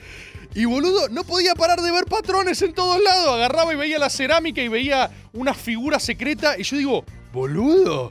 Y 0.54 0.66
boludo, 0.66 1.08
no 1.08 1.24
podía 1.24 1.56
parar 1.56 1.80
de 1.80 1.90
ver 1.90 2.04
patrones 2.04 2.62
en 2.62 2.72
todos 2.74 3.02
lados. 3.02 3.34
Agarraba 3.34 3.74
y 3.74 3.76
veía 3.76 3.98
la 3.98 4.08
cerámica 4.08 4.62
y 4.62 4.68
veía 4.68 5.10
una 5.32 5.52
figura 5.52 5.98
secreta. 5.98 6.56
Y 6.56 6.62
yo 6.62 6.76
digo, 6.76 7.04
boludo, 7.34 8.10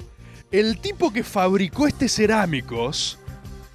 el 0.51 0.79
tipo 0.79 1.11
que 1.11 1.23
fabricó 1.23 1.87
este 1.87 2.09
cerámicos 2.09 3.17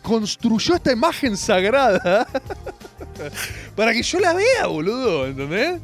construyó 0.02 0.74
esta 0.74 0.92
imagen 0.92 1.36
sagrada 1.36 2.28
para 3.76 3.92
que 3.92 4.02
yo 4.02 4.20
la 4.20 4.34
vea, 4.34 4.66
boludo, 4.66 5.26
¿entendés? 5.26 5.80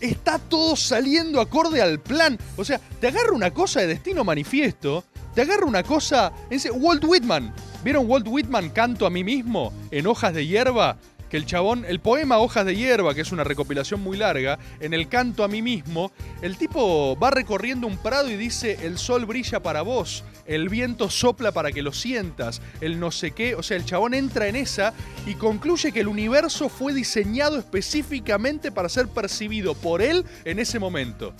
Está 0.00 0.38
todo 0.38 0.76
saliendo 0.76 1.40
acorde 1.40 1.82
al 1.82 2.00
plan. 2.00 2.38
O 2.56 2.64
sea, 2.64 2.80
te 3.00 3.08
agarra 3.08 3.32
una 3.32 3.52
cosa 3.52 3.80
de 3.80 3.88
destino 3.88 4.24
manifiesto, 4.24 5.04
te 5.34 5.42
agarra 5.42 5.66
una 5.66 5.82
cosa. 5.82 6.32
Walt 6.72 7.04
Whitman. 7.04 7.52
¿Vieron 7.82 8.08
Walt 8.08 8.26
Whitman 8.28 8.70
canto 8.70 9.06
a 9.06 9.10
mí 9.10 9.24
mismo 9.24 9.72
en 9.90 10.06
hojas 10.06 10.34
de 10.34 10.46
hierba? 10.46 10.96
Que 11.30 11.36
el 11.36 11.46
chabón, 11.46 11.84
el 11.86 12.00
poema 12.00 12.38
Hojas 12.38 12.64
de 12.64 12.76
Hierba, 12.76 13.14
que 13.14 13.20
es 13.20 13.32
una 13.32 13.44
recopilación 13.44 14.00
muy 14.00 14.16
larga, 14.16 14.58
en 14.80 14.94
el 14.94 15.08
canto 15.08 15.42
a 15.42 15.48
mí 15.48 15.60
mismo, 15.60 16.12
el 16.40 16.56
tipo 16.56 17.18
va 17.18 17.30
recorriendo 17.30 17.86
un 17.86 17.96
prado 17.96 18.30
y 18.30 18.36
dice: 18.36 18.78
El 18.82 18.98
sol 18.98 19.26
brilla 19.26 19.60
para 19.60 19.82
vos, 19.82 20.22
el 20.46 20.68
viento 20.68 21.10
sopla 21.10 21.52
para 21.52 21.72
que 21.72 21.82
lo 21.82 21.92
sientas, 21.92 22.62
el 22.80 23.00
no 23.00 23.10
sé 23.10 23.32
qué. 23.32 23.54
O 23.54 23.62
sea, 23.62 23.76
el 23.76 23.84
chabón 23.84 24.14
entra 24.14 24.46
en 24.46 24.56
esa 24.56 24.94
y 25.26 25.34
concluye 25.34 25.92
que 25.92 26.00
el 26.00 26.08
universo 26.08 26.68
fue 26.68 26.94
diseñado 26.94 27.58
específicamente 27.58 28.70
para 28.70 28.88
ser 28.88 29.08
percibido 29.08 29.74
por 29.74 30.02
él 30.02 30.24
en 30.44 30.58
ese 30.58 30.78
momento. 30.78 31.34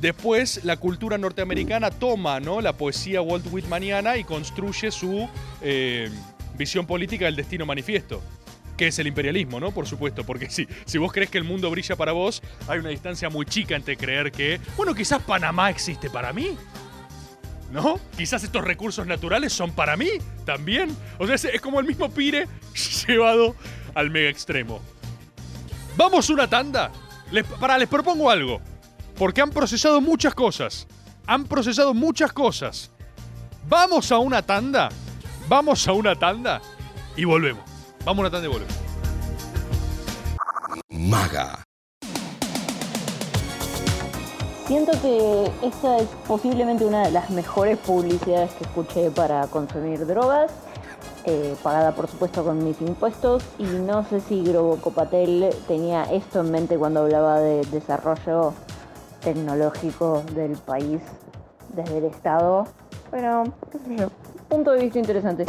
Después, 0.00 0.64
la 0.64 0.76
cultura 0.76 1.18
norteamericana 1.18 1.90
toma 1.90 2.38
¿no? 2.38 2.60
la 2.60 2.72
poesía 2.76 3.20
Walt 3.20 3.46
Whitmaniana 3.50 4.16
y 4.16 4.22
construye 4.22 4.92
su 4.92 5.28
eh, 5.60 6.08
visión 6.56 6.86
política 6.86 7.24
del 7.24 7.34
destino 7.34 7.66
manifiesto. 7.66 8.22
Que 8.78 8.86
es 8.86 8.98
el 8.98 9.08
imperialismo, 9.08 9.60
¿no? 9.60 9.72
Por 9.72 9.86
supuesto, 9.86 10.24
porque 10.24 10.48
si, 10.48 10.66
si 10.86 10.96
vos 10.96 11.12
crees 11.12 11.28
que 11.28 11.36
el 11.36 11.44
mundo 11.44 11.70
brilla 11.70 11.96
para 11.96 12.12
vos, 12.12 12.40
hay 12.68 12.78
una 12.78 12.88
distancia 12.88 13.28
muy 13.28 13.44
chica 13.44 13.76
entre 13.76 13.98
creer 13.98 14.32
que, 14.32 14.60
bueno, 14.76 14.94
quizás 14.94 15.20
Panamá 15.22 15.68
existe 15.68 16.08
para 16.08 16.32
mí. 16.32 16.56
¿No? 17.70 18.00
Quizás 18.16 18.42
estos 18.44 18.64
recursos 18.64 19.06
naturales 19.06 19.52
son 19.52 19.72
para 19.72 19.96
mí 19.96 20.08
también. 20.46 20.96
O 21.18 21.26
sea, 21.26 21.34
es, 21.34 21.60
como 21.60 21.80
el 21.80 21.86
mismo 21.86 22.08
pire 22.08 22.48
llevado 23.06 23.54
al 23.94 24.10
mega 24.10 24.30
extremo. 24.30 24.80
Vamos 25.96 26.30
una 26.30 26.48
tanda. 26.48 26.90
Para, 27.60 27.76
les 27.76 27.88
propongo 27.88 28.30
algo. 28.30 28.60
Porque 29.16 29.42
han 29.42 29.50
procesado 29.50 30.00
muchas 30.00 30.34
cosas. 30.34 30.86
Han 31.26 31.44
procesado 31.44 31.92
muchas 31.92 32.32
cosas. 32.32 32.90
Vamos 33.68 34.12
a 34.12 34.18
una 34.18 34.40
tanda. 34.40 34.88
Vamos 35.48 35.86
a 35.88 35.92
una 35.92 36.14
tanda. 36.14 36.62
Y 37.16 37.24
volvemos. 37.24 37.67
Vamos 38.08 38.30
tanda 38.30 38.48
y 38.48 38.50
volvemos. 38.50 38.74
Maga. 40.88 41.62
Siento 44.66 44.92
que 45.02 45.52
esta 45.62 45.98
es 45.98 46.08
posiblemente 46.26 46.86
una 46.86 47.02
de 47.02 47.10
las 47.10 47.28
mejores 47.28 47.76
publicidades 47.76 48.52
que 48.54 48.64
escuché 48.64 49.10
para 49.10 49.46
consumir 49.48 50.06
drogas, 50.06 50.50
eh, 51.26 51.54
pagada 51.62 51.94
por 51.94 52.08
supuesto 52.08 52.42
con 52.42 52.64
mis 52.64 52.80
impuestos, 52.80 53.44
y 53.58 53.64
no 53.64 54.02
sé 54.08 54.22
si 54.22 54.42
Grobo 54.42 54.76
Copatel 54.76 55.50
tenía 55.66 56.04
esto 56.04 56.40
en 56.40 56.50
mente 56.50 56.78
cuando 56.78 57.00
hablaba 57.00 57.40
de 57.40 57.62
desarrollo 57.66 58.54
tecnológico 59.20 60.22
del 60.34 60.52
país 60.52 61.02
desde 61.74 61.98
el 61.98 62.04
Estado, 62.04 62.66
pero 63.10 63.44
qué 63.70 63.78
sé 63.80 63.96
yo, 63.98 64.08
punto 64.48 64.70
de 64.70 64.84
vista 64.84 64.98
interesante. 64.98 65.44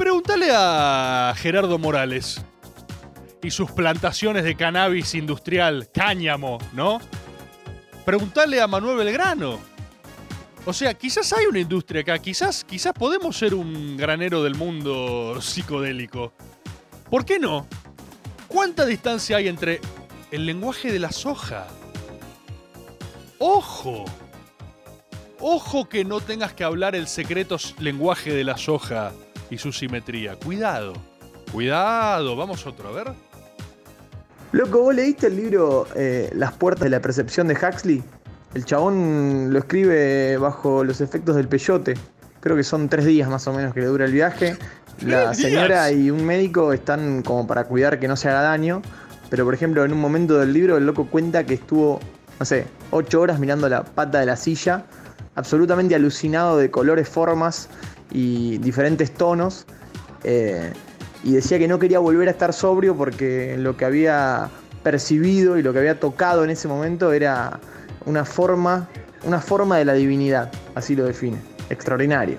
Pregúntale 0.00 0.48
a 0.50 1.34
Gerardo 1.36 1.76
Morales 1.76 2.40
y 3.42 3.50
sus 3.50 3.70
plantaciones 3.70 4.44
de 4.44 4.54
cannabis 4.54 5.14
industrial, 5.14 5.90
cáñamo, 5.92 6.56
¿no? 6.72 7.02
Pregúntale 8.06 8.62
a 8.62 8.66
Manuel 8.66 8.96
Belgrano. 8.96 9.60
O 10.64 10.72
sea, 10.72 10.94
quizás 10.94 11.30
hay 11.34 11.44
una 11.44 11.58
industria 11.58 12.00
acá, 12.00 12.18
quizás, 12.18 12.64
quizás 12.64 12.94
podemos 12.94 13.36
ser 13.36 13.52
un 13.52 13.98
granero 13.98 14.42
del 14.42 14.54
mundo 14.54 15.38
psicodélico. 15.42 16.32
¿Por 17.10 17.26
qué 17.26 17.38
no? 17.38 17.66
¿Cuánta 18.48 18.86
distancia 18.86 19.36
hay 19.36 19.48
entre 19.48 19.82
el 20.30 20.46
lenguaje 20.46 20.90
de 20.90 20.98
la 20.98 21.12
soja? 21.12 21.66
¡Ojo! 23.38 24.06
Ojo 25.40 25.90
que 25.90 26.06
no 26.06 26.20
tengas 26.22 26.54
que 26.54 26.64
hablar 26.64 26.94
el 26.94 27.06
secreto 27.06 27.58
lenguaje 27.78 28.32
de 28.32 28.44
la 28.44 28.56
soja 28.56 29.12
y 29.50 29.58
su 29.58 29.72
simetría. 29.72 30.36
Cuidado. 30.36 30.94
Cuidado. 31.52 32.36
Vamos 32.36 32.66
otro, 32.66 32.88
a 32.88 32.92
ver. 32.92 33.12
Loco, 34.52 34.80
¿vos 34.80 34.94
leíste 34.94 35.28
el 35.28 35.36
libro 35.36 35.86
eh, 35.94 36.30
Las 36.34 36.52
puertas 36.52 36.84
de 36.84 36.90
la 36.90 37.00
percepción 37.00 37.48
de 37.48 37.54
Huxley? 37.54 38.02
El 38.54 38.64
chabón 38.64 39.52
lo 39.52 39.58
escribe 39.60 40.36
bajo 40.38 40.82
los 40.82 41.00
efectos 41.00 41.36
del 41.36 41.46
peyote. 41.48 41.94
Creo 42.40 42.56
que 42.56 42.64
son 42.64 42.88
tres 42.88 43.04
días 43.04 43.28
más 43.28 43.46
o 43.46 43.52
menos 43.52 43.74
que 43.74 43.80
le 43.80 43.86
dura 43.86 44.06
el 44.06 44.12
viaje. 44.12 44.56
La 45.02 45.26
¿Tres 45.26 45.38
señora 45.38 45.86
días? 45.86 46.00
y 46.00 46.10
un 46.10 46.24
médico 46.24 46.72
están 46.72 47.22
como 47.22 47.46
para 47.46 47.64
cuidar 47.64 48.00
que 48.00 48.08
no 48.08 48.16
se 48.16 48.28
haga 48.28 48.42
daño. 48.42 48.82
Pero 49.28 49.44
por 49.44 49.54
ejemplo, 49.54 49.84
en 49.84 49.92
un 49.92 50.00
momento 50.00 50.38
del 50.38 50.52
libro 50.52 50.76
el 50.76 50.86
loco 50.86 51.06
cuenta 51.06 51.44
que 51.44 51.54
estuvo, 51.54 52.00
no 52.40 52.44
sé, 52.44 52.66
ocho 52.90 53.20
horas 53.20 53.38
mirando 53.38 53.68
la 53.68 53.84
pata 53.84 54.18
de 54.18 54.26
la 54.26 54.36
silla, 54.36 54.84
absolutamente 55.36 55.94
alucinado 55.94 56.58
de 56.58 56.70
colores, 56.72 57.08
formas 57.08 57.68
y 58.10 58.58
diferentes 58.58 59.12
tonos. 59.12 59.66
Eh, 60.24 60.72
y 61.22 61.32
decía 61.32 61.58
que 61.58 61.68
no 61.68 61.78
quería 61.78 61.98
volver 61.98 62.28
a 62.28 62.30
estar 62.30 62.52
sobrio 62.52 62.96
porque 62.96 63.56
lo 63.58 63.76
que 63.76 63.84
había 63.84 64.50
percibido 64.82 65.58
y 65.58 65.62
lo 65.62 65.72
que 65.72 65.80
había 65.80 66.00
tocado 66.00 66.44
en 66.44 66.50
ese 66.50 66.68
momento 66.68 67.12
era 67.12 67.60
una 68.06 68.24
forma, 68.24 68.88
una 69.24 69.40
forma 69.40 69.76
de 69.78 69.84
la 69.84 69.92
divinidad, 69.94 70.50
así 70.74 70.96
lo 70.96 71.04
define. 71.04 71.38
Extraordinario. 71.68 72.38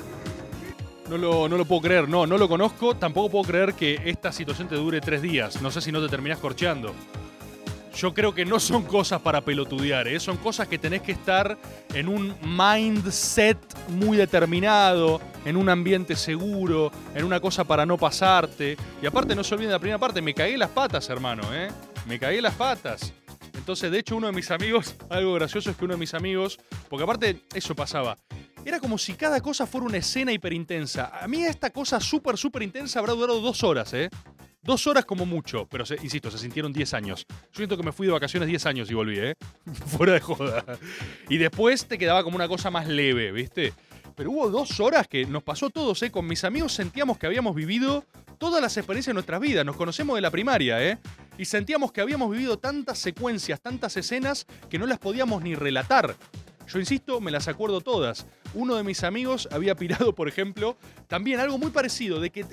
No 1.09 1.17
lo, 1.17 1.49
no 1.49 1.57
lo 1.57 1.65
puedo 1.65 1.81
creer, 1.81 2.07
no, 2.07 2.25
no 2.25 2.37
lo 2.37 2.47
conozco. 2.47 2.95
Tampoco 2.95 3.29
puedo 3.29 3.45
creer 3.45 3.73
que 3.73 3.99
esta 4.05 4.31
situación 4.31 4.67
te 4.67 4.75
dure 4.75 5.01
tres 5.01 5.21
días. 5.21 5.61
No 5.61 5.69
sé 5.69 5.81
si 5.81 5.91
no 5.91 6.01
te 6.01 6.09
terminás 6.09 6.39
corcheando. 6.39 6.93
Yo 7.95 8.13
creo 8.13 8.33
que 8.33 8.45
no 8.45 8.59
son 8.59 8.83
cosas 8.83 9.21
para 9.21 9.41
pelotudear, 9.41 10.07
¿eh? 10.07 10.19
son 10.19 10.37
cosas 10.37 10.67
que 10.67 10.77
tenés 10.77 11.01
que 11.01 11.11
estar 11.11 11.57
en 11.93 12.07
un 12.07 12.35
mindset 12.41 13.57
muy 13.89 14.17
determinado, 14.17 15.19
en 15.43 15.57
un 15.57 15.69
ambiente 15.69 16.15
seguro, 16.15 16.91
en 17.13 17.25
una 17.25 17.39
cosa 17.39 17.63
para 17.65 17.85
no 17.85 17.97
pasarte. 17.97 18.77
Y 19.01 19.05
aparte, 19.05 19.35
no 19.35 19.43
se 19.43 19.55
olviden 19.55 19.69
de 19.69 19.73
la 19.73 19.79
primera 19.79 19.99
parte, 19.99 20.21
me 20.21 20.33
cagué 20.33 20.57
las 20.57 20.69
patas, 20.69 21.09
hermano, 21.09 21.43
¿eh? 21.53 21.69
Me 22.07 22.17
cagué 22.17 22.41
las 22.41 22.55
patas. 22.55 23.13
Entonces, 23.53 23.91
de 23.91 23.99
hecho, 23.99 24.15
uno 24.15 24.27
de 24.27 24.33
mis 24.33 24.49
amigos, 24.51 24.95
algo 25.09 25.33
gracioso 25.33 25.69
es 25.69 25.75
que 25.75 25.85
uno 25.85 25.95
de 25.95 25.99
mis 25.99 26.13
amigos, 26.13 26.59
porque 26.89 27.03
aparte 27.03 27.43
eso 27.53 27.75
pasaba, 27.75 28.17
era 28.63 28.79
como 28.79 28.97
si 28.97 29.13
cada 29.13 29.41
cosa 29.41 29.67
fuera 29.67 29.87
una 29.87 29.97
escena 29.97 30.31
hiperintensa. 30.31 31.11
A 31.21 31.27
mí 31.27 31.43
esta 31.43 31.71
cosa 31.71 31.99
súper, 31.99 32.37
súper 32.37 32.63
intensa 32.63 32.99
habrá 32.99 33.13
durado 33.13 33.41
dos 33.41 33.63
horas, 33.63 33.93
¿eh? 33.93 34.09
Dos 34.63 34.85
horas 34.87 35.05
como 35.05 35.25
mucho, 35.25 35.65
pero 35.69 35.85
se- 35.85 35.95
insisto, 36.03 36.29
se 36.29 36.37
sintieron 36.37 36.71
10 36.71 36.93
años. 36.93 37.25
Yo 37.29 37.35
siento 37.57 37.77
que 37.77 37.83
me 37.83 37.91
fui 37.91 38.05
de 38.07 38.13
vacaciones 38.13 38.47
10 38.47 38.65
años 38.67 38.91
y 38.91 38.93
volví, 38.93 39.17
¿eh? 39.19 39.35
Fuera 39.97 40.13
de 40.13 40.19
joda. 40.19 40.63
Y 41.29 41.37
después 41.37 41.85
te 41.87 41.97
quedaba 41.97 42.23
como 42.23 42.35
una 42.35 42.47
cosa 42.47 42.69
más 42.69 42.87
leve, 42.87 43.31
¿viste? 43.31 43.73
Pero 44.15 44.29
hubo 44.31 44.49
dos 44.49 44.79
horas 44.79 45.07
que 45.07 45.25
nos 45.25 45.41
pasó 45.41 45.69
todos, 45.69 46.01
¿eh? 46.03 46.11
Con 46.11 46.27
mis 46.27 46.43
amigos 46.43 46.73
sentíamos 46.73 47.17
que 47.17 47.25
habíamos 47.25 47.55
vivido 47.55 48.05
todas 48.37 48.61
las 48.61 48.75
experiencias 48.77 49.11
de 49.11 49.15
nuestras 49.15 49.39
vidas. 49.41 49.65
Nos 49.65 49.75
conocemos 49.77 50.15
de 50.15 50.21
la 50.21 50.29
primaria, 50.29 50.83
¿eh? 50.85 50.99
Y 51.39 51.45
sentíamos 51.45 51.91
que 51.91 52.01
habíamos 52.01 52.29
vivido 52.29 52.59
tantas 52.59 52.99
secuencias, 52.99 53.61
tantas 53.61 53.97
escenas 53.97 54.45
que 54.69 54.77
no 54.77 54.85
las 54.85 54.99
podíamos 54.99 55.41
ni 55.41 55.55
relatar. 55.55 56.15
Yo 56.71 56.79
insisto, 56.79 57.19
me 57.19 57.31
las 57.31 57.47
acuerdo 57.47 57.81
todas. 57.81 58.25
Uno 58.53 58.75
de 58.75 58.83
mis 58.83 59.03
amigos 59.03 59.47
había 59.51 59.75
pirado, 59.75 60.13
por 60.15 60.27
ejemplo, 60.27 60.77
también 61.07 61.39
algo 61.39 61.57
muy 61.57 61.71
parecido, 61.71 62.19
de 62.19 62.29
que, 62.29 62.45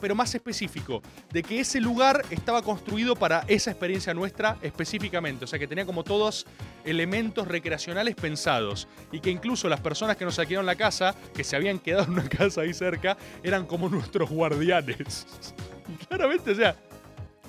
pero 0.00 0.14
más 0.14 0.34
específico, 0.34 1.02
de 1.32 1.42
que 1.42 1.60
ese 1.60 1.80
lugar 1.80 2.22
estaba 2.30 2.62
construido 2.62 3.16
para 3.16 3.44
esa 3.48 3.70
experiencia 3.70 4.14
nuestra 4.14 4.58
específicamente. 4.62 5.44
O 5.44 5.48
sea, 5.48 5.58
que 5.58 5.66
tenía 5.66 5.86
como 5.86 6.04
todos 6.04 6.46
elementos 6.84 7.48
recreacionales 7.48 8.14
pensados. 8.14 8.86
Y 9.12 9.20
que 9.20 9.30
incluso 9.30 9.68
las 9.68 9.80
personas 9.80 10.16
que 10.16 10.24
nos 10.24 10.38
alquilaron 10.38 10.66
la 10.66 10.76
casa, 10.76 11.14
que 11.34 11.42
se 11.44 11.56
habían 11.56 11.78
quedado 11.78 12.04
en 12.04 12.10
una 12.12 12.28
casa 12.28 12.60
ahí 12.60 12.74
cerca, 12.74 13.16
eran 13.42 13.66
como 13.66 13.88
nuestros 13.88 14.30
guardianes. 14.30 15.26
Claramente, 16.08 16.50
o 16.52 16.54
sea, 16.54 16.76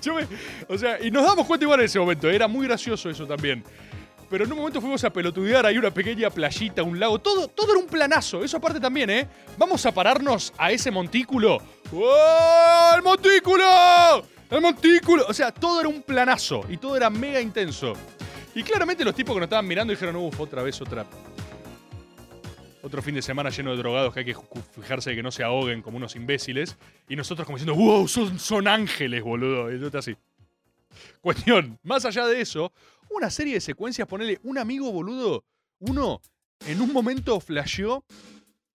yo 0.02 0.14
me- 0.16 0.28
o 0.68 0.78
sea, 0.78 1.02
y 1.02 1.10
nos 1.10 1.24
damos 1.24 1.46
cuenta 1.48 1.64
igual 1.66 1.80
en 1.80 1.86
ese 1.86 2.00
momento, 2.00 2.30
era 2.30 2.48
muy 2.48 2.68
gracioso 2.68 3.10
eso 3.10 3.26
también. 3.26 3.64
Pero 4.30 4.46
en 4.46 4.52
un 4.52 4.58
momento 4.58 4.82
fuimos 4.82 5.04
a 5.04 5.12
pelotudear, 5.12 5.66
hay 5.66 5.78
una 5.78 5.92
pequeña 5.92 6.30
playita, 6.30 6.84
un 6.84 7.00
lago, 7.00 7.20
todo, 7.20 7.48
todo 7.48 7.72
era 7.72 7.80
un 7.80 7.88
planazo, 7.88 8.44
eso 8.44 8.58
aparte 8.58 8.80
también, 8.80 9.10
¿eh? 9.10 9.28
Vamos 9.58 9.86
a 9.86 9.94
pararnos 9.94 10.54
a 10.58 10.72
ese 10.72 10.90
montículo. 10.92 11.58
¡Oh, 11.94 12.94
el 12.96 13.04
montículo! 13.04 14.26
¡El 14.50 14.62
montículo! 14.62 15.26
O 15.28 15.34
sea, 15.34 15.52
todo 15.52 15.80
era 15.80 15.90
un 15.90 16.02
planazo 16.02 16.66
y 16.70 16.78
todo 16.78 16.98
era 16.98 17.10
mega 17.10 17.40
intenso. 17.40 17.94
Y 18.56 18.64
claramente 18.64 19.04
los 19.04 19.14
tipos 19.14 19.36
que 19.36 19.42
nos 19.42 19.48
estaban 19.48 19.68
mirando 19.68 19.92
dijeron, 19.92 20.16
uff, 20.16 20.40
otra 20.40 20.64
vez 20.64 20.82
otra... 20.82 21.06
Otro 22.82 23.02
fin 23.02 23.16
de 23.16 23.22
semana 23.24 23.50
lleno 23.50 23.72
de 23.72 23.78
drogados 23.78 24.14
que 24.14 24.20
hay 24.20 24.26
que 24.26 24.36
fijarse 24.76 25.10
de 25.10 25.16
que 25.16 25.24
no 25.24 25.32
se 25.32 25.44
ahoguen 25.44 25.82
como 25.82 25.98
unos 25.98 26.16
imbéciles. 26.16 26.78
Y 27.10 27.16
nosotros 27.16 27.46
como 27.46 27.58
diciendo, 27.58 27.76
wow, 27.76 28.08
son, 28.08 28.38
son 28.38 28.68
ángeles, 28.68 29.24
boludo. 29.24 29.74
Y 29.74 29.80
yo 29.80 29.90
así. 29.98 30.16
Cuestión, 31.26 31.80
más 31.84 32.06
allá 32.06 32.28
de 32.28 32.40
eso, 32.40 32.72
una 33.10 33.32
serie 33.32 33.56
de 33.56 33.60
secuencias, 33.60 34.08
ponele 34.08 34.40
un 34.44 34.60
amigo 34.60 34.92
boludo, 34.92 35.44
uno 35.80 36.22
en 36.68 36.80
un 36.82 36.94
momento 36.94 37.40
flasheó 37.40 38.06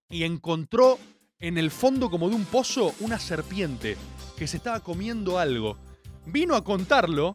y 0.08 0.24
encontró 0.24 0.98
en 1.38 1.58
el 1.58 1.70
fondo 1.70 2.10
como 2.10 2.28
de 2.28 2.34
un 2.34 2.44
pozo 2.44 2.92
una 2.98 3.20
serpiente 3.20 3.96
que 4.36 4.48
se 4.48 4.56
estaba 4.56 4.80
comiendo 4.80 5.38
algo. 5.38 5.78
Vino 6.26 6.56
a 6.56 6.64
contarlo. 6.64 7.34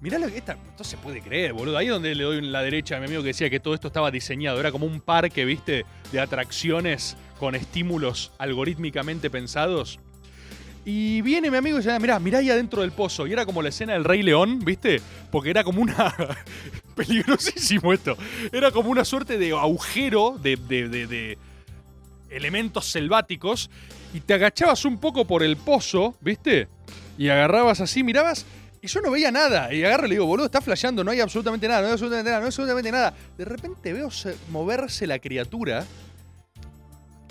Mirá 0.00 0.18
lo 0.18 0.28
que 0.28 0.38
esta, 0.38 0.54
esto 0.66 0.82
se 0.82 0.96
puede 0.96 1.20
creer, 1.20 1.52
boludo. 1.52 1.76
Ahí 1.76 1.88
donde 1.88 2.14
le 2.14 2.24
doy 2.24 2.40
la 2.40 2.62
derecha 2.62 2.96
a 2.96 3.00
mi 3.00 3.04
amigo 3.04 3.20
que 3.20 3.28
decía 3.28 3.50
que 3.50 3.60
todo 3.60 3.74
esto 3.74 3.88
estaba 3.88 4.10
diseñado. 4.10 4.58
Era 4.58 4.72
como 4.72 4.86
un 4.86 5.02
parque, 5.02 5.44
viste, 5.44 5.84
de 6.10 6.20
atracciones 6.20 7.18
con 7.38 7.54
estímulos 7.54 8.32
algorítmicamente 8.38 9.28
pensados. 9.28 10.00
Y 10.84 11.20
viene 11.22 11.50
mi 11.50 11.56
amigo 11.56 11.76
y 11.78 11.80
dice, 11.80 11.96
mirá, 12.00 12.18
mirá 12.18 12.38
ahí 12.38 12.50
adentro 12.50 12.82
del 12.82 12.90
pozo. 12.90 13.26
Y 13.26 13.32
era 13.32 13.46
como 13.46 13.62
la 13.62 13.68
escena 13.68 13.92
del 13.92 14.02
Rey 14.04 14.22
León, 14.22 14.58
¿viste? 14.64 15.00
Porque 15.30 15.50
era 15.50 15.62
como 15.62 15.80
una... 15.80 16.12
Peligrosísimo 16.96 17.92
esto. 17.92 18.16
Era 18.52 18.70
como 18.70 18.90
una 18.90 19.04
suerte 19.04 19.38
de 19.38 19.52
agujero 19.52 20.38
de, 20.42 20.56
de- 20.56 20.88
de- 20.88 21.06
de 21.06 21.38
elementos 22.30 22.86
selváticos. 22.86 23.70
Y 24.12 24.20
te 24.20 24.34
agachabas 24.34 24.84
un 24.84 24.98
poco 24.98 25.24
por 25.26 25.42
el 25.42 25.56
pozo, 25.56 26.16
¿viste? 26.20 26.68
Y 27.16 27.28
agarrabas 27.28 27.80
así, 27.80 28.02
mirabas... 28.02 28.44
Y 28.84 28.88
yo 28.88 29.00
no 29.00 29.12
veía 29.12 29.30
nada. 29.30 29.72
Y 29.72 29.84
agarro 29.84 30.06
y 30.06 30.08
le 30.08 30.14
digo, 30.16 30.26
boludo, 30.26 30.46
está 30.46 30.60
flasheando, 30.60 31.04
no 31.04 31.12
hay 31.12 31.20
absolutamente 31.20 31.68
nada, 31.68 31.82
no 31.82 31.86
hay 31.86 31.92
absolutamente 31.92 32.28
nada, 32.30 32.40
no 32.40 32.44
hay 32.46 32.48
absolutamente 32.48 32.90
nada. 32.90 33.14
De 33.38 33.44
repente 33.44 33.92
veo 33.92 34.10
se- 34.10 34.34
moverse 34.50 35.06
la 35.06 35.20
criatura. 35.20 35.86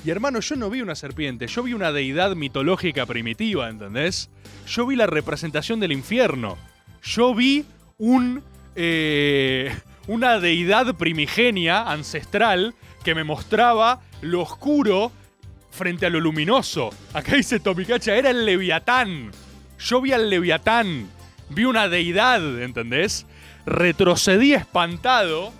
Y 0.04 0.10
hermano, 0.10 0.40
yo 0.40 0.56
no 0.56 0.70
vi 0.70 0.82
una 0.82 0.96
serpiente, 0.96 1.48
yo 1.48 1.64
vi 1.64 1.74
una 1.74 1.92
deidad 1.92 2.36
mitológica 2.36 3.06
primitiva, 3.06 3.70
¿entendés? 3.70 4.30
Yo 4.68 4.88
vi 4.88 4.96
la 4.96 5.06
representación 5.06 5.80
del 5.80 5.92
infierno. 5.92 6.58
Yo 7.04 7.36
vi 7.36 7.66
un. 7.98 8.44
eh, 8.76 9.72
una 10.08 10.40
deidad 10.40 10.96
primigenia, 10.96 11.84
ancestral, 11.84 12.74
que 13.04 13.16
me 13.16 13.24
mostraba 13.24 14.02
lo 14.22 14.42
oscuro 14.42 15.12
frente 15.70 16.06
a 16.06 16.10
lo 16.10 16.20
luminoso. 16.20 16.90
Acá 17.14 17.36
dice 17.36 17.60
Tomicacha, 17.60 18.16
era 18.16 18.32
el 18.32 18.46
Leviatán. 18.46 19.32
Yo 19.80 20.02
vi 20.02 20.12
al 20.12 20.30
Leviatán. 20.30 21.08
Vi 21.50 21.66
una 21.66 21.88
deidad, 21.88 22.62
¿entendés? 22.62 23.26
Retrocedí 23.66 24.54
espantado. 24.54 25.54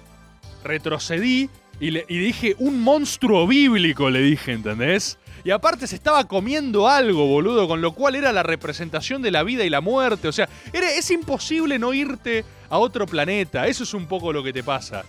Retrocedí 0.64 1.50
y, 1.82 1.92
le- 1.92 2.06
dije, 2.08 2.56
un 2.60 2.80
monstruo 2.82 3.46
bíblico, 3.48 4.10
le 4.10 4.22
dije, 4.22 4.54
¿entendés? 4.54 5.18
Y 5.44 5.50
aparte 5.52 5.88
se 5.88 5.96
estaba 5.96 6.28
comiendo 6.28 6.88
algo, 6.88 7.26
boludo, 7.28 7.68
con 7.68 7.82
lo 7.82 7.94
cual 7.94 8.16
era 8.16 8.32
la 8.32 8.44
representación 8.44 9.22
de 9.24 9.32
la 9.32 9.42
vida 9.44 9.66
y 9.66 9.70
la 9.70 9.82
muerte. 9.82 10.28
O 10.28 10.32
sea, 10.32 10.48
era, 10.72 10.90
es 10.92 11.10
imposible 11.10 11.80
no 11.80 11.94
irte 11.94 12.46
a 12.70 12.78
otro 12.78 13.08
planeta. 13.08 13.66
Eso 13.68 13.84
es 13.84 13.94
un 13.96 14.06
poco 14.06 14.32
lo 14.32 14.44
que 14.44 14.54
te 14.54 14.64
pasa. 14.64 15.04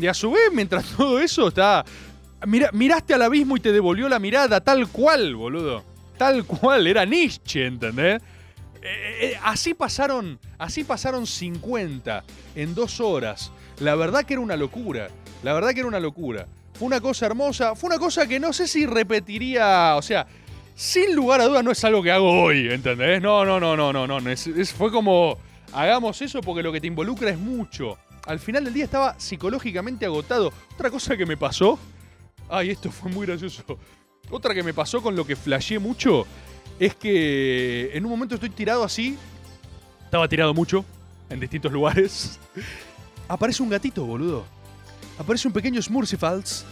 Y 0.00 0.06
a 0.06 0.14
su 0.14 0.30
vez, 0.30 0.50
mientras 0.52 0.84
todo 0.96 1.18
eso 1.18 1.48
está... 1.48 1.84
Mira, 2.46 2.70
miraste 2.72 3.14
al 3.14 3.22
abismo 3.22 3.56
y 3.56 3.60
te 3.60 3.72
devolvió 3.72 4.08
la 4.08 4.18
mirada 4.20 4.60
tal 4.60 4.86
cual, 4.88 5.34
boludo. 5.34 5.82
Tal 6.16 6.44
cual, 6.44 6.86
era 6.86 7.04
Nietzsche, 7.04 7.66
¿entendés? 7.66 8.22
Eh, 8.82 9.18
eh, 9.32 9.38
así 9.42 9.74
pasaron, 9.74 10.38
así 10.58 10.84
pasaron 10.84 11.26
50 11.26 12.22
en 12.54 12.74
dos 12.74 13.00
horas. 13.00 13.50
La 13.80 13.94
verdad 13.96 14.24
que 14.24 14.34
era 14.34 14.40
una 14.42 14.56
locura. 14.56 15.08
La 15.44 15.52
verdad 15.52 15.74
que 15.74 15.80
era 15.80 15.88
una 15.88 16.00
locura. 16.00 16.48
Fue 16.72 16.86
una 16.86 17.02
cosa 17.02 17.26
hermosa. 17.26 17.74
Fue 17.74 17.88
una 17.88 17.98
cosa 17.98 18.26
que 18.26 18.40
no 18.40 18.54
sé 18.54 18.66
si 18.66 18.86
repetiría. 18.86 19.94
O 19.96 20.00
sea, 20.00 20.26
sin 20.74 21.14
lugar 21.14 21.42
a 21.42 21.44
dudas 21.44 21.62
no 21.62 21.70
es 21.70 21.84
algo 21.84 22.02
que 22.02 22.10
hago 22.10 22.42
hoy, 22.42 22.70
¿entendés? 22.70 23.20
No, 23.20 23.44
no, 23.44 23.60
no, 23.60 23.76
no, 23.76 23.92
no, 23.92 24.06
no. 24.06 24.20
Fue 24.76 24.90
como. 24.90 25.36
Hagamos 25.74 26.22
eso 26.22 26.40
porque 26.40 26.62
lo 26.62 26.72
que 26.72 26.80
te 26.80 26.86
involucra 26.86 27.28
es 27.28 27.38
mucho. 27.38 27.98
Al 28.26 28.40
final 28.40 28.64
del 28.64 28.72
día 28.72 28.84
estaba 28.84 29.20
psicológicamente 29.20 30.06
agotado. 30.06 30.50
Otra 30.72 30.90
cosa 30.90 31.14
que 31.14 31.26
me 31.26 31.36
pasó. 31.36 31.78
Ay, 32.48 32.70
esto 32.70 32.90
fue 32.90 33.10
muy 33.10 33.26
gracioso. 33.26 33.62
Otra 34.30 34.54
que 34.54 34.62
me 34.62 34.72
pasó 34.72 35.02
con 35.02 35.14
lo 35.14 35.26
que 35.26 35.36
flasheé 35.36 35.78
mucho 35.78 36.26
es 36.78 36.94
que 36.94 37.90
en 37.92 38.02
un 38.02 38.10
momento 38.10 38.36
estoy 38.36 38.48
tirado 38.48 38.82
así. 38.82 39.18
Estaba 40.04 40.26
tirado 40.26 40.54
mucho 40.54 40.86
en 41.28 41.38
distintos 41.38 41.70
lugares. 41.72 42.40
Aparece 43.28 43.62
un 43.62 43.68
gatito, 43.68 44.06
boludo. 44.06 44.46
Aparece 45.18 45.48
un 45.48 45.54
pequeño 45.54 45.80
Smurfals 45.80 46.64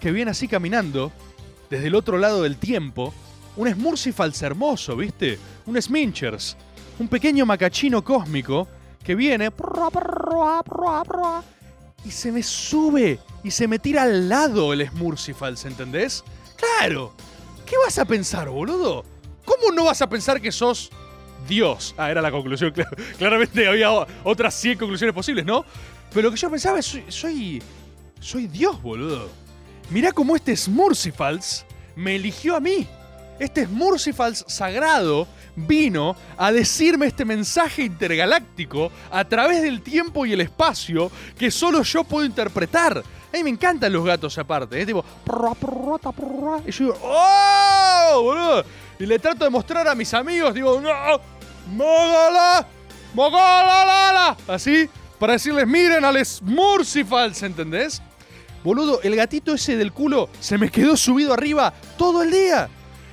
que 0.00 0.12
viene 0.12 0.30
así 0.30 0.48
caminando 0.48 1.12
desde 1.70 1.86
el 1.86 1.94
otro 1.94 2.18
lado 2.18 2.42
del 2.42 2.56
tiempo. 2.56 3.14
Un 3.56 3.72
Smurfals 3.72 4.42
hermoso, 4.42 4.96
¿viste? 4.96 5.38
Un 5.66 5.80
Sminchers. 5.80 6.56
Un 6.98 7.08
pequeño 7.08 7.46
macachino 7.46 8.02
cósmico 8.02 8.68
que 9.02 9.14
viene 9.14 9.50
y 12.04 12.10
se 12.10 12.30
me 12.30 12.42
sube 12.42 13.18
y 13.42 13.50
se 13.50 13.66
me 13.66 13.78
tira 13.78 14.02
al 14.04 14.28
lado 14.28 14.72
el 14.72 14.88
Smurfals, 14.88 15.64
¿entendés? 15.64 16.22
Claro. 16.56 17.12
¿Qué 17.64 17.76
vas 17.84 17.98
a 17.98 18.04
pensar, 18.04 18.48
boludo? 18.48 19.04
¿Cómo 19.44 19.72
no 19.72 19.84
vas 19.86 20.00
a 20.02 20.08
pensar 20.08 20.40
que 20.40 20.52
sos 20.52 20.90
Dios? 21.48 21.94
Ah, 21.98 22.10
era 22.10 22.22
la 22.22 22.30
conclusión. 22.30 22.72
Claramente 23.18 23.66
había 23.66 23.90
otras 24.22 24.54
100 24.54 24.78
conclusiones 24.78 25.14
posibles, 25.14 25.44
¿no? 25.44 25.64
Pero 26.12 26.28
lo 26.28 26.30
que 26.30 26.40
yo 26.40 26.48
pensaba 26.48 26.78
es, 26.78 26.98
soy, 27.08 27.60
soy 28.20 28.46
Dios, 28.46 28.80
boludo. 28.82 29.28
Mirá 29.90 30.12
cómo 30.12 30.36
este 30.36 30.56
Smurfals 30.56 31.64
me 31.94 32.16
eligió 32.16 32.56
a 32.56 32.60
mí. 32.60 32.86
Este 33.38 33.66
Smurfals 33.66 34.44
sagrado 34.48 35.28
vino 35.54 36.16
a 36.36 36.52
decirme 36.52 37.06
este 37.06 37.24
mensaje 37.24 37.82
intergaláctico 37.82 38.90
a 39.10 39.24
través 39.24 39.62
del 39.62 39.82
tiempo 39.82 40.26
y 40.26 40.32
el 40.32 40.40
espacio 40.40 41.10
que 41.38 41.50
solo 41.50 41.82
yo 41.82 42.04
puedo 42.04 42.24
interpretar. 42.24 42.98
A 42.98 43.36
mí 43.36 43.44
me 43.44 43.50
encantan 43.50 43.92
los 43.92 44.04
gatos 44.04 44.36
aparte, 44.38 44.80
es 44.80 44.86
tipo... 44.86 45.04
Y 46.66 46.70
yo 46.70 46.84
digo, 46.84 46.98
¡Oh! 47.02 48.22
boludo! 48.22 48.64
Y 48.98 49.06
le 49.06 49.18
trato 49.18 49.44
de 49.44 49.50
mostrar 49.50 49.86
a 49.88 49.94
mis 49.94 50.12
amigos, 50.14 50.54
digo, 50.54 50.80
¡No! 50.80 50.90
Así, 54.48 54.88
para 55.18 55.34
decirles, 55.34 55.66
miren 55.66 56.04
al 56.04 56.24
Smurfals, 56.24 57.42
¿entendés? 57.42 58.02
Boludo, 58.62 59.00
el 59.02 59.14
gatito 59.14 59.54
ese 59.54 59.76
del 59.76 59.92
culo 59.92 60.28
se 60.40 60.58
me 60.58 60.70
quedó 60.70 60.96
subido 60.96 61.32
arriba 61.32 61.72
todo 61.96 62.22
el 62.22 62.30
día. 62.30 62.68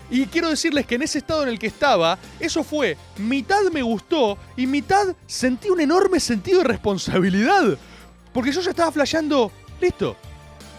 Y 0.10 0.26
quiero 0.26 0.50
decirles 0.50 0.86
que 0.86 0.96
en 0.96 1.04
ese 1.04 1.20
estado 1.20 1.44
en 1.44 1.50
el 1.50 1.60
que 1.60 1.68
estaba, 1.68 2.18
eso 2.40 2.64
fue, 2.64 2.98
mitad 3.18 3.62
me 3.72 3.82
gustó 3.82 4.38
y 4.58 4.68
mitad 4.68 5.16
sentí 5.26 5.70
un 5.70 5.80
enorme 5.80 6.20
sentido 6.20 6.60
de 6.60 6.66
responsabilidad. 6.66 7.78
Porque 8.34 8.52
yo 8.52 8.62
ya 8.62 8.72
estaba 8.72 8.92
flasheando, 8.92 9.52
listo, 9.80 10.16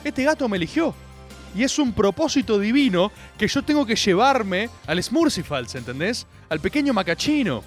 este 0.05 0.25
gato 0.25 0.49
me 0.49 0.57
eligió. 0.57 0.95
y 1.57 1.63
es 1.63 1.79
un 1.79 1.93
propósito 1.93 2.59
divino 2.59 3.13
que 3.39 3.47
yo 3.47 3.63
tengo 3.63 3.87
que 3.87 3.95
llevarme 3.95 4.69
al 4.87 5.01
Smurfifals, 5.03 5.77
¿entendés? 5.77 6.27
Al 6.49 6.59
pequeño 6.61 6.93
macachino. 6.93 7.63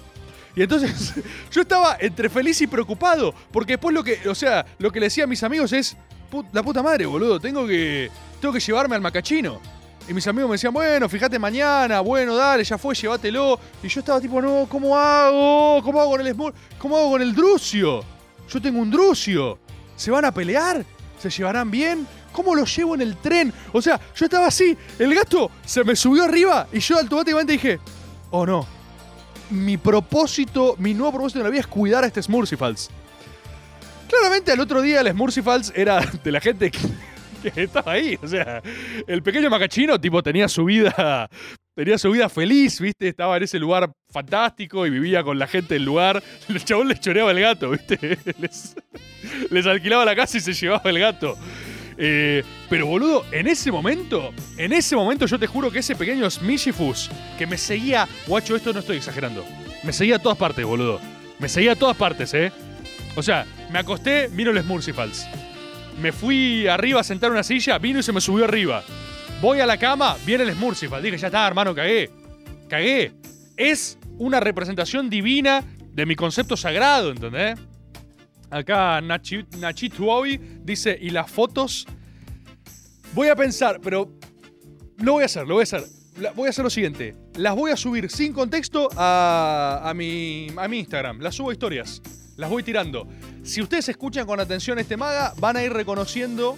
Y 0.58 0.62
entonces 0.64 1.14
yo 1.52 1.60
estaba 1.60 1.96
entre 2.00 2.28
feliz 2.28 2.60
y 2.60 2.66
preocupado, 2.66 3.32
porque 3.52 3.74
después 3.74 3.94
lo 3.94 4.02
que, 4.02 4.28
o 4.28 4.34
sea, 4.34 4.66
lo 4.78 4.90
que 4.90 4.98
le 4.98 5.06
decía 5.06 5.22
a 5.22 5.26
mis 5.28 5.42
amigos 5.44 5.72
es, 5.72 5.96
"Put- 6.32 6.48
la 6.52 6.64
puta 6.64 6.82
madre, 6.82 7.06
boludo, 7.06 7.38
tengo 7.38 7.64
que, 7.64 8.10
tengo 8.40 8.52
que 8.52 8.58
llevarme 8.60 8.96
al 8.96 9.00
macachino. 9.00 9.60
Y 10.08 10.12
mis 10.14 10.26
amigos 10.26 10.48
me 10.50 10.54
decían, 10.54 10.72
bueno, 10.72 11.08
fíjate 11.08 11.38
mañana, 11.38 12.00
bueno, 12.00 12.34
dale, 12.34 12.64
ya 12.64 12.76
fue, 12.76 12.94
llévatelo. 12.96 13.60
Y 13.82 13.88
yo 13.88 14.00
estaba 14.00 14.20
tipo, 14.20 14.40
no, 14.42 14.66
¿cómo 14.68 14.96
hago? 14.98 15.80
¿Cómo 15.84 16.00
hago 16.00 16.10
con 16.12 16.26
el 16.26 16.34
Smur- 16.34 16.54
¿Cómo 16.78 16.96
hago 16.96 17.10
con 17.10 17.22
el 17.22 17.34
Drucio? 17.34 18.02
Yo 18.48 18.60
tengo 18.60 18.80
un 18.80 18.90
Drucio. 18.90 19.58
¿Se 19.94 20.10
van 20.10 20.24
a 20.24 20.32
pelear? 20.32 20.84
¿Se 21.20 21.28
llevarán 21.30 21.70
bien? 21.70 22.06
¿Cómo 22.32 22.54
lo 22.56 22.64
llevo 22.64 22.94
en 22.96 23.02
el 23.02 23.16
tren? 23.18 23.52
O 23.72 23.80
sea, 23.82 24.00
yo 24.16 24.24
estaba 24.24 24.46
así, 24.46 24.76
el 24.98 25.14
gato 25.14 25.50
se 25.64 25.84
me 25.84 25.94
subió 25.94 26.24
arriba 26.24 26.66
y 26.72 26.80
yo 26.80 26.98
automáticamente 26.98 27.52
dije, 27.52 27.78
oh 28.30 28.46
no, 28.46 28.66
mi 29.50 29.76
propósito, 29.76 30.74
mi 30.78 30.94
nuevo 30.94 31.12
propósito 31.12 31.40
en 31.40 31.44
la 31.44 31.50
vida 31.50 31.60
es 31.60 31.66
cuidar 31.66 32.04
a 32.04 32.06
este 32.06 32.22
Smurfifals. 32.22 32.90
Claramente 34.08 34.52
al 34.52 34.60
otro 34.60 34.80
día 34.80 35.00
el 35.00 35.10
Smurfifals 35.10 35.72
era 35.74 36.00
de 36.24 36.32
la 36.32 36.40
gente 36.40 36.70
que, 36.70 36.78
estaba 37.62 37.92
ahí. 37.92 38.18
O 38.22 38.26
sea, 38.26 38.62
el 39.06 39.22
pequeño 39.22 39.50
macachino 39.50 40.00
tipo 40.00 40.22
tenía 40.22 40.48
su 40.48 40.64
vida, 40.64 41.28
tenía 41.74 41.98
su 41.98 42.10
vida 42.10 42.28
feliz, 42.28 42.80
¿viste? 42.80 43.08
Estaba 43.08 43.36
en 43.36 43.44
ese 43.44 43.58
lugar 43.58 43.92
fantástico 44.10 44.86
y 44.86 44.90
vivía 44.90 45.22
con 45.22 45.38
la 45.38 45.46
gente 45.46 45.74
del 45.74 45.84
lugar. 45.84 46.22
El 46.48 46.64
chabón 46.64 46.88
les 46.88 47.00
choreaba 47.00 47.30
el 47.30 47.40
gato, 47.40 47.70
¿viste? 47.70 48.18
Les 49.50 49.66
alquilaba 49.66 50.04
la 50.04 50.16
casa 50.16 50.38
y 50.38 50.40
se 50.40 50.52
llevaba 50.52 50.88
el 50.88 50.98
gato. 50.98 51.36
Eh, 52.00 52.44
pero 52.70 52.86
boludo, 52.86 53.24
en 53.32 53.48
ese 53.48 53.72
momento, 53.72 54.32
en 54.56 54.72
ese 54.72 54.94
momento 54.94 55.26
yo 55.26 55.38
te 55.38 55.48
juro 55.48 55.70
que 55.70 55.80
ese 55.80 55.96
pequeño 55.96 56.30
Smishifus 56.30 57.10
que 57.36 57.46
me 57.46 57.58
seguía, 57.58 58.08
guacho, 58.26 58.54
esto 58.54 58.72
no 58.72 58.78
estoy 58.78 58.98
exagerando, 58.98 59.44
me 59.82 59.92
seguía 59.92 60.16
a 60.16 60.18
todas 60.20 60.38
partes, 60.38 60.64
boludo. 60.64 61.00
Me 61.38 61.48
seguía 61.48 61.72
a 61.72 61.76
todas 61.76 61.96
partes, 61.96 62.34
¿eh? 62.34 62.52
O 63.14 63.22
sea, 63.22 63.46
me 63.70 63.78
acosté, 63.78 64.28
vino 64.28 64.50
el 64.50 64.60
Smurfifals. 64.62 65.26
Me 66.00 66.12
fui 66.12 66.66
arriba 66.66 67.00
a 67.00 67.04
sentar 67.04 67.28
en 67.28 67.32
una 67.34 67.42
silla, 67.42 67.78
vino 67.78 68.00
y 68.00 68.02
se 68.02 68.12
me 68.12 68.20
subió 68.20 68.44
arriba. 68.44 68.82
Voy 69.40 69.60
a 69.60 69.66
la 69.66 69.76
cama, 69.76 70.16
viene 70.26 70.44
el 70.44 70.52
Smurfifals. 70.52 71.02
Dije, 71.02 71.18
ya 71.18 71.28
está, 71.28 71.46
hermano, 71.46 71.74
cagué. 71.74 72.10
Cagué. 72.68 73.12
Es 73.56 73.98
una 74.18 74.40
representación 74.40 75.08
divina 75.10 75.64
de 75.92 76.06
mi 76.06 76.16
concepto 76.16 76.56
sagrado, 76.56 77.10
¿entendés? 77.10 77.58
Acá 78.50 79.00
Nachi, 79.00 79.44
Nachituobi 79.58 80.38
dice, 80.62 80.96
y 81.00 81.10
las 81.10 81.30
fotos. 81.30 81.86
Voy 83.14 83.28
a 83.28 83.36
pensar, 83.36 83.80
pero 83.82 84.10
lo 84.98 85.12
voy 85.12 85.22
a 85.22 85.26
hacer, 85.26 85.46
lo 85.46 85.54
voy 85.54 85.62
a 85.62 85.64
hacer. 85.64 85.84
Voy 86.34 86.48
a 86.48 86.50
hacer 86.50 86.64
lo 86.64 86.70
siguiente. 86.70 87.14
Las 87.36 87.54
voy 87.54 87.70
a 87.70 87.76
subir 87.76 88.10
sin 88.10 88.32
contexto 88.32 88.88
a, 88.96 89.82
a, 89.84 89.94
mi, 89.94 90.48
a 90.56 90.66
mi 90.66 90.80
Instagram. 90.80 91.20
Las 91.20 91.36
subo 91.36 91.52
historias. 91.52 92.02
Las 92.36 92.50
voy 92.50 92.62
tirando. 92.62 93.06
Si 93.44 93.62
ustedes 93.62 93.88
escuchan 93.88 94.26
con 94.26 94.40
atención 94.40 94.78
este 94.78 94.96
maga, 94.96 95.32
van 95.38 95.56
a 95.56 95.62
ir 95.62 95.72
reconociendo 95.72 96.56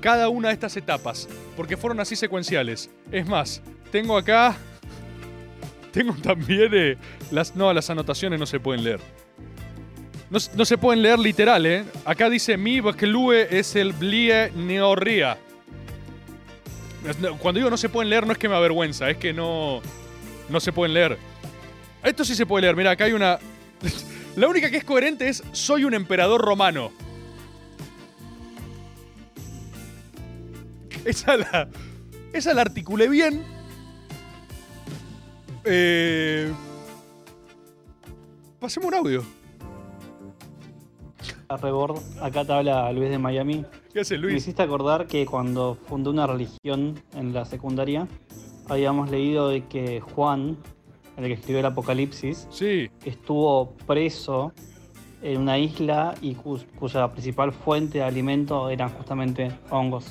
cada 0.00 0.28
una 0.28 0.48
de 0.48 0.54
estas 0.54 0.76
etapas. 0.76 1.28
Porque 1.56 1.76
fueron 1.76 2.00
así 2.00 2.16
secuenciales. 2.16 2.90
Es 3.12 3.26
más, 3.26 3.62
tengo 3.92 4.16
acá. 4.16 4.56
Tengo 5.92 6.14
también 6.14 6.70
eh, 6.74 6.96
las. 7.30 7.54
No, 7.54 7.72
las 7.72 7.88
anotaciones 7.90 8.40
no 8.40 8.46
se 8.46 8.58
pueden 8.58 8.82
leer. 8.82 9.00
No, 10.56 10.64
se 10.64 10.76
pueden 10.76 11.00
leer 11.00 11.20
literal, 11.20 11.64
¿eh? 11.64 11.84
Acá 12.04 12.28
dice 12.28 12.56
mi 12.56 12.80
Bakelue 12.80 13.46
es 13.56 13.76
el 13.76 13.92
Blie 13.92 14.50
Neorria. 14.50 15.38
Cuando 17.38 17.60
digo 17.60 17.70
no 17.70 17.76
se 17.76 17.88
pueden 17.88 18.10
leer, 18.10 18.26
no 18.26 18.32
es 18.32 18.38
que 18.38 18.48
me 18.48 18.56
avergüenza, 18.56 19.08
es 19.08 19.16
que 19.16 19.32
no. 19.32 19.80
No 20.48 20.58
se 20.58 20.72
pueden 20.72 20.92
leer. 20.92 21.18
Esto 22.02 22.24
sí 22.24 22.34
se 22.34 22.46
puede 22.46 22.62
leer. 22.62 22.74
Mira, 22.74 22.90
acá 22.90 23.04
hay 23.04 23.12
una. 23.12 23.38
La 24.36 24.48
única 24.48 24.72
que 24.72 24.78
es 24.78 24.84
coherente 24.84 25.28
es 25.28 25.40
soy 25.52 25.84
un 25.84 25.94
emperador 25.94 26.40
romano. 26.40 26.90
Esa 31.04 31.36
la. 31.36 31.68
Esa 32.32 32.54
la 32.54 32.62
articulé 32.62 33.08
bien. 33.08 33.44
Eh. 35.64 36.52
Pasemos 38.58 38.88
un 38.88 38.94
audio. 38.94 39.33
Rebord, 41.56 41.98
acá 42.20 42.44
te 42.44 42.52
habla 42.52 42.90
Luis 42.92 43.10
de 43.10 43.18
Miami. 43.18 43.64
¿Qué 43.92 44.00
hace 44.00 44.14
Me 44.16 44.22
Luis? 44.22 44.36
hiciste 44.36 44.62
acordar 44.62 45.06
que 45.06 45.26
cuando 45.26 45.76
fundé 45.86 46.10
una 46.10 46.26
religión 46.26 47.00
en 47.16 47.32
la 47.32 47.44
secundaria, 47.44 48.06
habíamos 48.68 49.10
leído 49.10 49.48
de 49.48 49.64
que 49.66 50.00
Juan, 50.00 50.56
el 51.16 51.24
que 51.26 51.32
escribió 51.34 51.60
el 51.60 51.66
Apocalipsis, 51.66 52.48
estuvo 53.04 53.74
preso 53.86 54.52
en 55.22 55.40
una 55.40 55.58
isla 55.58 56.14
y 56.20 56.34
cu- 56.34 56.60
cuya 56.78 57.08
principal 57.10 57.52
fuente 57.52 57.98
de 57.98 58.04
alimento 58.04 58.68
eran 58.70 58.90
justamente 58.90 59.50
hongos. 59.70 60.04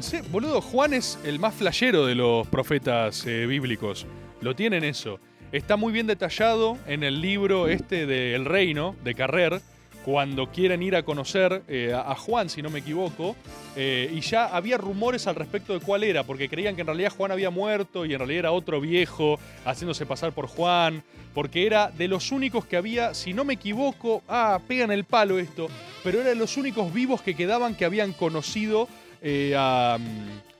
Serio, 0.00 0.28
Boludo, 0.30 0.60
Juan 0.60 0.94
es 0.94 1.18
el 1.24 1.38
más 1.38 1.54
flashero 1.54 2.06
de 2.06 2.14
los 2.14 2.46
profetas 2.48 3.26
eh, 3.26 3.46
bíblicos. 3.46 4.06
Lo 4.40 4.54
tienen 4.54 4.84
eso. 4.84 5.18
Está 5.52 5.76
muy 5.76 5.92
bien 5.92 6.06
detallado 6.06 6.76
en 6.86 7.02
el 7.02 7.20
libro 7.20 7.68
este 7.68 8.04
de 8.06 8.34
El 8.34 8.44
Reino, 8.44 8.94
de 9.04 9.14
Carrer, 9.14 9.60
cuando 10.06 10.52
quieren 10.52 10.84
ir 10.84 10.94
a 10.94 11.02
conocer 11.02 11.64
eh, 11.66 11.92
a 11.92 12.14
Juan, 12.14 12.48
si 12.48 12.62
no 12.62 12.70
me 12.70 12.78
equivoco, 12.78 13.34
eh, 13.74 14.08
y 14.14 14.20
ya 14.20 14.46
había 14.46 14.78
rumores 14.78 15.26
al 15.26 15.34
respecto 15.34 15.72
de 15.72 15.80
cuál 15.80 16.04
era, 16.04 16.22
porque 16.22 16.48
creían 16.48 16.76
que 16.76 16.82
en 16.82 16.86
realidad 16.86 17.12
Juan 17.16 17.32
había 17.32 17.50
muerto 17.50 18.06
y 18.06 18.12
en 18.12 18.20
realidad 18.20 18.38
era 18.38 18.52
otro 18.52 18.80
viejo 18.80 19.40
haciéndose 19.64 20.06
pasar 20.06 20.30
por 20.30 20.46
Juan, 20.46 21.02
porque 21.34 21.66
era 21.66 21.90
de 21.90 22.06
los 22.06 22.30
únicos 22.30 22.66
que 22.66 22.76
había, 22.76 23.14
si 23.14 23.34
no 23.34 23.44
me 23.44 23.54
equivoco, 23.54 24.22
ah, 24.28 24.60
pegan 24.68 24.92
el 24.92 25.02
palo 25.02 25.40
esto, 25.40 25.66
pero 26.04 26.20
era 26.20 26.28
de 26.28 26.36
los 26.36 26.56
únicos 26.56 26.94
vivos 26.94 27.20
que 27.20 27.34
quedaban 27.34 27.74
que 27.74 27.84
habían 27.84 28.12
conocido 28.12 28.86
eh, 29.22 29.54
a, 29.58 29.98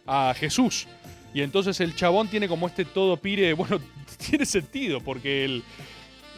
a 0.08 0.34
Jesús. 0.34 0.88
Y 1.32 1.42
entonces 1.42 1.78
el 1.78 1.94
chabón 1.94 2.26
tiene 2.26 2.48
como 2.48 2.66
este 2.66 2.84
todo 2.84 3.16
pire, 3.16 3.52
bueno, 3.52 3.78
tiene 4.28 4.44
sentido, 4.44 5.00
porque 5.00 5.44
el, 5.44 5.62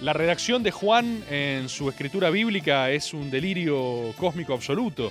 la 0.01 0.13
redacción 0.13 0.63
de 0.63 0.71
Juan 0.71 1.25
en 1.31 1.69
su 1.69 1.89
escritura 1.89 2.31
bíblica 2.31 2.91
es 2.91 3.13
un 3.13 3.31
delirio 3.31 4.15
cósmico 4.17 4.55
absoluto. 4.55 5.11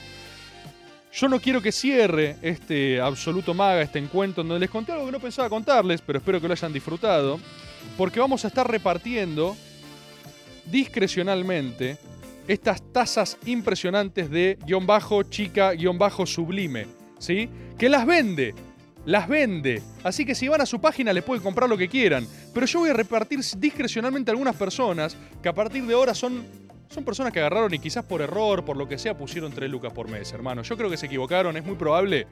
Yo 1.12 1.28
no 1.28 1.40
quiero 1.40 1.62
que 1.62 1.72
cierre 1.72 2.38
este 2.42 3.02
absoluto 3.02 3.54
maga, 3.54 3.82
este 3.82 4.00
encuentro, 4.00 4.44
donde 4.44 4.60
les 4.60 4.70
conté 4.70 4.92
algo 4.92 5.08
que 5.08 5.12
no 5.12 5.20
pensaba 5.20 5.50
contarles, 5.50 6.02
pero 6.02 6.20
espero 6.20 6.40
que 6.40 6.48
lo 6.48 6.54
hayan 6.54 6.72
disfrutado, 6.72 7.40
porque 7.98 8.20
vamos 8.20 8.46
a 8.46 8.50
estar 8.50 8.70
repartiendo 8.70 9.58
discrecionalmente 10.66 11.98
estas 12.48 12.82
tazas 12.94 13.38
impresionantes 13.46 14.30
de 14.30 14.58
guion 14.66 14.86
bajo 14.86 15.24
chica 15.24 15.72
guion 15.72 15.98
bajo 15.98 16.26
sublime, 16.26 16.88
¿sí? 17.20 17.50
Que 17.78 17.90
las 17.90 18.06
vende, 18.06 18.54
las 19.08 19.26
vende. 19.30 19.82
Así 20.04 20.26
que 20.26 20.36
si 20.36 20.50
van 20.50 20.60
a 20.60 20.66
su 20.66 20.82
página 20.82 21.14
les 21.14 21.24
pueden 21.24 21.42
comprar 21.42 21.70
lo 21.70 21.78
que 21.78 21.88
quieran. 21.88 22.28
Pero 22.54 22.66
yo 22.66 22.80
voy 22.80 22.90
a 22.90 22.94
repartir 22.94 23.40
discrecionalmente 23.58 24.30
a 24.30 24.34
algunas 24.34 24.56
personas 24.56 25.16
que 25.42 25.48
a 25.48 25.54
partir 25.54 25.86
de 25.86 25.94
ahora 25.94 26.14
son, 26.14 26.46
son 26.90 27.06
personas 27.06 27.32
que 27.32 27.40
agarraron 27.40 27.74
y 27.74 27.80
quizás 27.80 28.04
por 28.04 28.22
error, 28.22 28.66
por 28.66 28.76
lo 28.76 28.86
que 28.86 28.98
sea, 28.98 29.18
pusieron 29.18 29.54
3 29.54 29.72
lucas 29.72 29.94
por 29.94 30.10
mes, 30.10 30.34
hermano. 30.34 30.62
Yo 30.62 30.76
creo 30.76 30.90
que 30.90 30.98
se 30.98 31.06
equivocaron, 31.06 31.56
es 31.56 31.64
muy 31.64 31.76
probable. 31.76 32.28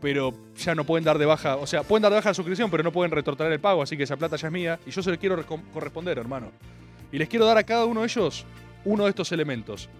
Pero 0.00 0.32
ya 0.56 0.74
no 0.74 0.84
pueden 0.84 1.04
dar 1.04 1.18
de 1.18 1.26
baja, 1.26 1.56
o 1.56 1.66
sea, 1.66 1.82
pueden 1.82 2.00
dar 2.02 2.12
de 2.12 2.16
baja 2.16 2.30
la 2.30 2.34
suscripción, 2.34 2.70
pero 2.70 2.82
no 2.82 2.90
pueden 2.90 3.12
retornar 3.12 3.52
el 3.52 3.60
pago, 3.60 3.82
así 3.82 3.98
que 3.98 4.04
esa 4.04 4.16
plata 4.16 4.36
ya 4.36 4.48
es 4.48 4.52
mía 4.52 4.80
y 4.86 4.90
yo 4.90 5.02
se 5.02 5.10
la 5.10 5.18
quiero 5.18 5.44
corresponder, 5.74 6.16
hermano. 6.16 6.50
Y 7.12 7.18
les 7.18 7.28
quiero 7.28 7.44
dar 7.44 7.58
a 7.58 7.62
cada 7.62 7.84
uno 7.84 8.00
de 8.00 8.06
ellos 8.06 8.46
uno 8.86 9.04
de 9.04 9.10
estos 9.10 9.30
elementos. 9.32 9.90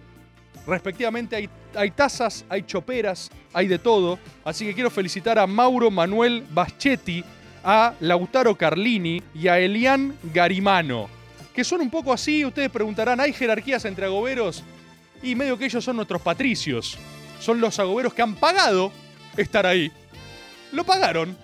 Respectivamente 0.67 1.35
hay, 1.35 1.49
hay 1.75 1.91
tazas, 1.91 2.45
hay 2.49 2.63
choperas, 2.63 3.29
hay 3.53 3.67
de 3.67 3.79
todo. 3.79 4.19
Así 4.43 4.65
que 4.65 4.73
quiero 4.73 4.89
felicitar 4.89 5.39
a 5.39 5.47
Mauro 5.47 5.89
Manuel 5.89 6.45
Baschetti, 6.51 7.23
a 7.63 7.93
Lautaro 7.99 8.55
Carlini 8.55 9.21
y 9.33 9.47
a 9.47 9.59
Elian 9.59 10.15
Garimano. 10.33 11.09
Que 11.53 11.63
son 11.63 11.81
un 11.81 11.89
poco 11.89 12.13
así, 12.13 12.45
ustedes 12.45 12.69
preguntarán, 12.69 13.19
¿hay 13.19 13.33
jerarquías 13.33 13.85
entre 13.85 14.05
agoberos? 14.05 14.63
Y 15.21 15.35
medio 15.35 15.57
que 15.57 15.65
ellos 15.65 15.83
son 15.83 15.97
nuestros 15.97 16.21
patricios. 16.21 16.97
Son 17.39 17.59
los 17.59 17.77
agoberos 17.79 18.13
que 18.13 18.21
han 18.21 18.35
pagado 18.35 18.91
estar 19.35 19.65
ahí. 19.65 19.91
Lo 20.71 20.83
pagaron. 20.83 21.37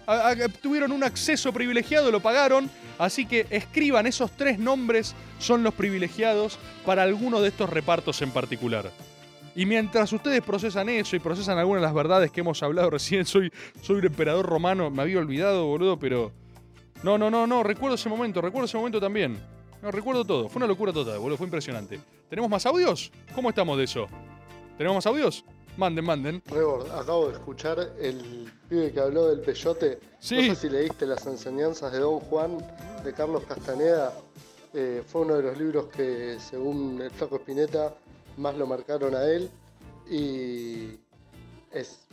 Tuvieron 0.61 0.91
un 0.91 1.03
acceso 1.03 1.51
privilegiado, 1.51 2.11
lo 2.11 2.19
pagaron. 2.19 2.69
Así 2.97 3.25
que 3.25 3.45
escriban 3.49 4.07
esos 4.07 4.32
tres 4.32 4.57
nombres, 4.57 5.15
son 5.39 5.63
los 5.63 5.73
privilegiados 5.73 6.57
para 6.86 7.03
alguno 7.03 7.41
de 7.41 7.49
estos 7.49 7.69
repartos 7.69 8.21
en 8.21 8.32
particular. 8.32 8.91
Y 9.55 9.65
mientras 9.65 10.13
ustedes 10.13 10.41
procesan 10.41 10.88
eso 10.89 11.15
y 11.15 11.19
procesan 11.19 11.57
algunas 11.57 11.82
de 11.82 11.88
las 11.88 11.93
verdades 11.93 12.32
que 12.32 12.41
hemos 12.41 12.61
hablado 12.61 12.91
recién, 12.91 13.25
soy, 13.25 13.51
soy 13.82 13.97
un 13.97 14.05
emperador 14.05 14.45
romano, 14.45 14.91
me 14.91 15.01
había 15.01 15.17
olvidado, 15.17 15.65
boludo, 15.65 15.97
pero... 15.97 16.32
No, 17.03 17.17
no, 17.17 17.30
no, 17.30 17.45
no, 17.45 17.63
recuerdo 17.63 17.95
ese 17.95 18.09
momento, 18.09 18.41
recuerdo 18.41 18.65
ese 18.65 18.78
momento 18.78 18.99
también. 18.99 19.38
No, 19.82 19.91
recuerdo 19.91 20.25
todo, 20.25 20.47
fue 20.49 20.59
una 20.59 20.67
locura 20.67 20.93
total, 20.93 21.17
boludo, 21.19 21.38
fue 21.38 21.47
impresionante. 21.47 21.99
¿Tenemos 22.30 22.49
más 22.49 22.65
audios? 22.67 23.11
¿Cómo 23.34 23.49
estamos 23.49 23.78
de 23.80 23.84
eso? 23.84 24.07
¿Tenemos 24.78 24.97
más 24.97 25.05
audios? 25.07 25.43
Manden, 25.78 26.05
manden. 26.05 26.41
Rebord, 26.47 26.89
acabo 26.91 27.28
de 27.28 27.34
escuchar 27.34 27.91
el 27.99 28.51
pibe 28.67 28.91
que 28.91 28.99
habló 28.99 29.30
del 29.30 29.41
peyote. 29.41 29.99
Sí. 30.19 30.47
No 30.49 30.55
sé 30.55 30.61
si 30.61 30.69
leíste 30.69 31.05
las 31.05 31.25
enseñanzas 31.28 31.91
de 31.91 31.99
Don 31.99 32.19
Juan 32.19 32.57
de 33.03 33.13
Carlos 33.13 33.43
Castaneda. 33.47 34.11
Eh, 34.73 35.03
fue 35.05 35.21
uno 35.21 35.36
de 35.36 35.43
los 35.43 35.57
libros 35.57 35.86
que, 35.88 36.38
según 36.39 36.99
el 36.99 37.11
Flaco 37.11 37.36
Espineta, 37.36 37.93
más 38.38 38.55
lo 38.55 38.65
marcaron 38.65 39.13
a 39.13 39.23
él. 39.25 39.51
Y 40.09 40.97
es 41.71 42.07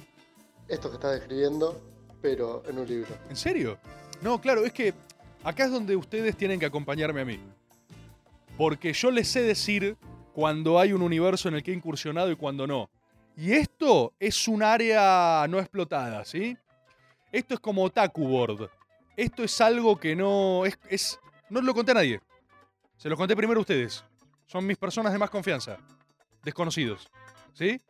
esto 0.69 0.91
que 0.91 0.97
estás 0.97 1.13
describiendo, 1.13 1.81
pero 2.21 2.63
en 2.69 2.79
un 2.79 2.87
libro. 2.87 3.15
¿En 3.31 3.37
serio? 3.37 3.79
No, 4.21 4.43
claro, 4.43 4.67
es 4.67 4.75
que 4.75 4.93
acá 5.43 5.65
es 5.65 5.71
donde 5.71 5.97
ustedes 5.97 6.37
tienen 6.37 6.61
que 6.61 6.67
acompañarme 6.67 7.23
a 7.23 7.25
mí. 7.25 7.41
Porque 8.59 8.93
yo 8.93 9.11
les 9.11 9.27
sé 9.27 9.41
decir 9.41 9.97
cuando 10.35 10.79
hay 10.79 10.93
un 10.93 11.01
universo 11.01 11.49
en 11.49 11.55
el 11.55 11.63
que 11.63 11.71
he 11.71 11.75
incursionado 11.75 12.31
y 12.31 12.37
cuando 12.37 12.67
no. 12.67 12.91
Y 13.37 13.53
esto 13.53 14.13
es 14.19 14.47
un 14.47 14.63
área 14.63 15.47
no 15.49 15.59
explotada, 15.59 16.25
¿sí? 16.25 16.57
Esto 17.33 17.55
es 17.55 17.61
como 17.61 17.83
Otaku. 17.83 18.69
Esto 19.17 19.43
es 19.43 19.61
algo 19.61 19.97
que 19.97 20.15
no. 20.15 20.65
Es, 20.65 20.79
es, 20.89 21.21
no 21.51 21.61
lo 21.61 21.75
conté 21.75 21.91
a 21.93 21.95
nadie. 21.95 22.21
Se 22.97 23.09
lo 23.09 23.17
conté 23.17 23.35
primero 23.35 23.59
a 23.59 23.63
ustedes. 23.63 24.05
Son 24.47 24.65
mis 24.65 24.77
personas 24.77 25.13
de 25.13 25.19
más 25.19 25.31
confianza. 25.31 25.79
Desconocidos. 26.45 27.09
¿Sí? 27.53 27.81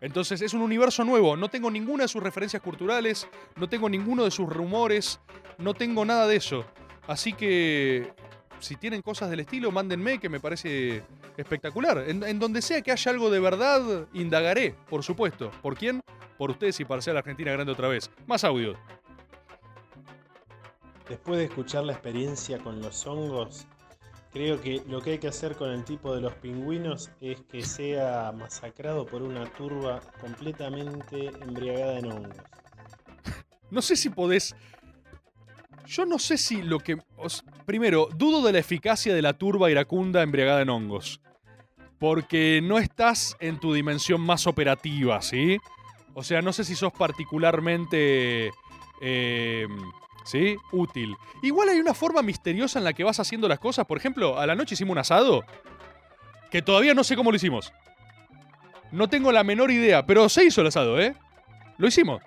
Entonces 0.00 0.40
es 0.40 0.54
un 0.54 0.62
universo 0.62 1.04
nuevo. 1.04 1.36
No 1.36 1.48
tengo 1.48 1.70
ninguna 1.70 2.04
de 2.04 2.08
sus 2.08 2.22
referencias 2.22 2.62
culturales. 2.62 3.28
No 3.56 3.68
tengo 3.68 3.88
ninguno 3.88 4.24
de 4.24 4.30
sus 4.30 4.48
rumores. 4.48 5.20
No 5.58 5.74
tengo 5.74 6.04
nada 6.04 6.26
de 6.26 6.36
eso. 6.36 6.64
Así 7.06 7.32
que. 7.32 8.12
Si 8.60 8.76
tienen 8.76 9.02
cosas 9.02 9.30
del 9.30 9.40
estilo, 9.40 9.72
mándenme, 9.72 10.18
que 10.18 10.28
me 10.28 10.40
parece 10.40 11.02
espectacular. 11.36 12.04
En, 12.06 12.22
en 12.22 12.38
donde 12.38 12.62
sea 12.62 12.82
que 12.82 12.92
haya 12.92 13.10
algo 13.10 13.30
de 13.30 13.40
verdad, 13.40 14.06
indagaré, 14.12 14.74
por 14.88 15.02
supuesto. 15.02 15.50
¿Por 15.62 15.76
quién? 15.76 16.02
Por 16.38 16.50
ustedes 16.50 16.78
y 16.80 16.84
para 16.84 17.00
hacer 17.00 17.14
la 17.14 17.20
Argentina 17.20 17.52
grande 17.52 17.72
otra 17.72 17.88
vez. 17.88 18.10
Más 18.26 18.44
audio. 18.44 18.74
Después 21.08 21.38
de 21.38 21.46
escuchar 21.46 21.84
la 21.84 21.92
experiencia 21.92 22.58
con 22.58 22.80
los 22.80 23.04
hongos, 23.04 23.66
creo 24.32 24.60
que 24.60 24.82
lo 24.86 25.00
que 25.00 25.12
hay 25.12 25.18
que 25.18 25.26
hacer 25.26 25.56
con 25.56 25.70
el 25.70 25.84
tipo 25.84 26.14
de 26.14 26.20
los 26.20 26.32
pingüinos 26.34 27.10
es 27.20 27.40
que 27.50 27.62
sea 27.62 28.32
masacrado 28.32 29.04
por 29.06 29.22
una 29.22 29.44
turba 29.54 30.00
completamente 30.20 31.32
embriagada 31.42 31.98
en 31.98 32.12
hongos. 32.12 32.36
No 33.70 33.82
sé 33.82 33.94
si 33.94 34.08
podés. 34.10 34.56
Yo 35.86 36.06
no 36.06 36.18
sé 36.18 36.38
si 36.38 36.62
lo 36.62 36.78
que. 36.78 36.96
os- 37.16 37.44
primero, 37.66 38.08
dudo 38.14 38.42
de 38.46 38.52
la 38.52 38.58
eficacia 38.58 39.14
de 39.14 39.22
la 39.22 39.32
turba 39.34 39.70
iracunda 39.70 40.22
embriagada 40.22 40.62
en 40.62 40.70
hongos. 40.70 41.20
Porque 41.98 42.60
no 42.62 42.78
estás 42.78 43.36
en 43.40 43.58
tu 43.60 43.74
dimensión 43.74 44.20
más 44.20 44.46
operativa, 44.46 45.20
¿sí? 45.20 45.58
O 46.14 46.22
sea, 46.22 46.40
no 46.42 46.52
sé 46.52 46.64
si 46.64 46.74
sos 46.74 46.92
particularmente. 46.92 48.50
eh, 49.00 49.66
¿Sí? 50.24 50.56
Útil. 50.72 51.16
Igual 51.42 51.70
hay 51.70 51.80
una 51.80 51.94
forma 51.94 52.22
misteriosa 52.22 52.78
en 52.78 52.84
la 52.84 52.92
que 52.92 53.04
vas 53.04 53.18
haciendo 53.18 53.48
las 53.48 53.58
cosas. 53.58 53.86
Por 53.86 53.96
ejemplo, 53.98 54.38
a 54.38 54.46
la 54.46 54.54
noche 54.54 54.74
hicimos 54.74 54.92
un 54.92 54.98
asado. 54.98 55.42
Que 56.50 56.62
todavía 56.62 56.94
no 56.94 57.04
sé 57.04 57.16
cómo 57.16 57.30
lo 57.30 57.36
hicimos. 57.36 57.72
No 58.92 59.08
tengo 59.08 59.32
la 59.32 59.44
menor 59.44 59.70
idea, 59.70 60.04
pero 60.04 60.28
se 60.28 60.44
hizo 60.44 60.60
el 60.60 60.66
asado, 60.68 61.00
¿eh? 61.00 61.14
Lo 61.78 61.86
hicimos 61.88 62.20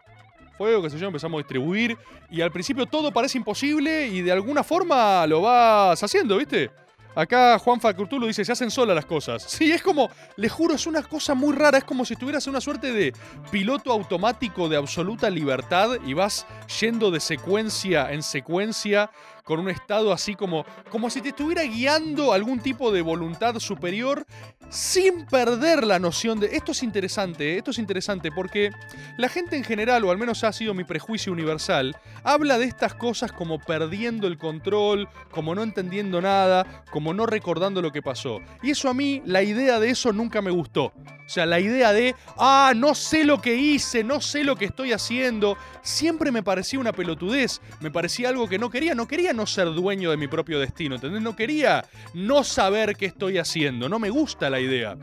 fuego, 0.57 0.81
qué 0.83 0.89
sé 0.89 0.97
yo, 0.97 1.07
empezamos 1.07 1.37
a 1.37 1.39
distribuir 1.39 1.97
y 2.29 2.41
al 2.41 2.51
principio 2.51 2.85
todo 2.85 3.11
parece 3.11 3.37
imposible 3.37 4.07
y 4.07 4.21
de 4.21 4.31
alguna 4.31 4.63
forma 4.63 5.25
lo 5.27 5.41
vas 5.41 6.01
haciendo, 6.01 6.37
¿viste? 6.37 6.71
Acá 7.15 7.59
Juan 7.59 7.79
Facurtulo 7.79 8.25
dice, 8.25 8.43
se 8.43 8.51
hacen 8.51 8.71
solas 8.71 8.95
las 8.95 9.05
cosas. 9.05 9.43
Sí, 9.53 9.71
es 9.71 9.83
como, 9.83 10.09
le 10.35 10.49
juro, 10.49 10.73
es 10.73 10.87
una 10.87 11.03
cosa 11.03 11.35
muy 11.35 11.53
rara, 11.53 11.77
es 11.77 11.83
como 11.83 12.05
si 12.05 12.13
estuvieras 12.13 12.45
en 12.47 12.51
una 12.51 12.61
suerte 12.61 12.91
de 12.91 13.13
piloto 13.51 13.91
automático 13.91 14.67
de 14.67 14.77
absoluta 14.77 15.29
libertad 15.29 15.91
y 16.05 16.13
vas 16.13 16.47
yendo 16.79 17.11
de 17.11 17.19
secuencia 17.19 18.11
en 18.11 18.23
secuencia 18.23 19.11
con 19.43 19.59
un 19.59 19.69
estado 19.69 20.11
así 20.11 20.35
como, 20.35 20.65
como 20.89 21.09
si 21.09 21.21
te 21.21 21.29
estuviera 21.29 21.63
guiando 21.63 22.33
algún 22.33 22.59
tipo 22.59 22.91
de 22.91 23.01
voluntad 23.01 23.59
superior 23.59 24.25
sin 24.69 25.25
perder 25.25 25.83
la 25.83 25.99
noción 25.99 26.39
de... 26.39 26.55
Esto 26.55 26.71
es 26.71 26.81
interesante, 26.83 27.53
¿eh? 27.53 27.57
esto 27.57 27.71
es 27.71 27.77
interesante 27.77 28.31
porque 28.31 28.71
la 29.17 29.29
gente 29.29 29.55
en 29.55 29.63
general, 29.63 30.03
o 30.03 30.11
al 30.11 30.17
menos 30.17 30.43
ha 30.43 30.51
sido 30.51 30.73
mi 30.73 30.83
prejuicio 30.83 31.31
universal, 31.31 31.95
habla 32.23 32.57
de 32.57 32.65
estas 32.65 32.95
cosas 32.95 33.31
como 33.31 33.59
perdiendo 33.59 34.27
el 34.27 34.37
control, 34.37 35.07
como 35.29 35.53
no 35.53 35.63
entendiendo 35.63 36.21
nada, 36.21 36.83
como 36.91 37.13
no 37.13 37.25
recordando 37.25 37.81
lo 37.81 37.91
que 37.91 38.01
pasó. 38.01 38.39
Y 38.63 38.71
eso 38.71 38.89
a 38.89 38.93
mí, 38.93 39.21
la 39.25 39.43
idea 39.43 39.79
de 39.79 39.89
eso 39.89 40.11
nunca 40.11 40.41
me 40.41 40.51
gustó. 40.51 40.93
O 41.25 41.29
sea, 41.29 41.45
la 41.45 41.59
idea 41.59 41.93
de, 41.93 42.15
ah, 42.37 42.73
no 42.75 42.95
sé 42.95 43.23
lo 43.23 43.41
que 43.41 43.55
hice, 43.55 44.03
no 44.03 44.21
sé 44.21 44.43
lo 44.43 44.55
que 44.55 44.65
estoy 44.65 44.91
haciendo, 44.91 45.57
siempre 45.81 46.31
me 46.31 46.43
parecía 46.43 46.79
una 46.79 46.91
pelotudez, 46.91 47.61
me 47.79 47.91
parecía 47.91 48.29
algo 48.29 48.47
que 48.47 48.59
no 48.59 48.69
quería, 48.69 48.93
no 48.93 49.07
quería 49.07 49.32
no 49.33 49.45
ser 49.45 49.73
dueño 49.73 50.11
de 50.11 50.17
mi 50.17 50.27
propio 50.27 50.59
destino, 50.59 50.95
¿entendés? 50.95 51.21
No 51.21 51.35
quería 51.35 51.85
no 52.13 52.43
saber 52.43 52.95
qué 52.95 53.07
estoy 53.07 53.37
haciendo, 53.37 53.89
no 53.89 53.99
me 53.99 54.09
gusta 54.09 54.49
la 54.49 54.59
idea. 54.59 54.95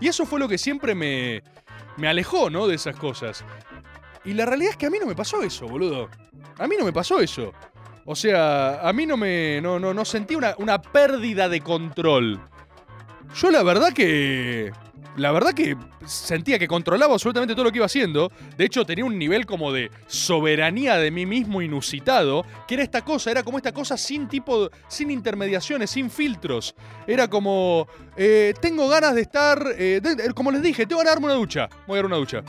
Y 0.00 0.08
eso 0.08 0.24
fue 0.26 0.40
lo 0.40 0.48
que 0.48 0.58
siempre 0.58 0.94
me, 0.94 1.42
me 1.96 2.08
alejó, 2.08 2.50
¿no? 2.50 2.66
De 2.66 2.74
esas 2.76 2.96
cosas. 2.96 3.44
Y 4.24 4.34
la 4.34 4.46
realidad 4.46 4.72
es 4.72 4.76
que 4.76 4.86
a 4.86 4.90
mí 4.90 4.98
no 4.98 5.06
me 5.06 5.14
pasó 5.14 5.42
eso, 5.42 5.66
boludo. 5.66 6.08
A 6.58 6.66
mí 6.66 6.76
no 6.78 6.84
me 6.84 6.92
pasó 6.92 7.20
eso. 7.20 7.52
O 8.04 8.14
sea, 8.14 8.80
a 8.86 8.92
mí 8.92 9.06
no 9.06 9.16
me. 9.16 9.60
No, 9.60 9.78
no, 9.78 9.94
no 9.94 10.04
sentí 10.04 10.34
una, 10.34 10.54
una 10.58 10.80
pérdida 10.80 11.48
de 11.48 11.60
control. 11.60 12.40
Yo 13.34 13.50
la 13.50 13.62
verdad 13.62 13.92
que. 13.92 14.72
La 15.16 15.32
verdad 15.32 15.52
que 15.52 15.76
sentía 16.06 16.58
que 16.58 16.68
controlaba 16.68 17.14
absolutamente 17.14 17.54
todo 17.54 17.64
lo 17.64 17.72
que 17.72 17.78
iba 17.78 17.86
haciendo. 17.86 18.30
De 18.56 18.64
hecho, 18.64 18.84
tenía 18.86 19.04
un 19.04 19.18
nivel 19.18 19.44
como 19.44 19.72
de 19.72 19.90
soberanía 20.06 20.96
de 20.96 21.10
mí 21.10 21.26
mismo 21.26 21.60
inusitado. 21.62 22.46
Que 22.68 22.74
era 22.74 22.84
esta 22.84 23.02
cosa, 23.02 23.30
era 23.30 23.42
como 23.42 23.58
esta 23.58 23.72
cosa 23.72 23.96
sin 23.96 24.28
tipo. 24.28 24.70
sin 24.88 25.10
intermediaciones, 25.10 25.90
sin 25.90 26.10
filtros. 26.10 26.74
Era 27.06 27.28
como. 27.28 27.88
eh, 28.16 28.54
tengo 28.60 28.88
ganas 28.88 29.14
de 29.14 29.22
estar. 29.22 29.62
eh, 29.76 30.00
como 30.34 30.52
les 30.52 30.62
dije, 30.62 30.86
tengo 30.86 31.00
ganas 31.00 31.12
de 31.12 31.14
darme 31.16 31.26
una 31.26 31.34
ducha. 31.34 31.68
Voy 31.86 31.94
a 31.94 31.98
dar 31.98 32.06
una 32.06 32.16
ducha. 32.16 32.42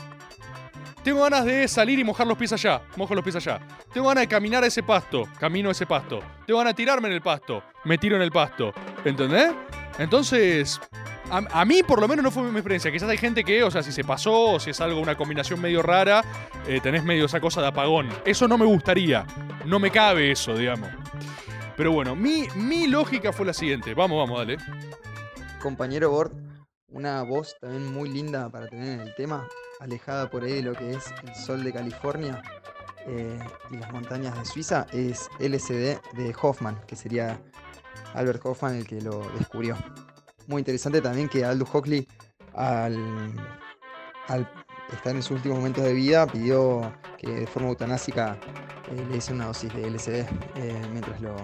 Tengo 1.02 1.22
ganas 1.24 1.44
de 1.44 1.66
salir 1.66 1.98
y 1.98 2.04
mojar 2.04 2.28
los 2.28 2.38
pies 2.38 2.52
allá. 2.52 2.80
Mojo 2.96 3.12
los 3.16 3.24
pies 3.24 3.34
allá. 3.34 3.60
Tengo 3.92 4.06
ganas 4.06 4.22
de 4.22 4.28
caminar 4.28 4.62
ese 4.62 4.84
pasto. 4.84 5.24
Camino 5.40 5.68
a 5.68 5.72
ese 5.72 5.84
pasto. 5.84 6.20
Tengo 6.46 6.58
ganas 6.58 6.74
de 6.74 6.76
tirarme 6.76 7.08
en 7.08 7.14
el 7.14 7.20
pasto. 7.20 7.64
Me 7.84 7.98
tiro 7.98 8.14
en 8.14 8.22
el 8.22 8.30
pasto. 8.30 8.72
¿Entendés? 9.04 9.50
Entonces, 9.98 10.80
a, 11.30 11.64
mí 11.64 11.82
por 11.82 12.00
lo 12.00 12.08
menos 12.08 12.22
no 12.22 12.30
fue 12.30 12.42
mi 12.42 12.50
experiencia. 12.50 12.92
Quizás 12.92 13.08
hay 13.08 13.18
gente 13.18 13.44
que, 13.44 13.62
o 13.62 13.70
sea, 13.70 13.82
si 13.82 13.92
se 13.92 14.04
pasó 14.04 14.52
o 14.52 14.60
si 14.60 14.70
es 14.70 14.80
algo, 14.80 15.00
una 15.00 15.16
combinación 15.16 15.60
medio 15.60 15.82
rara, 15.82 16.22
eh, 16.66 16.80
tenés 16.82 17.04
medio 17.04 17.24
esa 17.24 17.40
cosa 17.40 17.60
de 17.62 17.68
apagón. 17.68 18.08
Eso 18.24 18.46
no 18.48 18.58
me 18.58 18.66
gustaría. 18.66 19.26
No 19.64 19.78
me 19.78 19.90
cabe 19.90 20.30
eso, 20.30 20.56
digamos. 20.56 20.90
Pero 21.76 21.92
bueno, 21.92 22.14
mi, 22.14 22.48
mi 22.54 22.86
lógica 22.86 23.32
fue 23.32 23.46
la 23.46 23.54
siguiente. 23.54 23.94
Vamos, 23.94 24.18
vamos, 24.18 24.38
dale. 24.38 24.58
Compañero 25.60 26.10
Bord, 26.10 26.32
una 26.88 27.22
voz 27.22 27.56
también 27.60 27.92
muy 27.92 28.10
linda 28.10 28.50
para 28.50 28.68
tener 28.68 28.88
en 28.88 29.00
el 29.00 29.14
tema, 29.14 29.48
alejada 29.80 30.28
por 30.28 30.44
ahí 30.44 30.54
de 30.54 30.62
lo 30.62 30.74
que 30.74 30.90
es 30.90 31.14
el 31.26 31.34
sol 31.34 31.64
de 31.64 31.72
California 31.72 32.42
eh, 33.06 33.38
y 33.70 33.76
las 33.76 33.90
montañas 33.92 34.38
de 34.38 34.44
Suiza, 34.44 34.86
es 34.92 35.30
LSD 35.38 35.98
de 36.14 36.34
Hoffman, 36.40 36.78
que 36.86 36.96
sería 36.96 37.40
Albert 38.14 38.44
Hoffman 38.44 38.76
el 38.76 38.86
que 38.86 39.00
lo 39.00 39.28
descubrió. 39.38 39.76
Muy 40.46 40.60
interesante 40.60 41.00
también 41.00 41.28
que 41.28 41.44
Aldous 41.44 41.72
Huxley, 41.74 42.06
al, 42.54 42.96
al 44.28 44.48
estar 44.92 45.14
en 45.14 45.22
sus 45.22 45.32
últimos 45.36 45.58
momentos 45.58 45.84
de 45.84 45.92
vida, 45.92 46.26
pidió 46.26 46.92
que 47.18 47.30
de 47.30 47.46
forma 47.46 47.68
eutanásica 47.70 48.36
eh, 48.90 49.06
le 49.10 49.16
hice 49.16 49.32
una 49.32 49.46
dosis 49.46 49.72
de 49.74 49.88
LSD 49.90 50.08
eh, 50.56 50.82
mientras 50.90 51.20
lo 51.20 51.34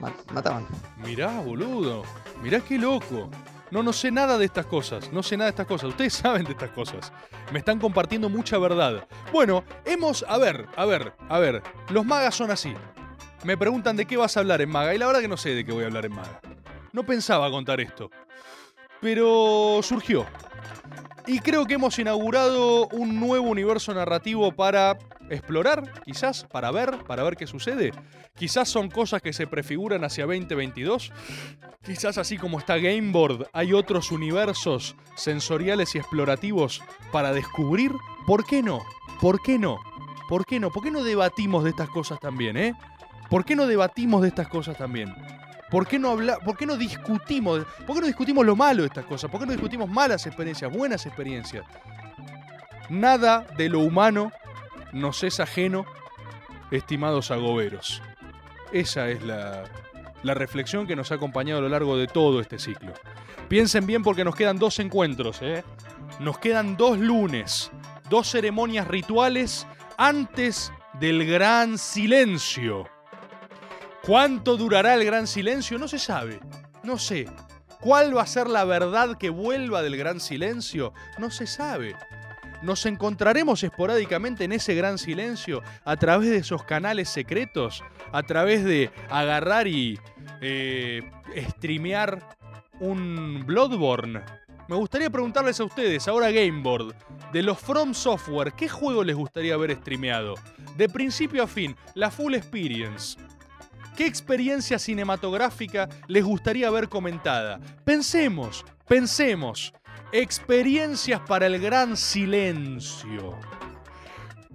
ma- 0.00 0.14
mataban. 0.32 0.66
Mirá, 0.98 1.40
boludo. 1.40 2.02
Mirá 2.42 2.60
qué 2.60 2.78
loco. 2.78 3.30
No, 3.70 3.82
no 3.82 3.92
sé 3.92 4.10
nada 4.10 4.38
de 4.38 4.44
estas 4.46 4.66
cosas. 4.66 5.12
No 5.12 5.22
sé 5.22 5.36
nada 5.36 5.46
de 5.46 5.50
estas 5.50 5.66
cosas. 5.66 5.90
Ustedes 5.90 6.12
saben 6.14 6.44
de 6.44 6.52
estas 6.52 6.70
cosas. 6.70 7.12
Me 7.52 7.58
están 7.58 7.78
compartiendo 7.78 8.28
mucha 8.28 8.58
verdad. 8.58 9.06
Bueno, 9.32 9.64
hemos. 9.84 10.24
A 10.28 10.38
ver, 10.38 10.66
a 10.76 10.84
ver, 10.86 11.12
a 11.28 11.38
ver. 11.38 11.62
Los 11.90 12.04
magas 12.06 12.34
son 12.34 12.50
así. 12.50 12.74
Me 13.44 13.56
preguntan 13.56 13.96
de 13.96 14.06
qué 14.06 14.16
vas 14.16 14.36
a 14.36 14.40
hablar 14.40 14.60
en 14.60 14.70
maga. 14.70 14.94
Y 14.94 14.98
la 14.98 15.06
verdad 15.06 15.20
que 15.20 15.28
no 15.28 15.36
sé 15.36 15.50
de 15.54 15.64
qué 15.64 15.72
voy 15.72 15.84
a 15.84 15.86
hablar 15.86 16.06
en 16.06 16.14
maga. 16.14 16.40
No 16.92 17.04
pensaba 17.04 17.50
contar 17.50 17.80
esto. 17.80 18.10
Pero 19.00 19.80
surgió. 19.82 20.26
Y 21.26 21.40
creo 21.40 21.66
que 21.66 21.74
hemos 21.74 21.98
inaugurado 21.98 22.88
un 22.88 23.20
nuevo 23.20 23.48
universo 23.48 23.92
narrativo 23.92 24.50
para 24.52 24.98
explorar, 25.28 26.02
quizás, 26.02 26.44
para 26.44 26.70
ver, 26.70 27.04
para 27.04 27.22
ver 27.22 27.36
qué 27.36 27.46
sucede. 27.46 27.92
Quizás 28.34 28.68
son 28.68 28.88
cosas 28.88 29.20
que 29.20 29.32
se 29.32 29.46
prefiguran 29.46 30.04
hacia 30.04 30.24
2022. 30.24 31.12
Quizás 31.84 32.18
así 32.18 32.38
como 32.38 32.58
está 32.58 32.78
Gameboard, 32.78 33.46
hay 33.52 33.72
otros 33.74 34.10
universos 34.10 34.96
sensoriales 35.16 35.94
y 35.94 35.98
explorativos 35.98 36.82
para 37.12 37.32
descubrir. 37.32 37.92
¿Por 38.26 38.46
qué 38.46 38.62
no? 38.62 38.82
¿Por 39.20 39.42
qué 39.42 39.58
no? 39.58 39.78
¿Por 40.28 40.46
qué 40.46 40.58
no? 40.58 40.70
¿Por 40.70 40.82
qué 40.82 40.90
no 40.90 41.02
debatimos 41.02 41.64
de 41.64 41.70
estas 41.70 41.90
cosas 41.90 42.20
también, 42.20 42.56
eh? 42.56 42.74
¿Por 43.28 43.44
qué 43.44 43.54
no 43.54 43.66
debatimos 43.66 44.22
de 44.22 44.28
estas 44.28 44.48
cosas 44.48 44.76
también? 44.76 45.14
¿Por 45.70 45.86
qué 45.86 45.98
no 45.98 46.10
habla, 46.10 46.38
por 46.38 46.56
qué 46.56 46.64
no 46.64 46.76
discutimos? 46.76 47.64
¿Por 47.86 47.96
qué 47.96 48.00
no 48.00 48.06
discutimos 48.06 48.46
lo 48.46 48.56
malo 48.56 48.82
de 48.82 48.88
estas 48.88 49.04
cosas? 49.04 49.30
¿Por 49.30 49.40
qué 49.40 49.46
no 49.46 49.52
discutimos 49.52 49.88
malas 49.88 50.26
experiencias, 50.26 50.72
buenas 50.72 51.04
experiencias? 51.04 51.64
Nada 52.88 53.46
de 53.56 53.68
lo 53.68 53.80
humano 53.80 54.32
nos 54.92 55.22
es 55.24 55.40
ajeno, 55.40 55.84
estimados 56.70 57.30
agoberos. 57.30 58.02
Esa 58.72 59.10
es 59.10 59.22
la, 59.22 59.64
la 60.22 60.34
reflexión 60.34 60.86
que 60.86 60.96
nos 60.96 61.12
ha 61.12 61.16
acompañado 61.16 61.58
a 61.58 61.62
lo 61.62 61.68
largo 61.68 61.98
de 61.98 62.06
todo 62.06 62.40
este 62.40 62.58
ciclo. 62.58 62.94
Piensen 63.48 63.86
bien 63.86 64.02
porque 64.02 64.24
nos 64.24 64.34
quedan 64.34 64.58
dos 64.58 64.78
encuentros, 64.78 65.42
¿eh? 65.42 65.64
Nos 66.20 66.38
quedan 66.38 66.78
dos 66.78 66.98
lunes, 66.98 67.70
dos 68.08 68.30
ceremonias 68.30 68.88
rituales 68.88 69.66
antes 69.98 70.72
del 70.98 71.26
gran 71.26 71.76
silencio. 71.76 72.88
¿Cuánto 74.08 74.56
durará 74.56 74.94
el 74.94 75.04
gran 75.04 75.26
silencio? 75.26 75.78
No 75.78 75.86
se 75.86 75.98
sabe. 75.98 76.40
No 76.82 76.96
sé. 76.96 77.26
¿Cuál 77.78 78.16
va 78.16 78.22
a 78.22 78.26
ser 78.26 78.46
la 78.46 78.64
verdad 78.64 79.18
que 79.18 79.28
vuelva 79.28 79.82
del 79.82 79.98
gran 79.98 80.18
silencio? 80.18 80.94
No 81.18 81.30
se 81.30 81.46
sabe. 81.46 81.94
Nos 82.62 82.86
encontraremos 82.86 83.62
esporádicamente 83.62 84.44
en 84.44 84.52
ese 84.52 84.74
gran 84.74 84.96
silencio 84.96 85.62
a 85.84 85.96
través 85.98 86.30
de 86.30 86.38
esos 86.38 86.62
canales 86.62 87.10
secretos, 87.10 87.84
a 88.10 88.22
través 88.22 88.64
de 88.64 88.90
agarrar 89.10 89.66
y 89.66 90.00
eh, 90.40 91.02
streamear 91.50 92.26
un 92.80 93.44
Bloodborne. 93.44 94.22
Me 94.68 94.76
gustaría 94.76 95.10
preguntarles 95.10 95.60
a 95.60 95.64
ustedes, 95.64 96.08
ahora 96.08 96.30
Gameboard, 96.30 96.94
de 97.30 97.42
los 97.42 97.58
From 97.58 97.92
Software, 97.92 98.54
¿qué 98.54 98.70
juego 98.70 99.04
les 99.04 99.16
gustaría 99.16 99.54
ver 99.58 99.76
streameado? 99.76 100.34
De 100.78 100.88
principio 100.88 101.42
a 101.42 101.46
fin, 101.46 101.76
la 101.94 102.10
full 102.10 102.32
experience. 102.32 103.18
¿Qué 103.98 104.06
experiencia 104.06 104.78
cinematográfica 104.78 105.88
les 106.06 106.22
gustaría 106.22 106.70
ver 106.70 106.88
comentada? 106.88 107.58
Pensemos, 107.84 108.64
pensemos. 108.86 109.74
Experiencias 110.12 111.20
para 111.26 111.46
el 111.46 111.58
gran 111.58 111.96
silencio. 111.96 113.36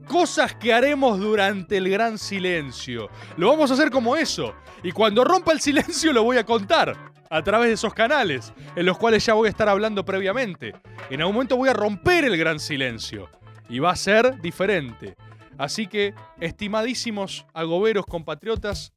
Cosas 0.07 0.55
que 0.55 0.71
haremos 0.71 1.19
durante 1.19 1.75
el 1.75 1.89
gran 1.89 2.17
silencio. 2.17 3.09
Lo 3.35 3.49
vamos 3.49 3.69
a 3.69 3.73
hacer 3.73 3.91
como 3.91 4.15
eso. 4.15 4.55
Y 4.81 4.93
cuando 4.93 5.25
rompa 5.25 5.51
el 5.51 5.59
silencio 5.59 6.13
lo 6.13 6.23
voy 6.23 6.37
a 6.37 6.45
contar 6.45 6.95
a 7.29 7.43
través 7.43 7.67
de 7.67 7.73
esos 7.73 7.93
canales, 7.93 8.53
en 8.77 8.85
los 8.85 8.97
cuales 8.97 9.25
ya 9.25 9.33
voy 9.33 9.47
a 9.47 9.49
estar 9.49 9.67
hablando 9.67 10.05
previamente. 10.05 10.73
En 11.09 11.19
algún 11.19 11.35
momento 11.35 11.57
voy 11.57 11.67
a 11.67 11.73
romper 11.73 12.23
el 12.23 12.37
gran 12.37 12.61
silencio. 12.61 13.27
Y 13.67 13.79
va 13.79 13.91
a 13.91 13.97
ser 13.97 14.39
diferente. 14.39 15.17
Así 15.57 15.87
que, 15.87 16.13
estimadísimos 16.39 17.45
agoberos 17.53 18.05
compatriotas, 18.05 18.92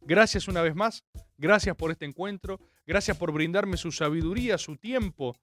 gracias 0.00 0.48
una 0.48 0.62
vez 0.62 0.74
más. 0.74 1.04
Gracias 1.38 1.76
por 1.76 1.90
este 1.90 2.04
encuentro. 2.04 2.60
Gracias 2.86 3.16
por 3.16 3.32
brindarme 3.32 3.76
su 3.76 3.92
sabiduría, 3.92 4.58
su 4.58 4.76
tiempo, 4.76 5.36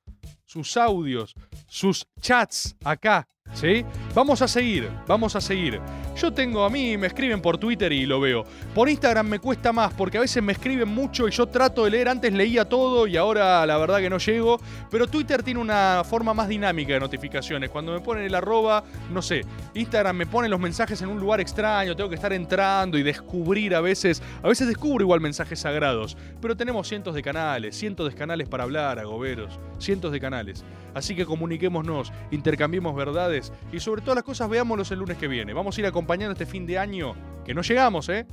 sus 0.46 0.78
audios, 0.78 1.34
sus 1.68 2.06
chats 2.22 2.76
acá. 2.84 3.28
¿Sí? 3.54 3.84
Vamos 4.14 4.42
a 4.42 4.48
seguir, 4.48 4.90
vamos 5.08 5.36
a 5.36 5.42
seguir. 5.42 5.82
Yo 6.16 6.32
tengo 6.32 6.64
a 6.64 6.70
mí, 6.70 6.98
me 6.98 7.08
escriben 7.08 7.42
por 7.42 7.58
Twitter 7.58 7.92
y 7.92 8.06
lo 8.06 8.20
veo. 8.20 8.44
Por 8.76 8.90
Instagram 8.90 9.28
me 9.28 9.40
cuesta 9.40 9.72
más 9.74 9.94
porque 9.94 10.18
a 10.18 10.22
veces 10.22 10.44
me 10.44 10.52
escriben 10.52 10.88
mucho 10.90 11.28
y 11.28 11.32
yo 11.32 11.48
trato 11.48 11.86
de 11.86 11.92
leer. 11.92 12.10
Antes 12.10 12.34
leía 12.34 12.66
todo 12.66 13.08
y 13.08 13.18
ahora 13.18 13.66
la 13.66 13.78
verdad 13.78 14.00
que 14.00 14.10
no 14.10 14.18
llego. 14.18 14.60
Pero 14.92 15.08
Twitter 15.08 15.44
tiene 15.44 15.60
una 15.60 16.04
forma 16.04 16.34
más 16.34 16.48
dinámica 16.48 16.94
de 16.94 17.00
notificaciones. 17.00 17.70
Cuando 17.70 17.94
me 17.94 18.02
ponen 18.02 18.26
el 18.26 18.36
arroba, 18.36 18.84
no 19.12 19.22
sé, 19.22 19.42
Instagram 19.74 20.16
me 20.16 20.26
pone 20.26 20.50
los 20.50 20.60
mensajes 20.60 21.02
en 21.02 21.10
un 21.10 21.20
lugar 21.20 21.40
extraño. 21.40 21.96
Tengo 21.96 22.10
que 22.10 22.16
estar 22.16 22.34
entrando 22.34 22.98
y 22.98 23.04
descubrir 23.04 23.74
a 23.76 23.82
veces. 23.82 24.22
A 24.44 24.48
veces 24.48 24.68
descubro 24.68 25.04
igual 25.04 25.22
mensajes 25.22 25.60
sagrados. 25.60 26.18
Pero 26.42 26.56
tenemos 26.56 26.88
cientos 26.88 27.16
de 27.16 27.22
canales, 27.22 27.78
cientos 27.78 28.12
de 28.12 28.18
canales 28.18 28.48
para 28.48 28.64
hablar, 28.64 29.00
agoberos. 29.00 29.60
Cientos 29.80 30.12
de 30.12 30.20
canales. 30.20 30.64
Así 30.94 31.16
que 31.16 31.26
comuniquémonos, 31.26 32.12
intercambiemos 32.32 32.96
verdades 32.96 33.39
y 33.72 33.80
sobre 33.80 34.02
todas 34.02 34.16
las 34.16 34.24
cosas 34.24 34.50
veámoslos 34.50 34.92
el 34.92 35.00
lunes 35.00 35.18
que 35.18 35.28
viene. 35.28 35.54
Vamos 35.54 35.78
a 35.78 35.82
ir 35.82 35.88
acompañando 35.88 36.34
este 36.34 36.46
fin 36.46 36.66
de 36.66 36.78
año, 36.78 37.16
que 37.46 37.54
no 37.54 37.62
llegamos, 37.62 38.10
¿eh? 38.10 38.26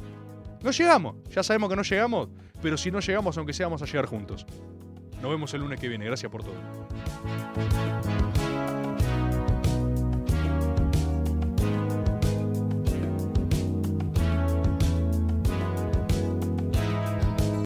No 0.63 0.71
llegamos, 0.71 1.17
ya 1.31 1.43
sabemos 1.43 1.71
que 1.71 1.77
no 1.77 1.83
llegamos, 1.83 2.29
pero 2.63 2.77
si 2.77 2.91
no 2.91 3.01
llegamos, 3.01 3.37
aunque 3.37 3.53
sea, 3.53 3.67
vamos 3.67 3.83
a 3.83 3.87
llegar 3.87 4.07
juntos. 4.07 4.47
Nos 5.23 5.31
vemos 5.31 5.53
el 5.55 5.61
lunes 5.61 5.81
que 5.81 5.89
viene, 5.89 6.05
gracias 6.05 6.31
por 6.31 6.43
todo. 6.43 6.55